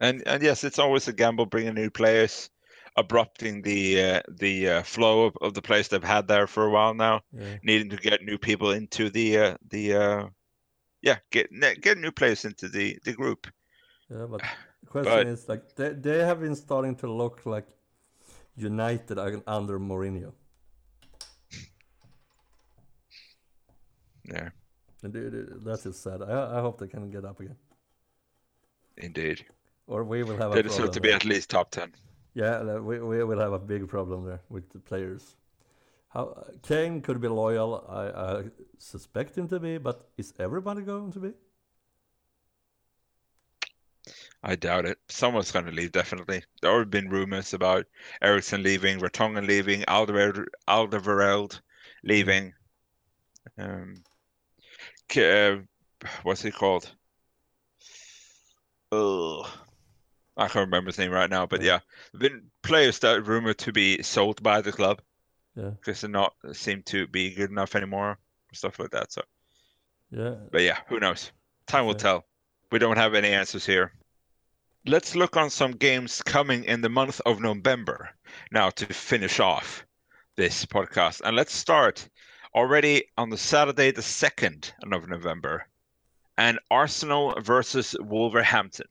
And 0.00 0.22
and 0.26 0.42
yes, 0.42 0.64
it's 0.64 0.78
always 0.78 1.08
a 1.08 1.12
gamble 1.12 1.46
bringing 1.46 1.74
new 1.74 1.90
players, 1.90 2.50
abrupting 2.96 3.62
the 3.62 4.00
uh, 4.02 4.20
the 4.28 4.68
uh, 4.68 4.82
flow 4.82 5.26
of, 5.26 5.34
of 5.40 5.54
the 5.54 5.62
players 5.62 5.88
they've 5.88 6.02
had 6.16 6.26
there 6.28 6.46
for 6.46 6.64
a 6.66 6.70
while 6.70 6.94
now, 6.94 7.20
yeah, 7.32 7.56
needing 7.62 7.90
to 7.90 7.96
get 7.96 8.22
new 8.22 8.38
people 8.38 8.72
into 8.72 9.10
the 9.10 9.38
uh, 9.38 9.56
the 9.70 9.94
uh, 9.94 10.28
yeah 11.02 11.18
get 11.30 11.48
get 11.82 11.98
new 11.98 12.10
players 12.12 12.44
into 12.44 12.68
the 12.68 12.98
the 13.04 13.12
group. 13.12 13.46
yeah. 14.10 14.26
But 14.30 14.40
the 14.82 14.86
question 14.90 15.12
But- 15.12 15.26
is 15.26 15.48
like 15.48 15.74
they 15.76 15.90
they 15.94 16.24
have 16.24 16.40
been 16.40 16.56
starting 16.56 16.96
to 16.96 17.06
look 17.12 17.46
like 17.46 17.68
United 18.56 19.18
under 19.46 19.78
Mourinho. 19.78 20.32
Yeah, 24.24 24.38
And 24.38 24.44
they- 24.44 24.48
they- 24.48 24.61
that 25.02 25.80
is 25.84 25.96
sad. 25.98 26.22
I, 26.22 26.58
I 26.58 26.60
hope 26.60 26.78
they 26.78 26.88
can 26.88 27.10
get 27.10 27.24
up 27.24 27.40
again, 27.40 27.56
indeed. 28.96 29.44
or 29.86 30.04
we 30.04 30.22
will 30.22 30.36
have 30.36 30.52
They 30.52 30.62
deserve 30.62 30.90
to 30.92 31.00
be 31.00 31.08
there. 31.08 31.16
at 31.16 31.24
least 31.24 31.50
top 31.50 31.70
ten. 31.70 31.92
Yeah, 32.34 32.78
we 32.78 33.00
we 33.00 33.24
will 33.24 33.38
have 33.40 33.52
a 33.52 33.58
big 33.58 33.88
problem 33.88 34.24
there 34.24 34.40
with 34.48 34.70
the 34.70 34.78
players. 34.78 35.36
How 36.08 36.44
Kane 36.62 37.00
could 37.02 37.20
be 37.20 37.28
loyal, 37.28 37.84
I, 37.88 38.40
I 38.40 38.44
suspect 38.78 39.36
him 39.36 39.48
to 39.48 39.58
be, 39.60 39.78
but 39.78 40.10
is 40.18 40.34
everybody 40.38 40.82
going 40.82 41.12
to 41.12 41.20
be? 41.20 41.32
I 44.42 44.56
doubt 44.56 44.86
it. 44.86 44.98
Someone's 45.08 45.52
going 45.52 45.66
to 45.66 45.72
leave, 45.72 45.92
definitely. 45.92 46.42
There 46.60 46.78
have 46.78 46.90
been 46.90 47.08
rumors 47.08 47.54
about 47.54 47.86
Eriksen 48.20 48.62
leaving, 48.62 48.98
Vertonghen 49.00 49.46
leaving, 49.46 49.82
Alderweireld, 49.82 50.46
Alderweireld 50.68 51.60
leaving. 52.02 52.52
Um, 53.58 54.02
uh, 55.16 55.58
what's 56.22 56.42
he 56.42 56.50
called? 56.50 56.90
Oh, 58.90 59.50
I 60.36 60.48
can't 60.48 60.66
remember 60.66 60.88
his 60.88 60.98
name 60.98 61.10
right 61.12 61.30
now, 61.30 61.46
but 61.46 61.62
Yeah. 61.62 61.80
yeah, 62.14 62.18
been 62.18 62.50
players 62.62 62.98
that 63.00 63.16
are 63.18 63.22
rumored 63.22 63.58
to 63.58 63.72
be 63.72 64.02
sold 64.02 64.42
by 64.42 64.60
the 64.60 64.72
club 64.72 65.02
Yeah, 65.54 65.70
because 65.70 66.00
they're 66.00 66.10
not 66.10 66.34
seem 66.52 66.82
to 66.84 67.06
be 67.06 67.30
good 67.34 67.50
enough 67.50 67.74
anymore, 67.74 68.18
stuff 68.52 68.78
like 68.78 68.90
that. 68.90 69.12
So, 69.12 69.22
yeah, 70.10 70.36
but 70.50 70.62
yeah, 70.62 70.78
who 70.88 71.00
knows? 71.00 71.32
Time 71.66 71.86
will 71.86 71.94
Okay. 71.94 72.02
tell. 72.02 72.26
We 72.70 72.78
don't 72.78 72.96
have 72.98 73.14
any 73.14 73.28
answers 73.28 73.66
here. 73.66 73.92
Let's 74.86 75.14
look 75.14 75.36
on 75.36 75.50
some 75.50 75.72
games 75.72 76.22
coming 76.22 76.64
in 76.64 76.80
the 76.80 76.88
month 76.88 77.20
of 77.24 77.40
November 77.40 78.10
now 78.50 78.70
to 78.70 78.86
finish 78.86 79.38
off 79.40 79.86
this 80.36 80.66
podcast. 80.66 81.20
And 81.24 81.36
let's 81.36 81.54
start 81.54 82.08
already 82.54 83.04
on 83.16 83.30
the 83.30 83.38
Saturday, 83.38 83.90
the 83.90 84.02
2nd 84.02 84.72
of 84.92 85.08
November, 85.08 85.66
and 86.36 86.58
Arsenal 86.70 87.34
versus 87.40 87.96
Wolverhampton. 88.00 88.88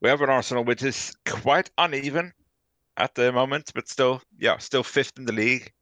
We 0.00 0.08
have 0.08 0.20
an 0.20 0.30
Arsenal 0.30 0.64
which 0.64 0.82
is 0.82 1.14
quite 1.24 1.70
uneven 1.78 2.32
at 2.96 3.14
the 3.14 3.32
moment, 3.32 3.70
but 3.74 3.88
still, 3.88 4.20
yeah, 4.38 4.58
still 4.58 4.82
fifth 4.82 5.12
in 5.16 5.24
the 5.24 5.32
league, 5.32 5.72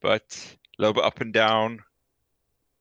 but 0.00 0.56
a 0.78 0.82
little 0.82 0.94
bit 0.94 1.04
up 1.04 1.20
and 1.20 1.32
down 1.32 1.80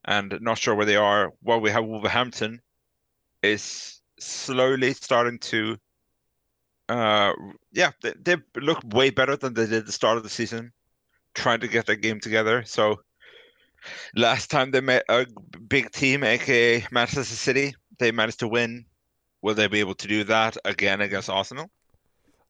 and 0.05 0.37
not 0.41 0.57
sure 0.57 0.75
where 0.75 0.85
they 0.85 0.95
are. 0.95 1.31
While 1.41 1.61
we 1.61 1.71
have 1.71 1.85
Wolverhampton 1.85 2.61
is 3.41 4.01
slowly 4.19 4.93
starting 4.93 5.39
to, 5.39 5.77
uh, 6.89 7.33
yeah, 7.71 7.91
they, 8.01 8.13
they 8.21 8.37
look 8.55 8.81
way 8.83 9.09
better 9.09 9.35
than 9.35 9.53
they 9.53 9.65
did 9.65 9.73
at 9.79 9.85
the 9.85 9.91
start 9.91 10.17
of 10.17 10.23
the 10.23 10.29
season, 10.29 10.73
trying 11.35 11.59
to 11.61 11.67
get 11.67 11.85
their 11.85 11.95
game 11.95 12.19
together. 12.19 12.63
So 12.65 13.01
last 14.15 14.49
time 14.49 14.71
they 14.71 14.81
met 14.81 15.03
a 15.09 15.25
big 15.67 15.91
team, 15.91 16.23
aka 16.23 16.85
Manchester 16.91 17.35
City, 17.35 17.75
they 17.99 18.11
managed 18.11 18.39
to 18.39 18.47
win. 18.47 18.85
Will 19.41 19.55
they 19.55 19.67
be 19.67 19.79
able 19.81 19.95
to 19.95 20.07
do 20.07 20.23
that 20.25 20.57
again 20.65 21.01
against 21.01 21.29
Arsenal? 21.29 21.69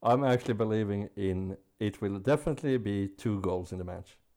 I'm 0.04 0.24
actually 0.24 0.54
believing 0.54 1.10
in 1.16 1.58
it 1.80 2.00
will 2.00 2.20
definitely 2.20 2.78
be 2.78 3.08
two 3.08 3.42
goals 3.42 3.72
in 3.72 3.80
the 3.80 3.84
match. 3.84 4.18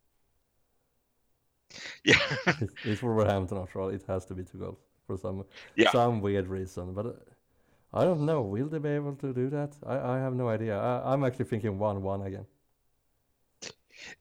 Yeah, 2.04 2.18
It's, 2.60 2.74
it's 2.84 3.02
Wolverhampton 3.02 3.58
after 3.58 3.80
all. 3.80 3.88
It 3.90 4.02
has 4.08 4.24
to 4.26 4.34
be 4.34 4.44
two 4.44 4.58
goals 4.58 4.78
for 5.06 5.16
some 5.16 5.44
Yeah. 5.76 5.84
some 5.84 6.20
weird 6.20 6.48
reason. 6.48 6.94
But 6.94 7.06
uh, 7.06 7.12
I 7.94 8.04
don't 8.04 8.24
know. 8.26 8.42
Will 8.42 8.68
they 8.68 8.78
be 8.78 8.90
able 8.90 9.14
to 9.16 9.32
do 9.34 9.48
that? 9.50 9.76
I, 9.86 9.98
I 10.16 10.18
have 10.18 10.34
no 10.34 10.48
idea. 10.48 10.78
I, 10.78 11.12
I'm 11.12 11.24
actually 11.24 11.46
thinking 11.46 11.78
one-one 11.78 12.22
again. 12.22 12.46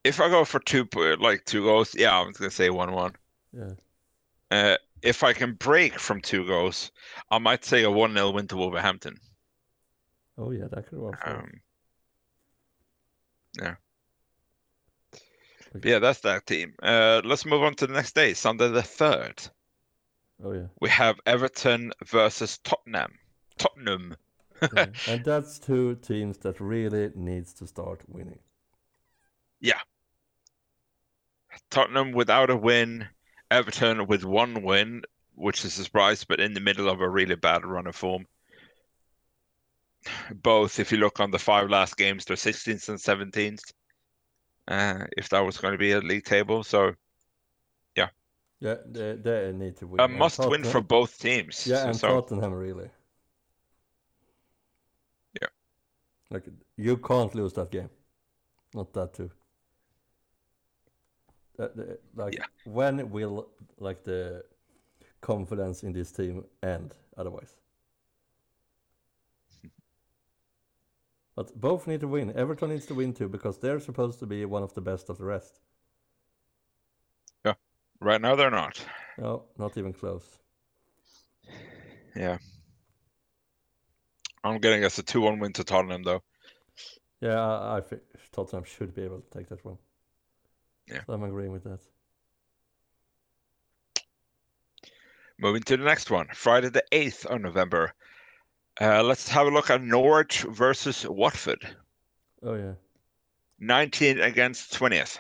If 0.04 0.20
I 0.20 0.30
go 0.30 0.46
for 0.46 0.60
two, 0.60 0.88
like 1.20 1.46
two 1.46 1.64
goals, 1.64 1.96
yeah, 1.96 2.18
I'm 2.18 2.32
gonna 2.32 2.52
say 2.52 2.70
one-one. 2.70 3.14
Yeah. 3.54 3.72
Uh, 4.52 4.78
if 5.02 5.24
I 5.24 5.34
can 5.34 5.54
break 5.54 6.00
from 6.00 6.22
two 6.22 6.46
goals, 6.46 6.92
I 7.30 7.40
might 7.40 7.66
say 7.66 7.84
a 7.84 7.92
one-nil 7.92 8.34
win 8.34 8.48
to 8.48 8.58
Wolverhampton. 8.58 9.18
Oh 10.38 10.52
yeah, 10.52 10.66
that 10.72 10.88
could 10.88 11.00
work. 11.00 11.22
Um, 11.26 11.62
yeah. 13.58 13.76
Okay. 15.76 15.90
Yeah, 15.90 16.00
that's 16.00 16.22
that 16.22 16.46
team. 16.46 16.74
Uh, 16.82 17.22
let's 17.24 17.46
move 17.46 17.64
on 17.64 17.76
to 17.76 17.88
the 17.88 17.94
next 17.94 18.16
day, 18.16 18.34
Sunday 18.34 18.70
the 18.70 18.82
3rd. 18.82 19.50
Oh 20.44 20.52
yeah. 20.52 20.68
We 20.80 20.90
have 20.90 21.20
Everton 21.26 21.92
versus 22.06 22.58
Tottenham. 22.60 23.14
Tottenham. 23.58 24.16
yeah. 24.62 24.88
and 25.08 25.24
that's 25.24 25.60
two 25.60 25.96
teams 25.96 26.38
that 26.40 26.60
really 26.60 27.12
needs 27.16 27.54
to 27.54 27.68
start 27.68 28.02
winning. 28.08 28.40
Tottenham 31.70 32.12
without 32.12 32.50
a 32.50 32.56
win, 32.56 33.08
Everton 33.52 34.08
with 34.08 34.24
one 34.24 34.64
win, 34.64 35.04
which 35.34 35.66
is 35.66 35.78
a 35.78 35.84
surprise, 35.84 36.24
but 36.24 36.40
in 36.40 36.54
the 36.54 36.60
middle 36.60 36.90
of 36.90 37.02
a 37.02 37.10
really 37.10 37.36
bad 37.36 37.66
run 37.66 37.88
of 37.88 37.96
form. 37.96 38.26
Both, 40.34 40.80
if 40.80 40.92
you 40.92 41.00
look 41.00 41.20
on 41.20 41.32
the 41.32 41.40
five 41.40 41.70
last 41.70 41.98
games, 41.98 42.26
they're 42.26 42.38
16th 42.38 42.90
and 42.90 43.00
17th. 43.00 43.74
Uh, 44.68 45.06
if 45.18 45.30
that 45.30 45.42
was 45.42 45.58
going 45.58 45.74
to 45.74 45.78
be 45.78 45.92
a 45.92 46.00
league 46.00 46.26
table, 46.26 46.64
so 46.64 46.94
Yeah, 48.60 48.76
they, 48.88 49.16
they 49.16 49.52
need 49.54 49.78
to 49.78 49.88
win. 49.88 50.00
a 50.00 50.08
must 50.08 50.40
win 50.40 50.64
for 50.64 50.82
both 50.82 51.20
teams. 51.20 51.68
Yeah, 51.68 51.88
and 51.88 51.96
so 51.96 52.08
Tottenham 52.08 52.54
really. 52.54 52.90
Yeah. 55.42 55.50
Like 56.32 56.46
you 56.78 56.98
can't 56.98 57.36
lose 57.36 57.54
that 57.54 57.72
game. 57.72 57.90
Not 58.74 58.94
that 58.94 59.14
too. 59.14 59.32
That, 61.58 61.76
the- 61.76 62.00
like 62.16 62.34
Yeah. 62.36 62.46
when 62.66 63.10
will 63.12 63.48
like 63.80 64.04
the 64.04 64.44
confidence 65.22 65.84
in 65.84 65.94
this 65.94 66.12
team 66.12 66.46
end 66.64 66.94
otherwise? 67.18 67.56
But 71.36 71.60
both 71.60 71.86
need 71.88 72.00
to 72.00 72.08
win. 72.08 72.32
Everton 72.36 72.70
needs 72.70 72.86
to 72.86 72.94
win 72.96 73.14
too 73.14 73.28
because 73.28 73.58
they're 73.60 73.80
supposed 73.82 74.20
to 74.20 74.26
be 74.26 74.46
one 74.46 74.64
of 74.64 74.74
the 74.74 74.82
best 74.82 75.10
of 75.10 75.18
the 75.18 75.26
rest. 75.26 75.60
Yeah, 77.46 77.56
right 78.00 78.22
now 78.22 78.36
they're 78.36 78.52
not. 78.52 78.86
No, 79.18 79.44
not 79.58 79.78
even 79.78 79.92
close. 79.94 80.40
Yeah. 82.16 82.38
I'm 84.46 84.60
getting 84.60 84.86
us 84.86 84.98
a 85.00 85.04
2-1 85.04 85.40
win 85.40 85.54
to 85.54 85.64
Tottenham 85.64 86.04
though. 86.04 86.24
Yeah, 87.20 87.40
I, 87.42 87.78
I 87.78 87.82
think 87.82 88.02
Tottenham 88.32 88.64
should 88.64 88.94
be 88.96 89.02
able 89.04 89.20
to 89.22 89.30
take 89.38 89.50
that 89.50 89.66
one. 89.66 89.78
Yeah. 90.88 91.02
So 91.08 91.14
I'm 91.14 91.24
agreeing 91.24 91.52
with 91.52 91.64
that. 91.64 91.80
Moving 95.38 95.64
to 95.64 95.78
the 95.78 95.84
next 95.84 96.10
one, 96.12 96.28
Friday 96.34 96.70
the 96.70 96.84
8th 96.92 97.26
of 97.26 97.42
November. 97.42 97.94
Uh, 98.80 99.04
let's 99.04 99.28
have 99.30 99.48
a 99.48 99.52
look 99.52 99.70
at 99.70 99.82
Norwich 99.82 100.42
versus 100.44 101.06
Watford. 101.08 101.76
Oh 102.44 102.56
yeah, 102.56 102.74
19 103.60 104.20
against 104.22 104.74
20th. 104.74 105.20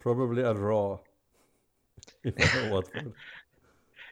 probably 0.00 0.42
a 0.42 0.52
draw. 0.54 0.98
if 2.24 2.34
I 2.38 2.60
know 2.60 2.66
Watford. 2.74 3.12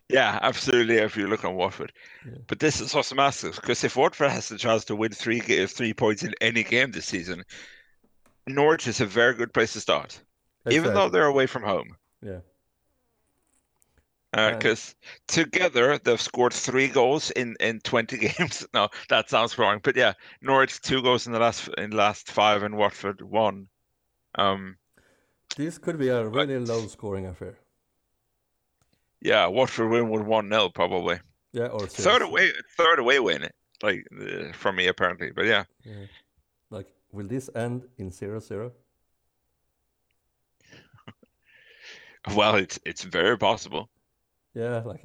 Yeah, 0.09 0.39
absolutely. 0.41 0.97
If 0.97 1.17
you 1.17 1.27
look 1.27 1.45
on 1.45 1.55
Watford, 1.57 1.93
Yeah. 2.25 2.39
but 2.47 2.61
this 2.61 2.81
is 2.81 2.95
also 2.95 3.15
massive 3.15 3.57
because 3.57 3.83
if 3.85 3.97
Watford 3.97 4.31
has 4.31 4.49
the 4.49 4.57
chance 4.59 4.85
to 4.87 4.97
win 4.97 5.13
three 5.13 5.41
three 5.41 5.93
points 5.93 6.23
in 6.23 6.33
any 6.41 6.63
game 6.63 6.93
this 6.93 7.07
season, 7.07 7.43
Norwich 8.47 8.87
is 8.87 9.01
a 9.01 9.07
very 9.07 9.35
good 9.35 9.53
place 9.53 9.73
to 9.75 9.81
start. 9.81 10.21
Even 10.75 10.95
though 10.95 11.09
they're 11.09 11.27
away 11.27 11.47
from 11.47 11.63
home. 11.63 11.97
Yeah. 12.23 12.41
Because 14.33 14.95
together 15.29 15.97
they've 15.99 16.21
scored 16.21 16.53
three 16.53 16.89
goals 16.89 17.31
in, 17.31 17.57
in 17.59 17.81
20 17.81 18.19
games. 18.39 18.67
No, 18.75 18.89
that 19.09 19.31
sounds 19.31 19.57
wrong. 19.57 19.81
But 19.83 19.97
yeah, 19.97 20.13
Norwich 20.43 20.81
two 20.83 21.01
goals 21.03 21.27
in 21.27 21.33
the 21.33 21.39
last 21.39 21.69
in 21.79 21.91
the 21.91 21.97
last 21.97 22.31
five, 22.31 22.63
and 22.63 22.77
Watford 22.77 23.23
one. 23.23 23.69
Um, 24.35 24.77
This 25.57 25.79
could 25.79 25.99
be 25.99 26.09
a 26.09 26.27
really 26.27 26.59
low 26.59 26.87
scoring 26.87 27.27
affair. 27.27 27.57
yeah, 29.23 29.47
Watford 29.47 29.91
win 29.91 30.11
with 30.11 30.23
one 30.23 30.51
0 30.51 30.69
probably. 30.75 31.19
Yeah, 31.53 31.69
or 31.69 31.87
Third 31.87 32.21
away, 32.21 32.53
third 32.77 32.99
away 32.99 33.19
win, 33.21 33.49
like 33.83 34.05
uh, 34.21 34.53
from 34.53 34.77
me 34.77 34.89
apparently. 34.89 35.31
But 35.31 35.47
yeah, 35.47 35.65
Yeah. 35.85 36.07
Like, 36.69 36.89
will 37.13 37.27
this 37.27 37.49
end 37.55 37.85
in 37.97 38.11
0 38.11 38.41
0? 38.41 38.73
Well, 42.35 42.57
it's 42.57 42.79
it's 42.85 43.03
very 43.03 43.39
possible. 43.39 43.89
Yeah, 44.55 44.83
like, 44.85 45.05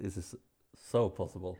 this 0.00 0.16
is 0.16 0.34
so 0.76 1.08
possible. 1.08 1.58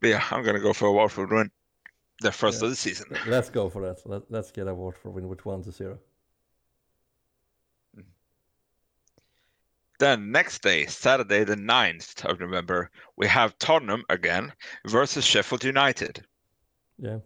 But 0.00 0.08
yeah, 0.08 0.24
I'm 0.30 0.42
gonna 0.44 0.60
go 0.60 0.72
for 0.72 0.86
a 0.86 0.92
Watford 0.92 1.30
win, 1.32 1.50
the 2.20 2.32
first 2.32 2.60
Yeah. 2.60 2.66
of 2.66 2.70
the 2.70 2.76
season. 2.76 3.16
Let's 3.26 3.50
go 3.50 3.68
for 3.68 3.82
that. 3.82 4.06
Let, 4.06 4.30
let's 4.30 4.50
get 4.50 4.68
a 4.68 4.74
Watford 4.74 5.14
win 5.14 5.28
with 5.28 5.44
1 5.44 5.62
to 5.64 5.72
0. 5.72 5.98
Mm. 7.96 8.04
Then 9.98 10.30
next 10.30 10.62
day, 10.62 10.86
Saturday 10.86 11.44
the 11.44 11.56
9th 11.56 12.24
of 12.24 12.40
November, 12.40 12.90
we 13.16 13.26
have 13.26 13.58
Tottenham 13.58 14.04
again 14.10 14.52
versus 14.86 15.24
Sheffield 15.24 15.64
United. 15.64 16.24
Yeah. 16.98 17.18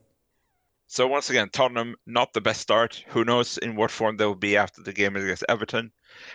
So 0.93 1.07
once 1.07 1.31
again, 1.31 1.51
Tottenham 1.51 1.95
not 2.05 2.33
the 2.33 2.41
best 2.41 2.61
start. 2.61 3.05
Who 3.11 3.25
knows 3.25 3.59
in 3.59 3.77
what 3.77 3.93
form 3.93 4.17
they 4.17 4.27
will 4.27 4.35
be 4.35 4.57
after 4.57 4.83
the 4.83 4.93
game 4.93 5.15
against 5.15 5.45
Everton, 5.49 5.93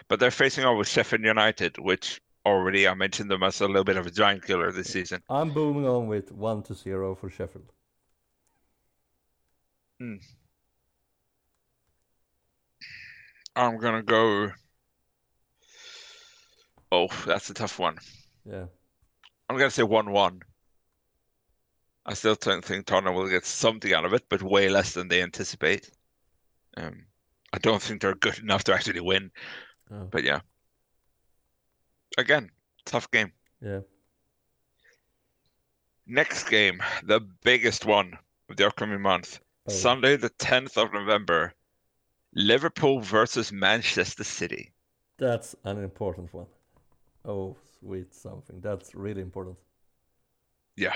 but 0.07 0.21
they're 0.21 0.31
facing 0.31 0.63
off 0.63 0.77
with 0.77 0.87
Sheffield 0.87 1.25
United, 1.25 1.77
which 1.77 2.21
already 2.45 2.87
I 2.87 2.93
mentioned 2.93 3.29
them 3.29 3.43
as 3.43 3.59
a 3.59 3.67
little 3.67 3.83
bit 3.83 3.97
of 3.97 4.07
a 4.07 4.11
giant 4.11 4.45
killer 4.45 4.71
this 4.71 4.93
season. 4.93 5.21
I'm 5.29 5.51
booming 5.51 5.85
on 5.85 6.07
with 6.07 6.31
1 6.31 6.63
to 6.63 6.73
0 6.73 7.15
for 7.15 7.29
Sheffield. 7.29 7.69
Hmm. 9.99 10.15
I'm 13.57 13.77
gonna 13.77 14.03
go. 14.03 14.51
Oh, 16.93 17.09
that's 17.25 17.49
a 17.49 17.53
tough 17.53 17.77
one. 17.77 17.97
Yeah. 18.45 18.67
I'm 19.49 19.57
gonna 19.57 19.69
say 19.69 19.83
one-one. 19.83 20.43
I 22.05 22.13
still 22.13 22.35
don't 22.35 22.63
think 22.63 22.85
Tottenham 22.85 23.15
will 23.15 23.29
get 23.29 23.45
something 23.45 23.93
out 23.93 24.05
of 24.05 24.13
it, 24.13 24.29
but 24.29 24.41
way 24.43 24.69
less 24.69 24.93
than 24.93 25.07
they 25.07 25.21
anticipate. 25.21 25.89
Um, 26.77 27.05
I 27.53 27.57
don't 27.59 27.81
think 27.81 28.01
they're 28.01 28.15
good 28.15 28.39
enough 28.39 28.63
to 28.65 28.73
actually 28.73 28.99
win. 29.01 29.31
Oh, 29.91 30.07
But 30.11 30.23
yeah, 30.23 30.41
again, 32.17 32.49
tough 32.85 33.09
game. 33.11 33.31
yeah. 33.61 33.79
Next 36.07 36.49
game, 36.49 36.81
the 37.03 37.19
biggest 37.43 37.85
one 37.85 38.17
of 38.49 38.57
the 38.57 38.67
upcoming 38.67 39.01
month, 39.01 39.39
Oh, 39.67 39.71
Sunday, 39.71 40.15
the 40.17 40.29
10th 40.29 40.77
of 40.77 40.93
November, 40.93 41.53
Liverpool 42.33 43.01
versus 43.01 43.51
Manchester 43.51 44.23
City. 44.23 44.73
That's 45.17 45.55
an 45.63 45.83
important 45.83 46.33
one. 46.33 46.47
Oh, 47.25 47.55
sweet 47.79 48.13
something. 48.13 48.61
That's 48.61 48.95
really 48.95 49.21
important. 49.21 49.57
Yeah. 50.75 50.95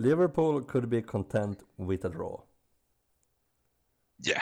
Liverpool 0.00 0.62
could 0.62 0.88
be 0.88 1.02
content 1.02 1.62
with 1.76 2.04
a 2.06 2.08
draw. 2.08 2.40
Yeah, 4.22 4.40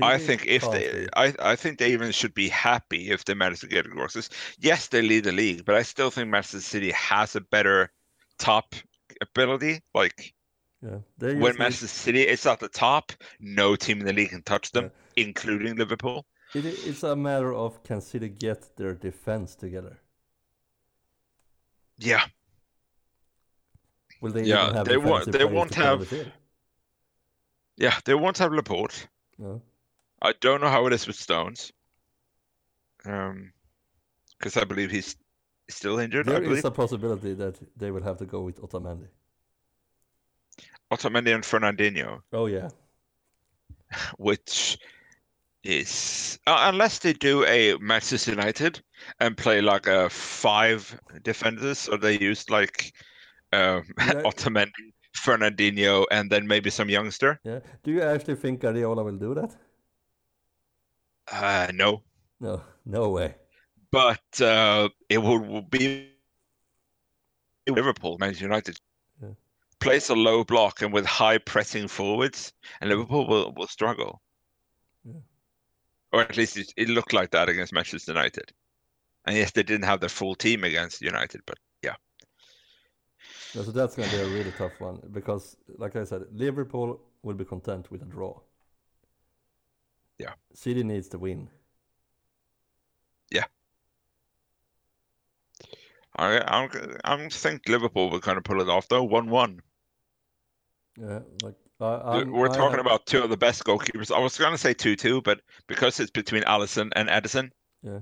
I 0.00 0.18
think 0.18 0.46
if 0.46 0.70
they. 0.70 1.06
I, 1.16 1.34
I 1.40 1.56
think 1.56 1.78
they 1.78 1.92
even 1.92 2.12
should 2.12 2.34
be 2.34 2.48
happy 2.48 3.10
if 3.10 3.24
they 3.24 3.34
manage 3.34 3.60
to 3.60 3.66
get 3.66 3.86
across 3.86 4.12
this. 4.14 4.30
Yes, 4.58 4.88
they 4.88 5.02
lead 5.02 5.24
the 5.24 5.32
league, 5.32 5.64
but 5.64 5.74
I 5.74 5.82
still 5.82 6.10
think 6.10 6.28
Manchester 6.28 6.60
City 6.60 6.92
has 6.92 7.36
a 7.36 7.40
better 7.40 7.90
top 8.38 8.74
ability. 9.20 9.82
Like 9.94 10.34
Yeah. 10.82 10.98
When 11.18 11.56
Manchester 11.58 11.88
City 11.88 12.22
is 12.22 12.46
at 12.46 12.60
the 12.60 12.68
top, 12.68 13.12
no 13.40 13.76
team 13.76 14.00
in 14.00 14.06
the 14.06 14.12
league 14.12 14.30
can 14.30 14.42
touch 14.42 14.70
them, 14.72 14.92
including 15.16 15.76
Liverpool. 15.76 16.26
It, 16.54 16.64
it's 16.66 17.02
a 17.02 17.16
matter 17.16 17.52
of 17.52 17.82
can 17.82 18.00
City 18.00 18.28
get 18.28 18.76
their 18.76 18.94
defense 18.94 19.56
together? 19.56 20.00
Yeah, 21.98 22.24
Will 24.24 24.32
they 24.32 24.44
Yeah, 24.44 24.72
have 24.72 24.86
they 24.88 24.96
won't- 24.96 25.30
they 25.30 25.44
won't 25.44 25.74
have- 25.74 26.10
yeah, 27.76 27.98
they 28.06 28.14
won't 28.14 28.38
have 28.38 28.54
Laporte. 28.54 29.06
No. 29.36 29.60
I 30.22 30.32
don't 30.40 30.62
know 30.62 30.70
how 30.70 30.86
it 30.86 30.94
is 30.94 31.06
with 31.06 31.16
Stones. 31.16 31.72
Um, 33.04 33.52
because 34.38 34.56
I 34.56 34.64
believe 34.64 34.90
he's 34.90 35.14
still 35.68 35.98
injured. 35.98 36.24
There 36.24 36.42
is 36.42 36.64
a 36.64 36.70
possibility 36.70 37.34
that 37.34 37.58
they 37.76 37.90
will 37.90 38.02
have 38.02 38.16
to 38.16 38.24
go 38.24 38.40
with 38.40 38.62
Otamendi. 38.62 39.08
Otamendi 40.90 41.34
and 41.34 41.44
Fernandinho. 41.44 42.22
Oh 42.32 42.46
yeah. 42.46 42.70
which 44.16 44.78
is 45.64 46.38
uh, 46.46 46.70
unless 46.72 47.00
they 47.00 47.12
do 47.12 47.44
a 47.44 47.76
Manchester 47.76 48.30
United 48.30 48.82
and 49.20 49.36
play 49.36 49.60
like 49.60 49.86
a 49.86 50.08
five 50.08 50.98
defenders, 51.22 51.88
or 51.88 51.98
they 51.98 52.18
use 52.18 52.48
like 52.48 52.94
um, 53.54 53.84
Yeah. 53.98 54.22
Otamendi, 54.28 54.92
Fernandinho, 55.16 56.04
and 56.10 56.30
then 56.30 56.46
maybe 56.46 56.70
some 56.70 56.88
youngster. 56.90 57.38
Yeah. 57.44 57.60
Do 57.82 57.90
you 57.92 58.02
actually 58.02 58.36
think 58.36 58.60
Guardiola 58.60 59.04
will 59.04 59.18
do 59.18 59.34
that? 59.34 59.56
Uh, 61.32 61.70
no, 61.74 62.02
No. 62.40 62.62
No 62.84 63.10
way. 63.10 63.34
but 63.90 64.40
uh, 64.40 64.88
it 65.08 65.18
will 65.18 65.62
be 65.62 66.10
Liverpool, 67.68 68.18
Manchester 68.18 68.44
United. 68.44 68.78
Yeah. 69.22 69.28
Plays 69.80 70.10
a 70.10 70.14
low 70.14 70.44
block 70.44 70.82
and 70.82 70.92
with 70.92 71.06
high 71.06 71.38
pressing 71.38 71.88
forwards, 71.88 72.52
and 72.80 72.90
Liverpool 72.90 73.26
will, 73.26 73.52
will 73.56 73.66
struggle. 73.68 74.20
Yeah. 75.04 75.20
Or 76.12 76.20
at 76.22 76.36
least 76.36 76.56
it, 76.58 76.72
it 76.76 76.88
looked 76.88 77.12
like 77.12 77.30
that 77.30 77.48
against 77.48 77.72
Manchester 77.72 78.12
United. 78.12 78.52
And 79.26 79.36
yes, 79.36 79.52
they 79.52 79.62
didn't 79.62 79.86
have 79.86 80.00
their 80.00 80.10
full 80.10 80.34
team 80.34 80.64
against 80.64 81.00
United, 81.00 81.40
but 81.46 81.58
yeah. 83.54 83.62
So 83.62 83.70
that's 83.70 83.94
going 83.96 84.08
to 84.10 84.16
be 84.16 84.22
a 84.22 84.28
really 84.28 84.52
tough 84.52 84.78
one 84.80 85.00
because, 85.12 85.56
like 85.78 85.96
I 85.96 86.04
said, 86.04 86.22
Liverpool 86.32 87.00
will 87.22 87.34
be 87.34 87.44
content 87.44 87.90
with 87.90 88.02
a 88.02 88.06
draw. 88.06 88.38
Yeah. 90.18 90.34
City 90.52 90.82
needs 90.84 91.08
to 91.08 91.18
win. 91.18 91.48
Yeah. 93.30 93.44
I 96.16 96.40
I'm 96.46 96.70
I'm 97.04 97.30
think 97.30 97.68
Liverpool 97.68 98.10
will 98.10 98.20
kind 98.20 98.38
of 98.38 98.44
pull 98.44 98.60
it 98.60 98.68
off 98.68 98.88
though, 98.88 99.02
one 99.02 99.28
one. 99.30 99.60
Yeah. 101.00 101.20
Like 101.42 101.54
I, 101.80 102.22
We're 102.22 102.48
I 102.48 102.54
talking 102.54 102.76
have- 102.78 102.86
about 102.86 103.06
two 103.06 103.22
of 103.22 103.30
the 103.30 103.36
best 103.36 103.64
goalkeepers. 103.64 104.14
I 104.14 104.20
was 104.20 104.38
gonna 104.38 104.56
say 104.58 104.74
two 104.74 104.94
two, 104.96 105.20
but 105.22 105.40
because 105.66 105.98
it's 105.98 106.10
between 106.10 106.42
Alisson 106.44 106.92
and 106.94 107.08
Ederson, 107.08 107.50
Yeah. 107.82 107.98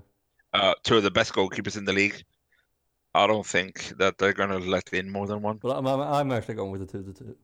uh, 0.53 0.74
two 0.84 0.98
of 0.98 1.03
the 1.03 1.11
best 1.11 1.32
goalkeepers 1.32 1.78
in 1.78 1.86
the 1.86 1.92
league, 1.94 2.22
I 3.14 3.26
don't 3.26 3.46
think 3.46 3.92
that 3.98 4.18
they're 4.18 4.32
gonna 4.32 4.58
let 4.58 4.92
in 4.92 5.10
more 5.10 5.26
than 5.26 5.42
one. 5.42 5.58
But 5.58 5.76
I'm, 5.76 5.86
I'm, 5.86 6.32
actually 6.32 6.54
going 6.54 6.70
with 6.72 6.80
the 6.80 6.86
two 6.86 7.02
to 7.04 7.12
two. 7.12 7.36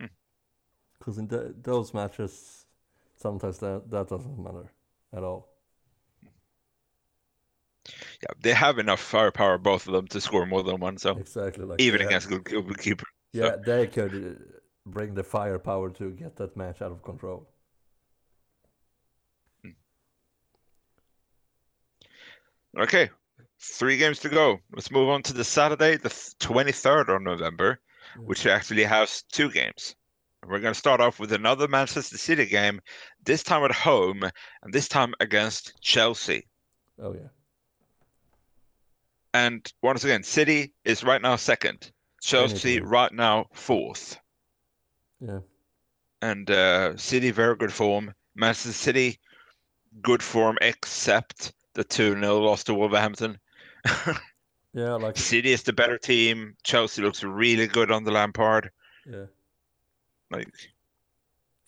Hmm. 0.00 0.06
Because 0.98 1.18
in 1.18 1.26
the, 1.26 1.54
those 1.60 1.92
matches, 1.92 2.66
sometimes 3.16 3.58
that 3.58 3.90
that 3.90 4.08
doesn't 4.08 4.38
matter 4.38 4.70
at 5.12 5.24
all. 5.24 5.48
Yeah, 7.86 8.34
they 8.40 8.52
have 8.52 8.78
enough 8.78 9.00
firepower, 9.00 9.58
both 9.58 9.88
of 9.88 9.92
them, 9.92 10.06
to 10.08 10.20
score 10.20 10.46
more 10.46 10.62
than 10.62 10.78
one. 10.78 10.96
So 10.98 11.16
Exactly. 11.16 11.64
Like 11.64 11.80
even 11.80 12.00
against 12.00 12.30
have- 12.30 12.44
good 12.44 12.66
goalkeeper. 12.66 13.06
Yeah, 13.32 13.56
they 13.56 13.86
could 13.86 14.14
uh, 14.14 14.42
bring 14.86 15.14
the 15.14 15.24
firepower 15.24 15.90
to 15.90 16.10
get 16.10 16.36
that 16.36 16.56
match 16.56 16.82
out 16.82 16.92
of 16.92 17.02
control. 17.02 17.48
Okay, 22.78 23.10
three 23.62 23.96
games 23.96 24.18
to 24.20 24.28
go. 24.28 24.58
Let's 24.72 24.90
move 24.90 25.08
on 25.08 25.22
to 25.22 25.32
the 25.32 25.44
Saturday, 25.44 25.96
the 25.96 26.12
twenty 26.38 26.72
third 26.72 27.08
of 27.08 27.22
November, 27.22 27.80
which 28.18 28.46
actually 28.46 28.84
has 28.84 29.22
two 29.22 29.50
games. 29.50 29.94
We're 30.46 30.58
going 30.58 30.74
to 30.74 30.78
start 30.78 31.00
off 31.00 31.20
with 31.20 31.32
another 31.32 31.68
Manchester 31.68 32.18
City 32.18 32.46
game, 32.46 32.80
this 33.24 33.44
time 33.44 33.62
at 33.62 33.70
home, 33.70 34.24
and 34.62 34.74
this 34.74 34.88
time 34.88 35.14
against 35.20 35.80
Chelsea. 35.80 36.48
Oh 37.00 37.14
yeah. 37.14 37.28
And 39.34 39.72
once 39.82 40.04
again, 40.04 40.24
City 40.24 40.74
is 40.84 41.04
right 41.04 41.22
now 41.22 41.36
second, 41.36 41.92
Chelsea 42.20 42.80
right 42.80 43.12
now 43.12 43.46
fourth. 43.52 44.18
Yeah. 45.20 45.38
And 46.20 46.50
uh, 46.50 46.96
City 46.96 47.30
very 47.30 47.56
good 47.56 47.72
form. 47.72 48.12
Manchester 48.34 48.72
City 48.72 49.18
good 50.00 50.22
form 50.22 50.58
except 50.60 51.52
the 51.74 51.84
2-0 51.84 52.42
loss 52.42 52.64
to 52.64 52.74
Wolverhampton. 52.74 53.38
Yeah, 54.74 54.94
like 54.94 55.16
City 55.18 55.52
is 55.52 55.62
the 55.64 55.72
better 55.72 55.98
team. 55.98 56.56
Chelsea 56.62 57.02
looks 57.02 57.22
really 57.22 57.66
good 57.66 57.90
on 57.90 58.04
the 58.04 58.10
Lampard. 58.10 58.70
yeah. 59.06 59.26
Like 60.30 60.48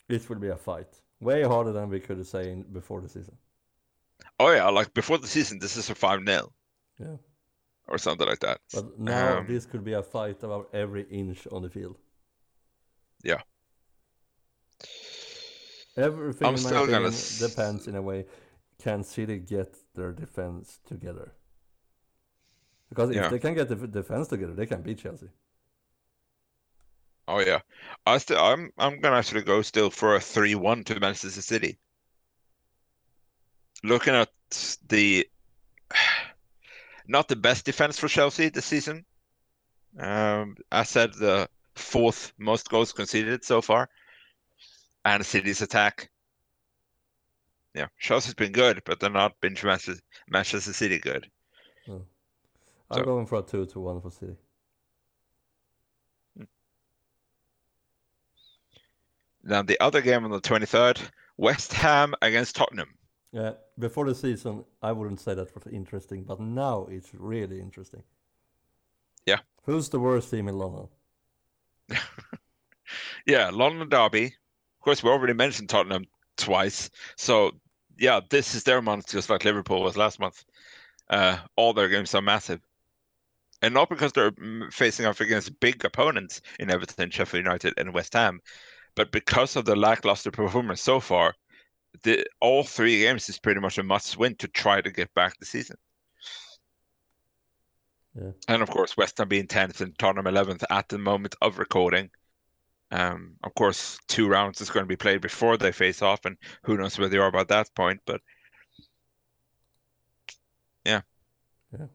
It 0.09 0.27
will 0.27 0.39
be 0.39 0.47
a 0.49 0.55
fight. 0.57 0.87
Way 1.19 1.43
harder 1.43 1.71
than 1.71 1.89
we 1.89 1.99
could 1.99 2.17
have 2.17 2.35
in, 2.35 2.63
before 2.63 3.01
the 3.01 3.09
season. 3.09 3.37
Oh 4.39 4.51
yeah, 4.51 4.69
like 4.69 4.93
before 4.93 5.17
the 5.19 5.27
season, 5.27 5.59
this 5.59 5.77
is 5.77 5.89
a 5.89 5.95
five 5.95 6.25
0 6.25 6.51
Yeah. 6.99 7.17
or 7.87 7.97
something 7.99 8.27
like 8.27 8.39
that. 8.39 8.59
But 8.73 8.99
now 8.99 9.37
Um, 9.37 9.47
this 9.47 9.65
could 9.67 9.83
be 9.83 9.93
a 9.93 10.01
fight 10.01 10.41
about 10.43 10.69
every 10.73 11.03
inch 11.11 11.47
on 11.51 11.61
the 11.61 11.69
field. 11.69 11.97
Yeah. 13.23 13.41
Everything 15.97 16.47
I'm 16.47 16.55
in 16.55 16.63
my 16.63 16.69
still 16.69 16.87
gonna 16.87 17.11
depends 17.39 17.87
in 17.87 17.95
a 17.95 18.01
way. 18.01 18.25
Can 18.79 19.03
City 19.03 19.37
get 19.37 19.77
their 19.93 20.11
defense 20.11 20.79
together? 20.85 21.33
Because 22.89 23.09
if 23.09 23.15
Yeah. 23.15 23.29
they 23.29 23.39
can 23.39 23.53
get 23.55 23.67
the 23.67 23.75
defense 23.87 24.27
together, 24.27 24.53
they 24.53 24.65
can 24.65 24.81
beat 24.81 24.99
Chelsea. 24.99 25.29
Oh 27.27 27.39
yeah, 27.39 27.61
I 28.05 28.19
still 28.19 28.39
I'm 28.39 28.71
I'm 28.77 28.99
gonna 28.99 29.17
actually 29.17 29.41
go 29.41 29.61
still 29.63 29.89
for 29.89 30.15
a 30.15 30.19
three 30.19 30.53
one 30.53 30.83
to 30.83 30.99
Manchester 30.99 31.41
City. 31.41 31.79
Looking 33.83 34.13
at 34.13 34.29
the 34.87 35.27
not 37.07 37.27
the 37.27 37.35
best 37.35 37.65
defense 37.65 37.97
for 37.97 38.07
Chelsea 38.07 38.49
this 38.49 38.65
season. 38.65 39.05
Um, 39.99 40.55
I 40.71 40.83
said 40.83 41.13
the 41.13 41.49
fourth 41.75 42.33
most 42.37 42.69
goals 42.69 42.93
conceded 42.93 43.43
so 43.43 43.61
far, 43.61 43.89
and 45.03 45.25
City's 45.25 45.61
attack. 45.61 46.11
Yeah, 47.73 47.87
Chelsea's 47.99 48.35
been 48.35 48.51
good, 48.51 48.83
but 48.85 48.99
they're 48.99 49.09
not 49.09 49.39
been 49.41 49.57
Manchester 49.63 49.95
Manchester 50.29 50.73
City 50.73 50.99
good. 50.99 51.29
I'm 52.91 52.99
So- 52.99 53.03
going 53.05 53.25
for 53.25 53.39
a 53.39 53.41
two 53.41 53.65
to 53.65 53.79
one 53.79 54.01
for 54.01 54.11
City. 54.11 54.35
Now 59.43 59.61
the 59.61 59.79
other 59.79 60.01
game 60.01 60.23
on 60.23 60.31
the 60.31 60.41
twenty 60.41 60.65
third, 60.65 60.99
West 61.37 61.73
Ham 61.73 62.15
against 62.21 62.55
Tottenham. 62.55 62.89
Yeah, 63.31 63.53
before 63.77 64.05
the 64.05 64.15
season, 64.15 64.63
I 64.81 64.91
wouldn't 64.91 65.19
say 65.19 65.33
that 65.33 65.53
was 65.53 65.67
interesting, 65.67 66.23
but 66.23 66.39
now 66.39 66.87
it's 66.89 67.13
really 67.13 67.59
interesting. 67.59 68.01
Yeah. 69.25 69.39
Who's 69.63 69.89
the 69.89 69.99
worst 69.99 70.31
team 70.31 70.47
in 70.47 70.57
London? 70.57 70.87
Yeah, 73.27 73.49
London 73.51 73.89
Derby. 73.89 74.25
Of 74.25 74.81
course, 74.81 75.01
we 75.01 75.09
already 75.09 75.33
mentioned 75.33 75.67
Tottenham 75.67 76.05
twice. 76.37 76.91
So, 77.17 77.53
yeah, 77.97 78.19
this 78.29 78.53
is 78.53 78.63
their 78.63 78.83
month, 78.83 79.09
just 79.09 79.31
like 79.31 79.43
Liverpool 79.43 79.81
was 79.81 79.97
last 79.97 80.19
month. 80.19 80.45
Uh, 81.09 81.39
all 81.55 81.73
their 81.73 81.89
games 81.89 82.13
are 82.13 82.21
massive. 82.21 82.61
And 83.61 83.73
not 83.73 83.89
because 83.89 84.11
they're 84.11 84.31
mm, 84.31 84.71
facing 84.71 85.05
off 85.05 85.21
against 85.21 85.59
big 85.59 85.83
opponents 85.85 86.41
in 86.59 86.69
Everton, 86.69 87.09
Sheffield 87.09 87.43
United, 87.43 87.73
and 87.77 87.93
West 87.93 88.13
Ham, 88.13 88.41
but 88.95 89.11
because 89.11 89.55
of 89.55 89.65
the 89.65 89.75
lackluster 89.75 90.31
performance 90.31 90.81
so 90.81 90.99
far, 90.99 91.33
the, 92.03 92.25
all 92.41 92.63
three 92.63 92.99
games 92.99 93.29
is 93.29 93.39
pretty 93.39 93.59
much 93.59 93.77
a 93.77 93.83
must 93.83 94.17
win 94.17 94.35
to 94.35 94.47
try 94.47 94.81
to 94.81 94.91
get 94.91 95.13
back 95.13 95.37
the 95.39 95.45
season. 95.45 95.77
Yeah. 98.15 98.31
And 98.47 98.61
of 98.61 98.69
course, 98.69 98.95
West 98.95 99.17
Ham 99.17 99.27
being 99.27 99.47
10th 99.47 99.81
and 99.81 99.97
Tottenham 99.97 100.25
11th 100.25 100.63
at 100.69 100.87
the 100.87 100.97
moment 100.97 101.35
of 101.41 101.59
recording. 101.59 102.09
Um, 102.91 103.35
of 103.43 103.53
course, 103.55 103.97
two 104.07 104.27
rounds 104.27 104.61
is 104.61 104.69
going 104.69 104.85
to 104.85 104.87
be 104.87 104.95
played 104.95 105.21
before 105.21 105.57
they 105.57 105.71
face 105.71 106.01
off, 106.01 106.23
and 106.23 106.37
who 106.63 106.77
knows 106.77 106.97
where 106.97 107.09
they 107.09 107.17
are 107.17 107.31
by 107.31 107.43
that 107.45 107.73
point. 107.75 107.99
But 108.05 108.21
yeah, 110.85 111.01
Yeah. 111.77 111.87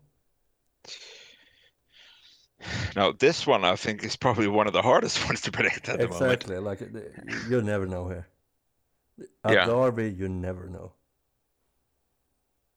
Now 2.97 3.13
this 3.13 3.47
one, 3.47 3.65
I 3.65 3.77
think, 3.77 4.05
is 4.05 4.17
probably 4.17 4.49
one 4.49 4.67
of 4.67 4.73
the 4.73 4.83
hardest 4.83 5.25
ones 5.27 5.41
to 5.43 5.53
predict 5.53 5.89
at 5.89 5.99
the 6.01 6.09
moment. 6.09 6.45
Exactly. 6.45 6.59
Like 6.59 6.81
you 7.49 7.63
never 7.63 7.87
know 7.87 8.09
here. 8.09 8.27
A 9.45 9.53
Yeah. 9.53 9.67
derby, 9.67 10.11
you 10.11 10.29
never 10.29 10.69
know. 10.69 10.93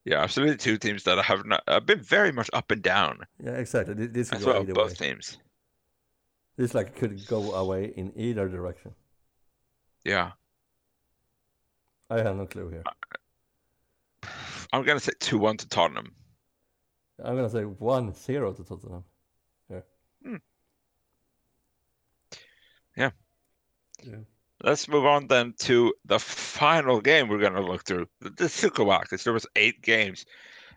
Yeah, 0.04 0.20
absolutely. 0.20 0.56
Two 0.58 0.76
teams 0.76 1.04
that 1.04 1.18
have 1.24 1.46
not 1.46 1.62
have 1.66 1.86
been 1.86 2.00
very 2.02 2.30
much 2.32 2.50
up 2.52 2.70
and 2.70 2.82
down 2.82 3.20
Yeah, 3.42 3.52
exactly. 3.52 3.94
This 4.06 4.30
could 4.30 4.44
well. 4.44 4.62
Both 4.64 5.00
way. 5.00 5.08
teams. 5.08 5.38
This 6.56 6.74
like 6.74 6.94
could 6.94 7.26
go 7.26 7.54
away 7.54 7.86
in 7.96 8.12
either 8.14 8.48
direction. 8.48 8.94
Yeah, 10.04 10.32
I 12.10 12.18
have 12.18 12.36
no 12.36 12.46
clue 12.46 12.68
here. 12.68 12.82
I'm 14.72 14.84
gonna 14.84 15.00
say 15.00 15.12
two 15.18 15.38
one 15.38 15.56
to 15.56 15.68
Tottenham. 15.68 16.14
I'm 17.22 17.36
gonna 17.36 17.48
say 17.48 17.64
one 17.64 18.12
zero 18.12 18.52
to 18.52 18.62
Tottenham. 18.62 19.04
Yeah. 22.96 23.10
Yeah. 24.02 24.16
Let's 24.62 24.88
move 24.88 25.04
on 25.04 25.26
then 25.26 25.54
to 25.60 25.92
the 26.04 26.18
final 26.18 27.00
game 27.00 27.28
we're 27.28 27.38
going 27.38 27.54
to 27.54 27.60
look 27.60 27.84
through. 27.84 28.06
This 28.20 28.60
took 28.60 28.78
a 28.78 28.84
while 28.84 29.00
because 29.00 29.24
there 29.24 29.32
was 29.32 29.46
eight 29.56 29.82
games. 29.82 30.24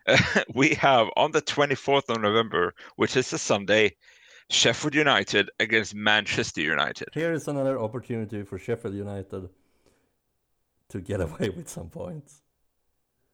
we 0.54 0.74
have 0.74 1.08
on 1.16 1.32
the 1.32 1.42
24th 1.42 2.08
of 2.08 2.20
November, 2.20 2.74
which 2.96 3.16
is 3.16 3.32
a 3.32 3.38
Sunday, 3.38 3.96
Sheffield 4.50 4.94
United 4.94 5.50
against 5.60 5.94
Manchester 5.94 6.60
United. 6.60 7.08
Here 7.12 7.32
is 7.32 7.48
another 7.48 7.78
opportunity 7.78 8.42
for 8.42 8.58
Sheffield 8.58 8.94
United 8.94 9.48
to 10.88 11.00
get 11.00 11.20
away 11.28 11.50
with 11.50 11.68
some 11.68 11.88
points. 11.88 12.42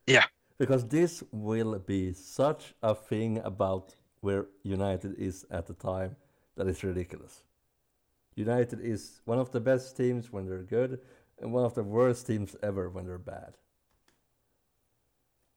Yeah. 0.07 0.24
Because 0.59 0.87
this 0.87 1.22
will 1.32 1.78
be 1.78 2.12
such 2.12 2.74
a 2.82 2.95
thing 2.95 3.39
about 3.39 3.95
where 4.20 4.47
United 4.62 5.18
is 5.18 5.45
at 5.51 5.66
the 5.66 5.74
time 5.74 6.16
that 6.57 6.66
is 6.68 6.82
ridiculous. 6.85 7.43
United 8.37 8.80
is 8.80 9.20
one 9.24 9.39
of 9.39 9.51
the 9.53 9.61
best 9.61 9.97
teams 9.97 10.32
when 10.32 10.47
they're 10.47 10.62
good 10.62 11.01
and 11.41 11.53
one 11.53 11.64
of 11.64 11.74
the 11.74 11.82
worst 11.85 12.26
teams 12.26 12.57
ever 12.62 12.89
when 12.91 13.07
they're 13.07 13.18
bad. 13.18 13.57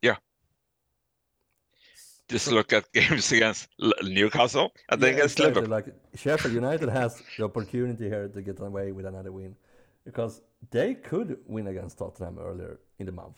Yeah. 0.01 0.17
Just 2.30 2.47
look 2.51 2.73
at 2.73 2.91
games 2.93 3.32
against 3.32 3.67
Newcastle 4.03 4.71
and 4.89 5.01
then 5.01 5.11
Yeah, 5.11 5.15
against 5.15 5.39
exactly. 5.39 5.67
Liverpool. 5.67 5.67
Like 5.67 5.88
Sheffield 6.15 6.53
United 6.53 6.89
has 6.89 7.23
the 7.38 7.43
opportunity 7.45 8.09
here 8.09 8.28
to 8.28 8.41
get 8.41 8.59
away 8.59 8.91
with 8.91 9.05
another 9.05 9.32
win 9.32 9.55
because 10.03 10.41
they 10.71 10.95
could 10.95 11.39
win 11.45 11.67
against 11.67 11.97
Tottenham 11.99 12.39
earlier 12.39 12.80
in 12.99 13.05
the 13.05 13.11
month, 13.11 13.38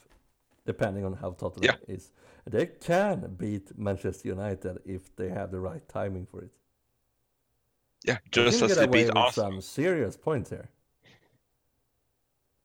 depending 0.65 1.05
on 1.05 1.13
how 1.13 1.31
Tottenham 1.31 1.77
is. 1.87 2.11
They 2.45 2.67
can 2.67 3.35
beat 3.37 3.77
Manchester 3.77 4.29
United 4.29 4.79
if 4.85 5.15
they 5.15 5.29
have 5.29 5.51
the 5.51 5.59
right 5.59 5.87
timing 5.89 6.25
for 6.25 6.41
it. 6.43 6.51
Yeah, 8.05 8.17
just 8.31 8.61
as 8.61 8.75
they 8.77 8.87
beat 8.87 9.09
Arsenal. 9.15 9.31
some 9.51 9.61
serious 9.61 10.15
points 10.17 10.49
here. 10.49 10.69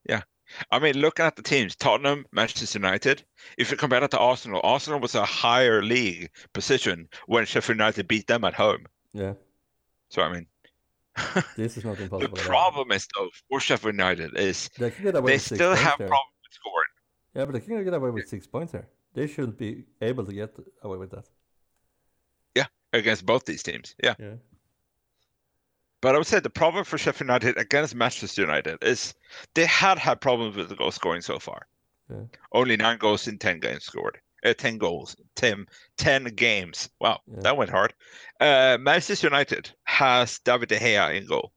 Yeah, 0.09 0.23
I 0.71 0.79
mean, 0.79 0.99
looking 0.99 1.25
at 1.25 1.37
the 1.37 1.43
teams, 1.43 1.75
Tottenham, 1.75 2.27
Manchester 2.33 2.79
United, 2.79 3.25
if 3.59 3.71
you 3.71 3.77
compare 3.77 4.01
that 4.01 4.11
to 4.13 4.19
Arsenal, 4.19 4.61
Arsenal 4.63 5.01
was 5.01 5.15
a 5.15 5.25
higher 5.25 5.83
league 5.83 6.31
position 6.53 7.09
when 7.27 7.47
Sheffield 7.47 7.77
United 7.79 8.07
beat 8.07 8.27
them 8.27 8.45
at 8.45 8.55
home. 8.55 8.87
Yeah, 9.13 9.35
So, 10.11 10.23
I 10.23 10.33
mean, 10.33 10.47
this 11.57 11.77
is 11.77 11.85
not 11.85 11.97
the 11.97 12.05
impossible. 12.05 12.39
all. 12.39 12.45
problem 12.45 12.93
is, 12.93 13.09
though, 13.17 13.29
for 13.49 13.61
Sheffield 13.61 13.95
United 13.95 14.37
is 14.37 14.69
They 14.79 14.91
can 14.91 15.05
get 15.05 15.17
away 15.17 15.33
they 15.33 15.39
still 15.39 15.75
have 15.75 15.97
problems 15.97 16.35
with 16.43 16.53
scoring. 16.53 16.89
Yeah, 17.35 17.45
but 17.47 17.53
they 17.53 17.61
can 17.61 17.83
get 17.85 17.95
away 17.95 18.11
with 18.11 18.29
six 18.29 18.47
points 18.47 18.73
here. 18.73 18.87
They 19.15 19.27
shouldn't 19.27 19.59
be 19.59 19.85
able 20.01 20.25
to 20.27 20.33
get 20.33 20.55
away 20.83 20.99
with 20.99 21.11
that. 21.13 21.29
Yeah, 22.55 22.67
against 22.93 23.25
both 23.27 23.45
these 23.45 23.63
teams. 23.63 23.95
Yeah. 24.03 24.15
Yeah. 24.19 24.35
But 26.05 26.15
I 26.15 26.19
would 26.19 26.27
say 26.27 26.39
the 26.39 26.51
problem 26.51 26.85
for 26.85 26.99
Sheffield 26.99 27.29
United 27.29 27.57
against 27.57 27.95
Manchester 27.95 28.43
United 28.43 28.77
is 28.85 29.15
they 29.55 29.65
had 29.65 29.99
had 29.99 30.21
problems 30.21 30.55
with 30.55 30.69
the 30.69 30.77
goal 30.77 30.91
scoring 30.91 31.23
so 31.23 31.39
far. 31.39 31.67
Yeah. 32.11 32.25
Only 32.53 32.77
nine 32.77 32.99
goals 32.99 33.27
in 33.27 33.39
10 33.39 33.59
games 33.61 33.85
scored. 33.85 34.19
Uh, 34.45 34.53
10 34.53 34.77
goals. 34.77 35.17
10, 35.37 35.65
10 35.97 36.25
games. 36.25 36.91
Wow, 37.01 37.21
Yeah. 37.27 37.41
that 37.41 37.57
went 37.57 37.71
hard. 37.71 37.95
Uh, 38.39 38.77
Manchester 38.79 39.29
United 39.29 39.71
has 39.85 40.39
David 40.41 40.69
De 40.69 40.79
Gea 40.79 41.17
in 41.17 41.27
goal. 41.27 41.53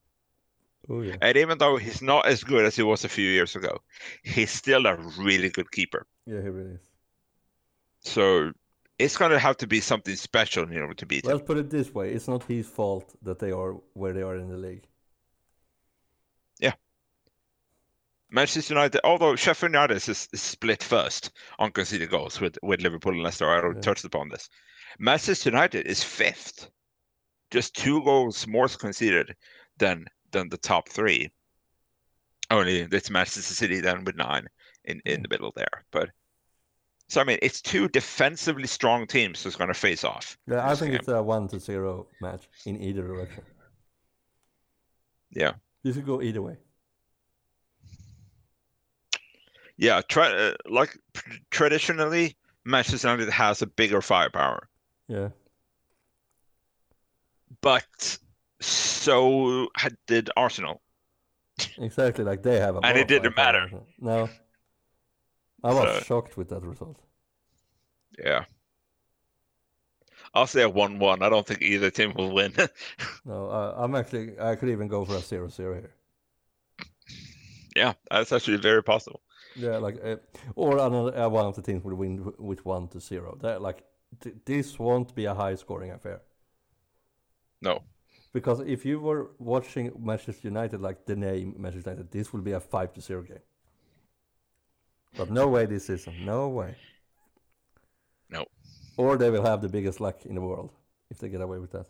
Oh 0.88 1.02
yeah. 1.02 1.18
And 1.22 1.36
even 1.36 1.58
though 1.58 1.76
he's 1.76 2.02
not 2.02 2.26
as 2.26 2.46
good 2.46 2.64
as 2.64 2.78
he 2.78 2.84
was 2.84 3.04
a 3.04 3.10
few 3.10 3.30
years 3.30 3.54
ago, 3.58 3.80
he's 4.24 4.52
still 4.52 4.86
a 4.86 4.96
really 5.18 5.50
good 5.50 5.70
keeper. 5.74 6.08
Yeah, 6.26 6.42
he 6.42 6.48
really 6.48 6.76
is. 6.76 6.80
So 8.00 8.54
it's 9.00 9.18
going 9.18 9.32
to 9.32 9.40
have 9.40 9.58
to 9.58 9.68
be 9.68 9.80
something 9.80 10.16
special 10.16 10.64
in 10.64 10.78
order 10.78 10.94
to 10.96 11.06
beat 11.06 11.26
him. 11.26 11.32
Let's 11.32 11.46
put 11.46 11.58
it 11.58 11.70
this 11.70 11.94
way: 11.94 12.12
it's 12.12 12.28
not 12.28 12.44
his 12.44 12.68
fault 12.68 13.16
that 13.24 13.40
they 13.40 13.52
are 13.52 13.74
where 13.94 14.14
they 14.14 14.24
are 14.24 14.38
in 14.38 14.50
the 14.50 14.58
league. 14.58 14.84
Yeah. 16.60 16.74
Manchester 18.30 18.74
United, 18.74 19.02
although 19.04 19.36
Sheffield 19.36 19.72
United 19.72 19.96
is, 19.98 20.10
is 20.10 20.42
split 20.42 20.84
first 20.84 21.32
on 21.60 21.72
conceded 21.72 22.10
goals 22.10 22.42
with, 22.42 22.58
with 22.62 22.82
Liverpool 22.82 23.14
and 23.14 23.24
Leicester, 23.24 23.50
I 23.50 23.60
already 23.60 23.78
Yeah. 23.78 23.82
touched 23.82 24.06
upon 24.06 24.30
this. 24.30 24.50
Manchester 25.00 25.50
United 25.50 25.86
is 25.86 26.04
fifth, 26.04 26.70
just 27.52 27.76
two 27.76 28.04
goals 28.04 28.48
more 28.48 28.68
conceded 28.68 29.36
than 29.78 30.06
than 30.32 30.50
the 30.50 30.58
top 30.58 30.90
three. 30.90 31.32
Only 32.50 32.80
it's 32.82 33.10
Manchester 33.10 33.54
City 33.54 33.80
then 33.80 34.04
with 34.04 34.16
nine 34.16 34.48
in, 34.86 35.02
in 35.06 35.12
Yeah. 35.12 35.22
the 35.22 35.30
middle 35.30 35.54
there. 35.56 35.86
But 35.92 36.10
so 37.08 37.22
I 37.22 37.24
mean, 37.24 37.40
it's 37.42 37.62
two 37.62 37.88
defensively 37.90 38.68
strong 38.68 39.08
teams 39.08 39.44
who's 39.44 39.56
going 39.56 39.70
to 39.70 39.74
face 39.74 40.04
off. 40.04 40.38
Yeah, 40.48 40.68
I 40.68 40.76
think 40.76 40.92
game. 40.92 41.00
it's 41.00 41.08
a 41.08 41.22
one 41.24 41.48
to 41.50 41.60
zero 41.60 42.08
match 42.22 42.48
in 42.66 42.82
either 42.82 43.02
direction. 43.04 43.44
Yeah. 45.32 45.54
This 45.84 45.96
could 45.96 46.06
go 46.06 46.22
either 46.22 46.42
way. 46.42 46.58
Yeah, 49.78 50.02
try 50.08 50.32
uh, 50.34 50.54
like 50.68 50.98
traditionally, 51.52 52.36
Manchester 52.66 53.08
United 53.10 53.30
has 53.32 53.62
a 53.62 53.68
bigger 53.68 54.02
firepower, 54.02 54.68
Yeah, 55.08 55.30
but 57.62 58.18
so 58.60 59.70
had, 59.76 59.96
did 60.08 60.32
Arsenal. 60.36 60.82
exactly. 61.78 62.24
Like 62.24 62.42
they 62.42 62.60
have 62.60 62.76
a. 62.76 62.80
And 62.80 62.98
it 62.98 63.08
didn't 63.08 63.36
matter. 63.36 63.70
No, 64.00 64.30
I 65.68 65.74
was 65.74 65.98
So- 65.98 66.04
shocked 66.10 66.38
with 66.38 66.50
that 66.50 66.64
result. 66.64 66.98
Yeah. 68.26 68.46
I'll 70.34 70.48
say 70.48 70.64
a 70.64 70.70
1-1. 70.70 71.22
I 71.22 71.30
don't 71.30 71.46
think 71.48 71.62
either 71.62 71.90
team 71.92 72.14
will 72.16 72.34
win. 72.34 72.54
No, 73.26 73.40
uh, 73.50 73.74
I'm 73.84 73.94
actually. 73.96 74.40
I 74.40 74.56
could 74.56 74.70
even 74.70 74.88
go 74.88 75.04
for 75.06 75.16
a 75.16 75.20
zero-zero 75.20 75.74
here. 75.82 75.94
yeah, 77.76 77.94
that's 78.12 78.32
actually 78.32 78.58
very 78.58 78.82
possible. 78.84 79.22
Yeah, 79.56 79.78
like 79.78 79.98
uh, 80.04 80.18
or 80.56 80.78
another 80.78 81.18
uh, 81.18 81.28
one 81.30 81.46
of 81.46 81.56
the 81.56 81.62
teams 81.62 81.84
will 81.84 81.96
win 81.96 82.14
with 82.38 82.62
one 82.66 82.88
to 82.90 83.00
zero. 83.00 83.38
That 83.42 83.62
like 83.62 83.84
th- 84.22 84.36
this 84.46 84.80
won't 84.80 85.14
be 85.16 85.26
a 85.26 85.34
high-scoring 85.34 85.92
affair. 85.92 86.22
No. 87.62 87.82
Because 88.34 88.60
if 88.62 88.86
you 88.86 89.00
were 89.02 89.32
watching 89.40 89.92
Manchester 90.00 90.48
United, 90.48 90.80
like 90.82 91.06
the 91.06 91.16
name 91.16 91.56
Manchester 91.58 91.90
United, 91.90 92.12
this 92.12 92.32
will 92.32 92.42
be 92.42 92.54
a 92.54 92.60
five 92.60 92.94
to 92.94 93.02
zero 93.02 93.24
game. 93.24 93.44
But 95.18 95.32
no 95.32 95.48
way 95.48 95.66
this 95.66 95.88
season, 95.88 96.26
no 96.26 96.48
way. 96.50 96.76
No. 98.30 98.46
Or 98.98 99.18
they 99.18 99.30
will 99.30 99.44
have 99.44 99.62
the 99.62 99.70
biggest 99.70 100.00
luck 100.00 100.26
in 100.26 100.36
the 100.36 100.42
world 100.42 100.72
if 101.10 101.18
they 101.18 101.30
get 101.30 101.42
away 101.42 101.58
with 101.58 101.72
that. 101.72 101.88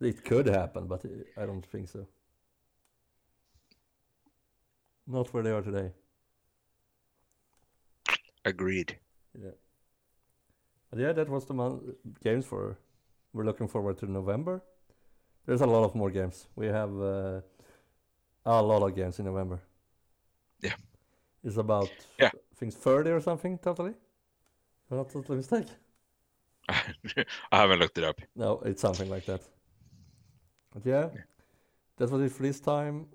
It 0.00 0.24
could 0.24 0.46
happen, 0.46 0.86
but 0.86 1.04
I 1.36 1.46
don't 1.46 1.66
think 1.66 1.88
so. 1.88 2.06
Not 5.06 5.32
where 5.34 5.42
they 5.42 5.50
are 5.50 5.62
today. 5.62 5.92
Agreed. 8.44 8.98
Yeah. 9.34 9.50
But 10.90 10.98
yeah, 11.00 11.12
that 11.12 11.28
was 11.28 11.46
the 11.46 11.54
month 11.54 11.82
games 12.22 12.46
for. 12.46 12.78
We're 13.32 13.44
looking 13.44 13.68
forward 13.68 13.98
to 13.98 14.10
November. 14.10 14.62
There's 15.46 15.62
a 15.62 15.66
lot 15.66 15.84
of 15.84 15.94
more 15.94 16.10
games. 16.10 16.46
We 16.54 16.66
have 16.66 16.90
uh, 17.00 17.40
a 18.44 18.62
lot 18.62 18.82
of 18.82 18.94
games 18.94 19.18
in 19.18 19.24
November. 19.24 19.60
Yeah. 20.60 20.74
It's 21.44 21.56
about 21.56 21.90
Yeah. 22.18 22.30
I 22.34 22.54
think 22.56 22.72
30 22.74 23.10
or 23.10 23.20
something 23.20 23.58
totally. 23.58 23.94
I'm 24.90 24.98
not 24.98 25.10
totally 25.10 25.36
mistake. 25.36 25.66
I 26.68 27.24
haven't 27.50 27.80
looked 27.80 27.98
it 27.98 28.04
up. 28.04 28.20
No, 28.36 28.60
it's 28.64 28.80
something 28.80 29.10
like 29.10 29.26
that. 29.26 29.42
But 30.72 30.86
yeah, 30.86 31.08
that 31.96 32.10
was 32.10 32.22
it 32.22 32.32
for 32.32 32.42
this 32.42 32.60
time. 32.60 33.06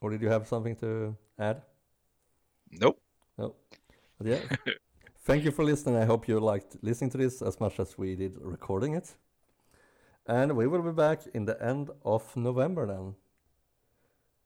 Or 0.00 0.10
did 0.10 0.22
you 0.22 0.28
have 0.28 0.46
something 0.46 0.76
to 0.76 1.16
add? 1.38 1.62
Nope. 2.70 3.00
Nope. 3.36 3.56
But 4.18 4.26
yeah, 4.26 4.40
thank 5.24 5.44
you 5.44 5.50
for 5.50 5.64
listening. 5.64 5.96
I 5.96 6.04
hope 6.04 6.28
you 6.28 6.38
liked 6.40 6.76
listening 6.82 7.10
to 7.10 7.18
this 7.18 7.42
as 7.42 7.60
much 7.60 7.78
as 7.80 7.96
we 7.96 8.14
did 8.16 8.36
recording 8.40 8.94
it. 8.94 9.14
And 10.26 10.56
we 10.56 10.66
will 10.66 10.82
be 10.82 10.92
back 10.92 11.22
in 11.34 11.46
the 11.46 11.60
end 11.62 11.90
of 12.04 12.36
November 12.36 12.86
then. 12.86 13.14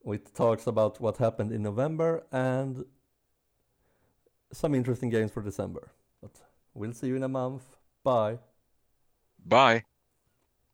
With 0.04 0.34
talks 0.34 0.66
about 0.66 1.00
what 1.00 1.18
happened 1.18 1.52
in 1.52 1.62
November 1.62 2.24
and 2.32 2.84
some 4.52 4.74
interesting 4.74 5.10
games 5.10 5.30
for 5.32 5.42
December. 5.42 5.92
But 6.20 6.32
we'll 6.74 6.92
see 6.92 7.08
you 7.08 7.16
in 7.16 7.22
a 7.22 7.28
month. 7.28 7.76
Bye. 8.04 8.38
Bye. 9.44 9.84